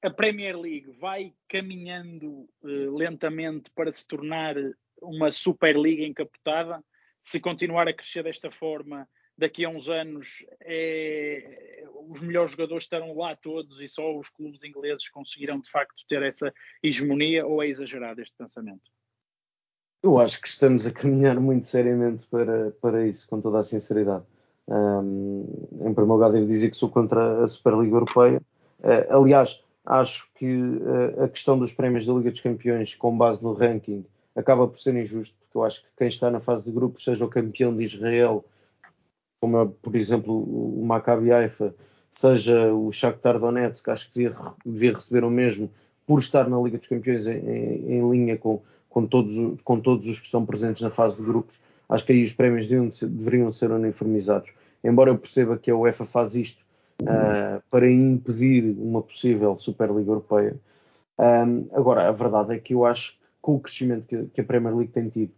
a 0.00 0.10
Premier 0.10 0.56
League 0.56 0.92
vai 0.92 1.34
caminhando 1.48 2.48
uh, 2.62 2.96
lentamente 2.96 3.68
para 3.72 3.90
se 3.90 4.06
tornar 4.06 4.54
uma 5.02 5.32
Superliga 5.32 6.04
encapotada? 6.04 6.84
Se 7.20 7.40
continuar 7.40 7.88
a 7.88 7.94
crescer 7.94 8.22
desta 8.22 8.52
forma, 8.52 9.08
daqui 9.40 9.64
a 9.64 9.68
uns 9.68 9.88
anos 9.88 10.44
é, 10.60 11.84
os 12.08 12.20
melhores 12.20 12.52
jogadores 12.52 12.84
estarão 12.84 13.16
lá 13.16 13.34
todos 13.34 13.80
e 13.80 13.88
só 13.88 14.16
os 14.16 14.28
clubes 14.28 14.62
ingleses 14.62 15.08
conseguirão 15.08 15.60
de 15.60 15.70
facto 15.70 16.04
ter 16.08 16.22
essa 16.22 16.52
hegemonia 16.82 17.46
ou 17.46 17.62
é 17.62 17.68
exagerado 17.68 18.20
este 18.20 18.36
pensamento? 18.36 18.90
Eu 20.02 20.18
acho 20.18 20.40
que 20.40 20.48
estamos 20.48 20.86
a 20.86 20.92
caminhar 20.92 21.38
muito 21.40 21.66
seriamente 21.66 22.26
para, 22.26 22.70
para 22.80 23.06
isso, 23.06 23.28
com 23.28 23.40
toda 23.40 23.58
a 23.58 23.62
sinceridade. 23.62 24.24
Um, 24.68 25.44
em 25.74 25.94
primeiro 25.94 26.12
lugar, 26.12 26.32
devo 26.32 26.46
dizer 26.46 26.70
que 26.70 26.76
sou 26.76 26.88
contra 26.88 27.42
a 27.42 27.46
Superliga 27.46 27.96
Europeia. 27.96 28.40
Uh, 28.78 29.16
aliás, 29.16 29.62
acho 29.84 30.30
que 30.34 30.46
uh, 30.46 31.24
a 31.24 31.28
questão 31.28 31.58
dos 31.58 31.72
prémios 31.72 32.06
da 32.06 32.14
Liga 32.14 32.30
dos 32.30 32.40
Campeões, 32.40 32.94
com 32.94 33.16
base 33.16 33.42
no 33.42 33.52
ranking, 33.52 34.04
acaba 34.34 34.66
por 34.66 34.78
ser 34.78 34.94
injusto, 34.94 35.34
porque 35.40 35.58
eu 35.58 35.64
acho 35.64 35.82
que 35.82 35.88
quem 35.98 36.08
está 36.08 36.30
na 36.30 36.40
fase 36.40 36.64
de 36.64 36.72
grupos, 36.72 37.04
seja 37.04 37.24
o 37.24 37.28
campeão 37.28 37.76
de 37.76 37.84
Israel, 37.84 38.44
como 39.40 39.58
é, 39.58 39.68
por 39.80 39.96
exemplo, 39.96 40.34
o 40.34 40.84
Maccabi 40.84 41.32
Haifa, 41.32 41.74
seja 42.10 42.72
o 42.72 42.92
Shakhtar 42.92 43.38
Donetsk, 43.38 43.88
acho 43.88 44.10
que 44.10 44.18
devia, 44.18 44.36
devia 44.64 44.94
receber 44.94 45.24
o 45.24 45.30
mesmo 45.30 45.70
por 46.06 46.18
estar 46.18 46.48
na 46.48 46.60
Liga 46.60 46.76
dos 46.76 46.88
Campeões 46.88 47.26
em, 47.26 47.38
em, 47.38 47.92
em 47.94 48.10
linha 48.10 48.36
com, 48.36 48.60
com 48.88 49.06
todos, 49.06 49.60
com 49.62 49.80
todos 49.80 50.06
os 50.08 50.18
que 50.18 50.26
estão 50.26 50.44
presentes 50.44 50.82
na 50.82 50.90
fase 50.90 51.16
de 51.16 51.22
grupos, 51.22 51.60
acho 51.88 52.04
que 52.04 52.12
aí 52.12 52.22
os 52.22 52.32
prémios 52.32 52.68
deveriam 52.68 52.90
deveriam 53.08 53.50
ser 53.50 53.70
uniformizados. 53.70 54.52
Embora 54.84 55.10
eu 55.10 55.18
perceba 55.18 55.56
que 55.56 55.70
a 55.70 55.76
UEFA 55.76 56.04
faz 56.04 56.34
isto 56.34 56.62
uh, 57.02 57.62
para 57.70 57.90
impedir 57.90 58.76
uma 58.78 59.02
possível 59.02 59.56
Superliga 59.56 60.10
Europeia. 60.10 60.56
Um, 61.18 61.66
agora, 61.72 62.08
a 62.08 62.12
verdade 62.12 62.54
é 62.54 62.58
que 62.58 62.74
eu 62.74 62.84
acho 62.84 63.12
que 63.12 63.20
com 63.40 63.54
o 63.54 63.60
crescimento 63.60 64.06
que, 64.06 64.24
que 64.34 64.40
a 64.40 64.44
Premier 64.44 64.74
League 64.74 64.92
tem 64.92 65.08
tido 65.08 65.32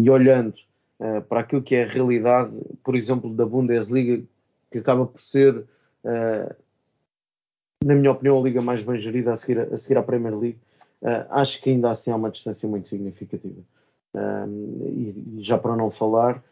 e 0.00 0.10
olhando 0.10 0.54
uh, 1.00 1.22
para 1.22 1.40
aquilo 1.40 1.62
que 1.62 1.74
é 1.74 1.84
a 1.84 1.88
realidade, 1.88 2.52
por 2.82 2.94
exemplo, 2.94 3.32
da 3.32 3.46
Bundesliga, 3.46 4.22
que 4.70 4.78
acaba 4.78 5.06
por 5.06 5.20
ser, 5.20 5.56
uh, 5.56 6.54
na 7.84 7.94
minha 7.94 8.12
opinião, 8.12 8.38
a 8.38 8.42
liga 8.42 8.60
mais 8.60 8.82
bem 8.82 8.98
gerida 8.98 9.32
a 9.32 9.36
seguir, 9.36 9.60
a 9.60 9.76
seguir 9.76 9.98
à 9.98 10.02
Premier 10.02 10.36
League, 10.36 10.58
Uh, 11.00 11.22
acho 11.30 11.62
que 11.62 11.70
ainda 11.70 11.90
assim 11.90 12.10
há 12.10 12.16
uma 12.16 12.30
distância 12.30 12.68
muito 12.68 12.88
significativa. 12.88 13.62
e, 14.16 15.36
e, 15.36 15.36
já 15.38 15.56
para 15.56 15.76
não 15.76 15.90
falar, 15.90 16.42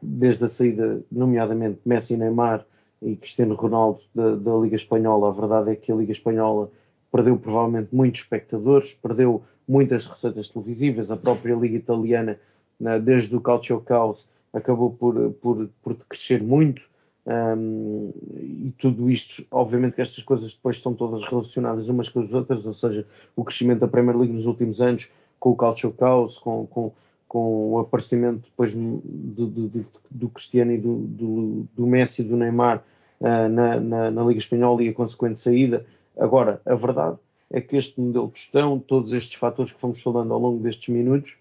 desde 0.00 0.44
a 0.44 0.48
saída, 0.48 1.02
nomeadamente 1.10 1.80
Messi 1.84 2.16
Neymar 2.16 2.64
e 3.02 3.16
Cristiano 3.16 3.54
Ronaldo 3.54 4.00
da, 4.14 4.36
da, 4.36 4.56
Liga 4.58 4.76
Espanhola, 4.76 5.28
a 5.28 5.32
verdade 5.32 5.72
é 5.72 5.76
que 5.76 5.90
a 5.90 5.94
Liga 5.94 6.12
Espanhola 6.12 6.70
perdeu 7.10 7.36
provavelmente 7.36 7.88
muitos 7.92 8.20
espectadores, 8.20 8.94
perdeu 8.94 9.42
muitas 9.66 10.06
receitas 10.06 10.48
televisivas, 10.48 11.10
a 11.10 11.16
própria 11.16 11.54
Liga 11.54 11.76
Italiana, 11.76 12.38
uh, 12.80 13.00
desde 13.00 13.34
o 13.36 13.40
Calcio 13.40 13.80
Caos, 13.80 14.26
acabou 14.52 14.90
por, 14.90 15.32
por, 15.34 15.68
por 15.82 15.94
crescer 16.08 16.42
muito. 16.42 16.82
Um, 17.26 18.12
e 18.34 18.72
tudo 18.78 19.10
isto, 19.10 19.44
obviamente 19.50 19.94
que 19.94 20.02
estas 20.02 20.24
coisas 20.24 20.54
depois 20.54 20.76
estão 20.76 20.94
todas 20.94 21.24
relacionadas 21.26 21.88
umas 21.88 22.08
com 22.08 22.20
as 22.20 22.32
outras, 22.32 22.64
ou 22.64 22.72
seja, 22.72 23.06
o 23.36 23.44
crescimento 23.44 23.80
da 23.80 23.88
Premier 23.88 24.16
League 24.16 24.32
nos 24.32 24.46
últimos 24.46 24.80
anos, 24.80 25.08
com 25.38 25.50
o 25.50 25.56
Calcio 25.56 25.92
Caos, 25.92 26.38
com, 26.38 26.66
com, 26.66 26.92
com 27.28 27.72
o 27.72 27.78
aparecimento 27.78 28.40
depois 28.40 28.74
do, 28.74 29.00
do, 29.46 29.86
do 30.10 30.28
Cristiano 30.30 30.72
e 30.72 30.78
do, 30.78 30.96
do, 30.96 31.66
do 31.76 31.86
Messi 31.86 32.22
e 32.22 32.24
do 32.24 32.36
Neymar 32.36 32.82
uh, 33.20 33.48
na, 33.48 33.78
na, 33.78 34.10
na, 34.10 34.24
Liga 34.24 34.38
Espanhola 34.38 34.82
e 34.82 34.88
a 34.88 34.94
consequente 34.94 35.38
saída. 35.38 35.86
Agora, 36.18 36.60
a 36.66 36.74
verdade 36.74 37.16
é 37.50 37.60
que 37.60 37.76
este 37.76 38.00
modelo 38.00 38.30
de 38.32 38.40
gestão, 38.40 38.78
todos 38.78 39.12
estes 39.12 39.34
fatores 39.34 39.72
que 39.72 39.80
fomos 39.80 40.02
falando 40.02 40.32
ao 40.32 40.40
longo 40.40 40.62
destes 40.62 40.88
minutos, 40.88 41.36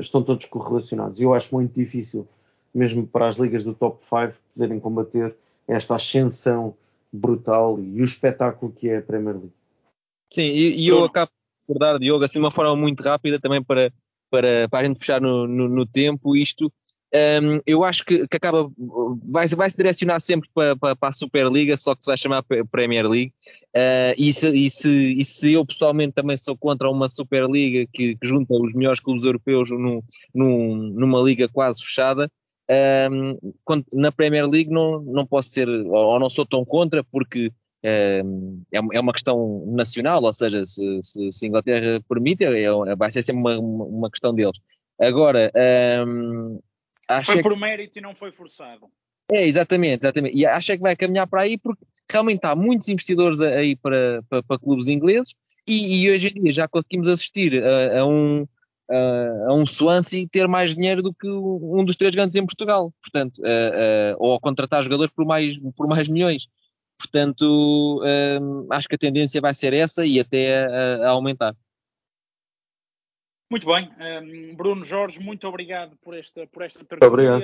estão 0.00 0.22
todos 0.22 0.46
correlacionados. 0.46 1.20
Eu 1.20 1.34
acho 1.34 1.54
muito 1.54 1.74
difícil 1.74 2.26
mesmo 2.74 3.06
para 3.06 3.26
as 3.26 3.36
ligas 3.36 3.64
do 3.64 3.74
top 3.74 4.04
5 4.04 4.34
poderem 4.54 4.78
combater 4.78 5.34
esta 5.66 5.96
ascensão 5.96 6.74
brutal 7.12 7.80
e 7.80 8.00
o 8.00 8.04
espetáculo 8.04 8.72
que 8.72 8.88
é 8.88 8.98
a 8.98 9.02
Premier 9.02 9.36
League. 9.36 9.52
Sim, 10.32 10.42
e, 10.42 10.84
e 10.84 10.88
eu 10.88 11.04
acabo 11.04 11.30
por 11.66 11.78
dar, 11.78 11.98
Diogo, 11.98 12.24
assim 12.24 12.34
de 12.34 12.44
uma 12.44 12.50
forma 12.50 12.74
muito 12.76 13.02
rápida 13.02 13.40
também 13.40 13.62
para, 13.62 13.92
para, 14.30 14.68
para 14.68 14.80
a 14.80 14.84
gente 14.84 14.98
fechar 14.98 15.20
no, 15.20 15.46
no, 15.46 15.68
no 15.68 15.86
tempo 15.86 16.36
isto. 16.36 16.72
Um, 17.12 17.60
eu 17.66 17.82
acho 17.82 18.04
que, 18.04 18.26
que 18.28 18.36
acaba, 18.36 18.70
vai, 19.24 19.48
vai 19.48 19.68
se 19.68 19.76
direcionar 19.76 20.20
sempre 20.20 20.48
para, 20.54 20.76
para, 20.76 20.94
para, 20.94 21.08
a 21.08 21.12
Superliga, 21.12 21.76
só 21.76 21.94
que 21.94 22.04
se 22.04 22.10
vai 22.10 22.16
chamar 22.16 22.44
Premier 22.70 23.08
League. 23.08 23.32
Uh, 23.76 24.14
e, 24.16 24.32
se, 24.32 24.48
e, 24.50 24.70
se, 24.70 25.20
e 25.20 25.24
se 25.24 25.52
eu 25.52 25.66
pessoalmente 25.66 26.12
também 26.12 26.38
sou 26.38 26.56
contra 26.56 26.88
uma 26.88 27.08
Superliga 27.08 27.88
que, 27.92 28.16
que 28.16 28.26
junta 28.26 28.54
os 28.54 28.72
melhores 28.74 29.00
clubes 29.00 29.24
europeus 29.24 29.70
num, 29.70 30.02
num, 30.32 30.76
numa 30.76 31.20
liga 31.20 31.48
quase 31.48 31.82
fechada, 31.82 32.30
um, 33.10 33.36
quando, 33.64 33.84
na 33.92 34.12
Premier 34.12 34.48
League 34.48 34.70
não, 34.70 35.00
não 35.00 35.26
posso 35.26 35.50
ser, 35.50 35.68
ou 35.68 36.18
não 36.20 36.30
sou 36.30 36.46
tão 36.46 36.64
contra, 36.64 37.02
porque 37.02 37.50
um, 38.24 38.62
é, 38.72 38.78
é 38.78 39.00
uma 39.00 39.12
questão 39.12 39.64
nacional, 39.66 40.22
ou 40.22 40.32
seja, 40.32 40.64
se, 40.64 41.00
se, 41.02 41.32
se 41.32 41.44
a 41.44 41.48
Inglaterra 41.48 42.00
permite, 42.08 42.44
é, 42.44 42.62
é, 42.62 42.96
vai 42.96 43.10
ser 43.10 43.22
sempre 43.22 43.56
uma, 43.56 43.58
uma 43.58 44.10
questão 44.10 44.32
deles. 44.32 44.58
Agora, 45.00 45.50
um, 46.06 46.60
acho 47.18 47.32
foi 47.32 47.42
por 47.42 47.56
mérito 47.56 47.98
e 47.98 48.02
não 48.02 48.14
foi 48.14 48.32
forçado. 48.32 48.86
É, 49.32 49.46
exatamente, 49.46 50.04
exatamente. 50.04 50.36
E 50.36 50.44
acho 50.44 50.72
que 50.72 50.78
vai 50.78 50.96
caminhar 50.96 51.26
para 51.26 51.42
aí 51.42 51.56
porque 51.58 51.84
realmente 52.10 52.44
há 52.44 52.56
muitos 52.56 52.88
investidores 52.88 53.40
aí 53.40 53.76
para, 53.76 54.22
para, 54.28 54.42
para 54.42 54.58
clubes 54.58 54.88
ingleses 54.88 55.34
e, 55.66 56.02
e, 56.02 56.10
hoje 56.10 56.28
em 56.28 56.42
dia 56.42 56.52
já 56.52 56.68
conseguimos 56.68 57.06
assistir 57.06 57.62
a, 57.62 58.00
a 58.00 58.06
um 58.06 58.46
a 59.48 59.54
um 59.54 59.64
Swansea 59.64 60.26
ter 60.28 60.48
mais 60.48 60.74
dinheiro 60.74 61.00
do 61.00 61.14
que 61.14 61.28
um 61.28 61.84
dos 61.84 61.94
três 61.94 62.12
grandes 62.12 62.34
em 62.34 62.44
Portugal, 62.44 62.92
portanto, 63.00 63.38
uh, 63.38 64.16
ou 64.18 64.34
a 64.34 64.40
contratar 64.40 64.82
jogadores 64.82 65.12
por 65.14 65.24
mais, 65.24 65.56
por 65.76 65.86
mais 65.86 66.08
milhões. 66.08 66.48
Portanto, 66.98 68.02
acho 68.70 68.86
que 68.86 68.94
a 68.94 68.98
tendência 68.98 69.40
vai 69.40 69.54
ser 69.54 69.72
essa 69.72 70.04
e 70.04 70.20
até 70.20 70.64
a, 70.66 71.06
a 71.06 71.10
aumentar. 71.10 71.54
Muito 73.50 73.66
bem. 73.66 73.90
Um, 73.98 74.54
Bruno 74.54 74.84
Jorge, 74.84 75.18
muito 75.18 75.46
obrigado 75.48 75.96
por 75.96 76.16
esta, 76.16 76.46
por 76.46 76.62
esta 76.62 76.84
tertulia. 76.84 77.40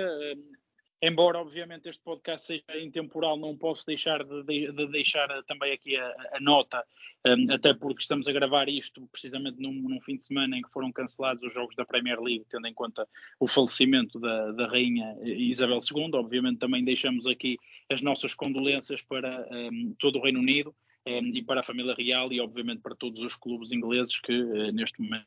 Embora, 1.03 1.39
obviamente, 1.39 1.91
este 1.91 2.03
podcast 2.03 2.47
seja 2.47 2.81
intemporal, 2.81 3.37
não 3.37 3.55
posso 3.55 3.85
deixar 3.85 4.25
de, 4.25 4.43
de, 4.45 4.73
de 4.73 4.87
deixar 4.87 5.29
também 5.45 5.73
aqui 5.73 5.95
a, 5.95 6.15
a 6.33 6.41
nota, 6.41 6.83
um, 7.27 7.53
até 7.53 7.75
porque 7.75 8.01
estamos 8.01 8.27
a 8.27 8.33
gravar 8.33 8.67
isto 8.67 9.07
precisamente 9.13 9.61
num, 9.61 9.73
num, 9.73 10.01
fim 10.01 10.17
de 10.17 10.25
semana 10.25 10.57
em 10.57 10.63
que 10.63 10.73
foram 10.73 10.91
cancelados 10.91 11.43
os 11.43 11.53
jogos 11.53 11.77
da 11.77 11.85
Premier 11.85 12.19
League, 12.19 12.47
tendo 12.49 12.67
em 12.67 12.73
conta 12.73 13.07
o 13.39 13.47
falecimento 13.47 14.19
da, 14.19 14.53
da 14.53 14.67
Rainha 14.69 15.17
Isabel 15.23 15.79
II. 15.79 16.11
Obviamente, 16.15 16.59
também 16.59 16.83
deixamos 16.83 17.27
aqui 17.27 17.59
as 17.91 18.01
nossas 18.01 18.35
condolências 18.35 19.03
para 19.03 19.47
um, 19.51 19.95
todo 19.99 20.19
o 20.19 20.23
Reino 20.23 20.41
Unido 20.41 20.75
um, 21.07 21.27
e 21.35 21.43
para 21.43 21.61
a 21.61 21.65
família 21.65 21.95
real 21.95 22.33
e, 22.33 22.41
obviamente, 22.41 22.81
para 22.81 22.97
todos 22.97 23.23
os 23.23 23.37
clubes 23.37 23.71
ingleses 23.71 24.19
que, 24.19 24.33
uh, 24.33 24.73
neste 24.73 25.03
momento, 25.03 25.27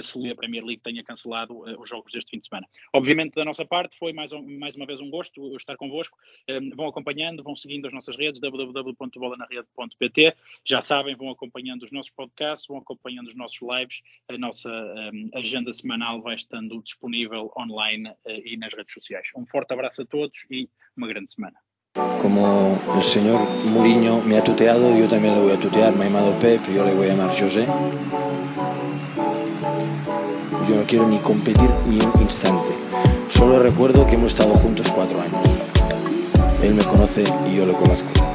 se 0.00 0.30
a 0.30 0.34
Premier 0.34 0.64
League 0.64 0.82
tenha 0.82 1.02
cancelado 1.02 1.54
uh, 1.54 1.80
os 1.80 1.88
jogos 1.88 2.12
deste 2.12 2.30
fim 2.30 2.38
de 2.38 2.46
semana. 2.46 2.68
Obviamente, 2.92 3.34
da 3.34 3.44
nossa 3.44 3.64
parte, 3.64 3.96
foi 3.96 4.12
mais, 4.12 4.32
um, 4.32 4.42
mais 4.58 4.74
uma 4.74 4.86
vez 4.86 5.00
um 5.00 5.10
gosto 5.10 5.56
estar 5.56 5.76
convosco. 5.76 6.18
Um, 6.48 6.70
vão 6.74 6.86
acompanhando, 6.86 7.42
vão 7.42 7.54
seguindo 7.54 7.86
as 7.86 7.92
nossas 7.92 8.16
redes, 8.16 8.40
www.bolanarede.pt. 8.40 10.34
Já 10.64 10.80
sabem, 10.80 11.14
vão 11.14 11.30
acompanhando 11.30 11.82
os 11.82 11.92
nossos 11.92 12.10
podcasts, 12.10 12.66
vão 12.66 12.78
acompanhando 12.78 13.28
os 13.28 13.34
nossos 13.34 13.60
lives. 13.62 14.02
A 14.28 14.38
nossa 14.38 14.70
um, 14.70 15.30
agenda 15.34 15.72
semanal 15.72 16.20
vai 16.20 16.34
estando 16.34 16.82
disponível 16.82 17.52
online 17.56 18.08
uh, 18.08 18.14
e 18.44 18.56
nas 18.56 18.74
redes 18.74 18.92
sociais. 18.94 19.28
Um 19.36 19.46
forte 19.46 19.72
abraço 19.72 20.02
a 20.02 20.06
todos 20.06 20.46
e 20.50 20.68
uma 20.96 21.06
grande 21.06 21.30
semana. 21.30 21.58
Como 22.20 22.76
el 22.96 23.02
señor 23.04 23.40
Mourinho 23.66 24.20
me 24.22 24.36
ha 24.36 24.42
tuteado, 24.42 24.98
yo 24.98 25.06
también 25.08 25.34
le 25.36 25.42
voy 25.42 25.52
a 25.52 25.60
tutear. 25.60 25.94
Me 25.94 26.06
ha 26.06 26.38
Pep, 26.40 26.60
yo 26.74 26.84
le 26.84 26.92
voy 26.92 27.06
a 27.06 27.10
llamar 27.10 27.30
José. 27.38 27.68
Yo 30.68 30.76
no 30.76 30.82
quiero 30.84 31.06
ni 31.06 31.18
competir 31.18 31.68
ni 31.88 31.98
un 31.98 32.12
instante. 32.22 32.72
Solo 33.30 33.58
recuerdo 33.58 34.06
que 34.06 34.14
hemos 34.14 34.32
estado 34.32 34.54
juntos 34.54 34.86
cuatro 34.94 35.20
años. 35.20 35.40
Él 36.62 36.74
me 36.74 36.84
conoce 36.84 37.24
y 37.50 37.56
yo 37.56 37.66
lo 37.66 37.74
conozco. 37.74 38.33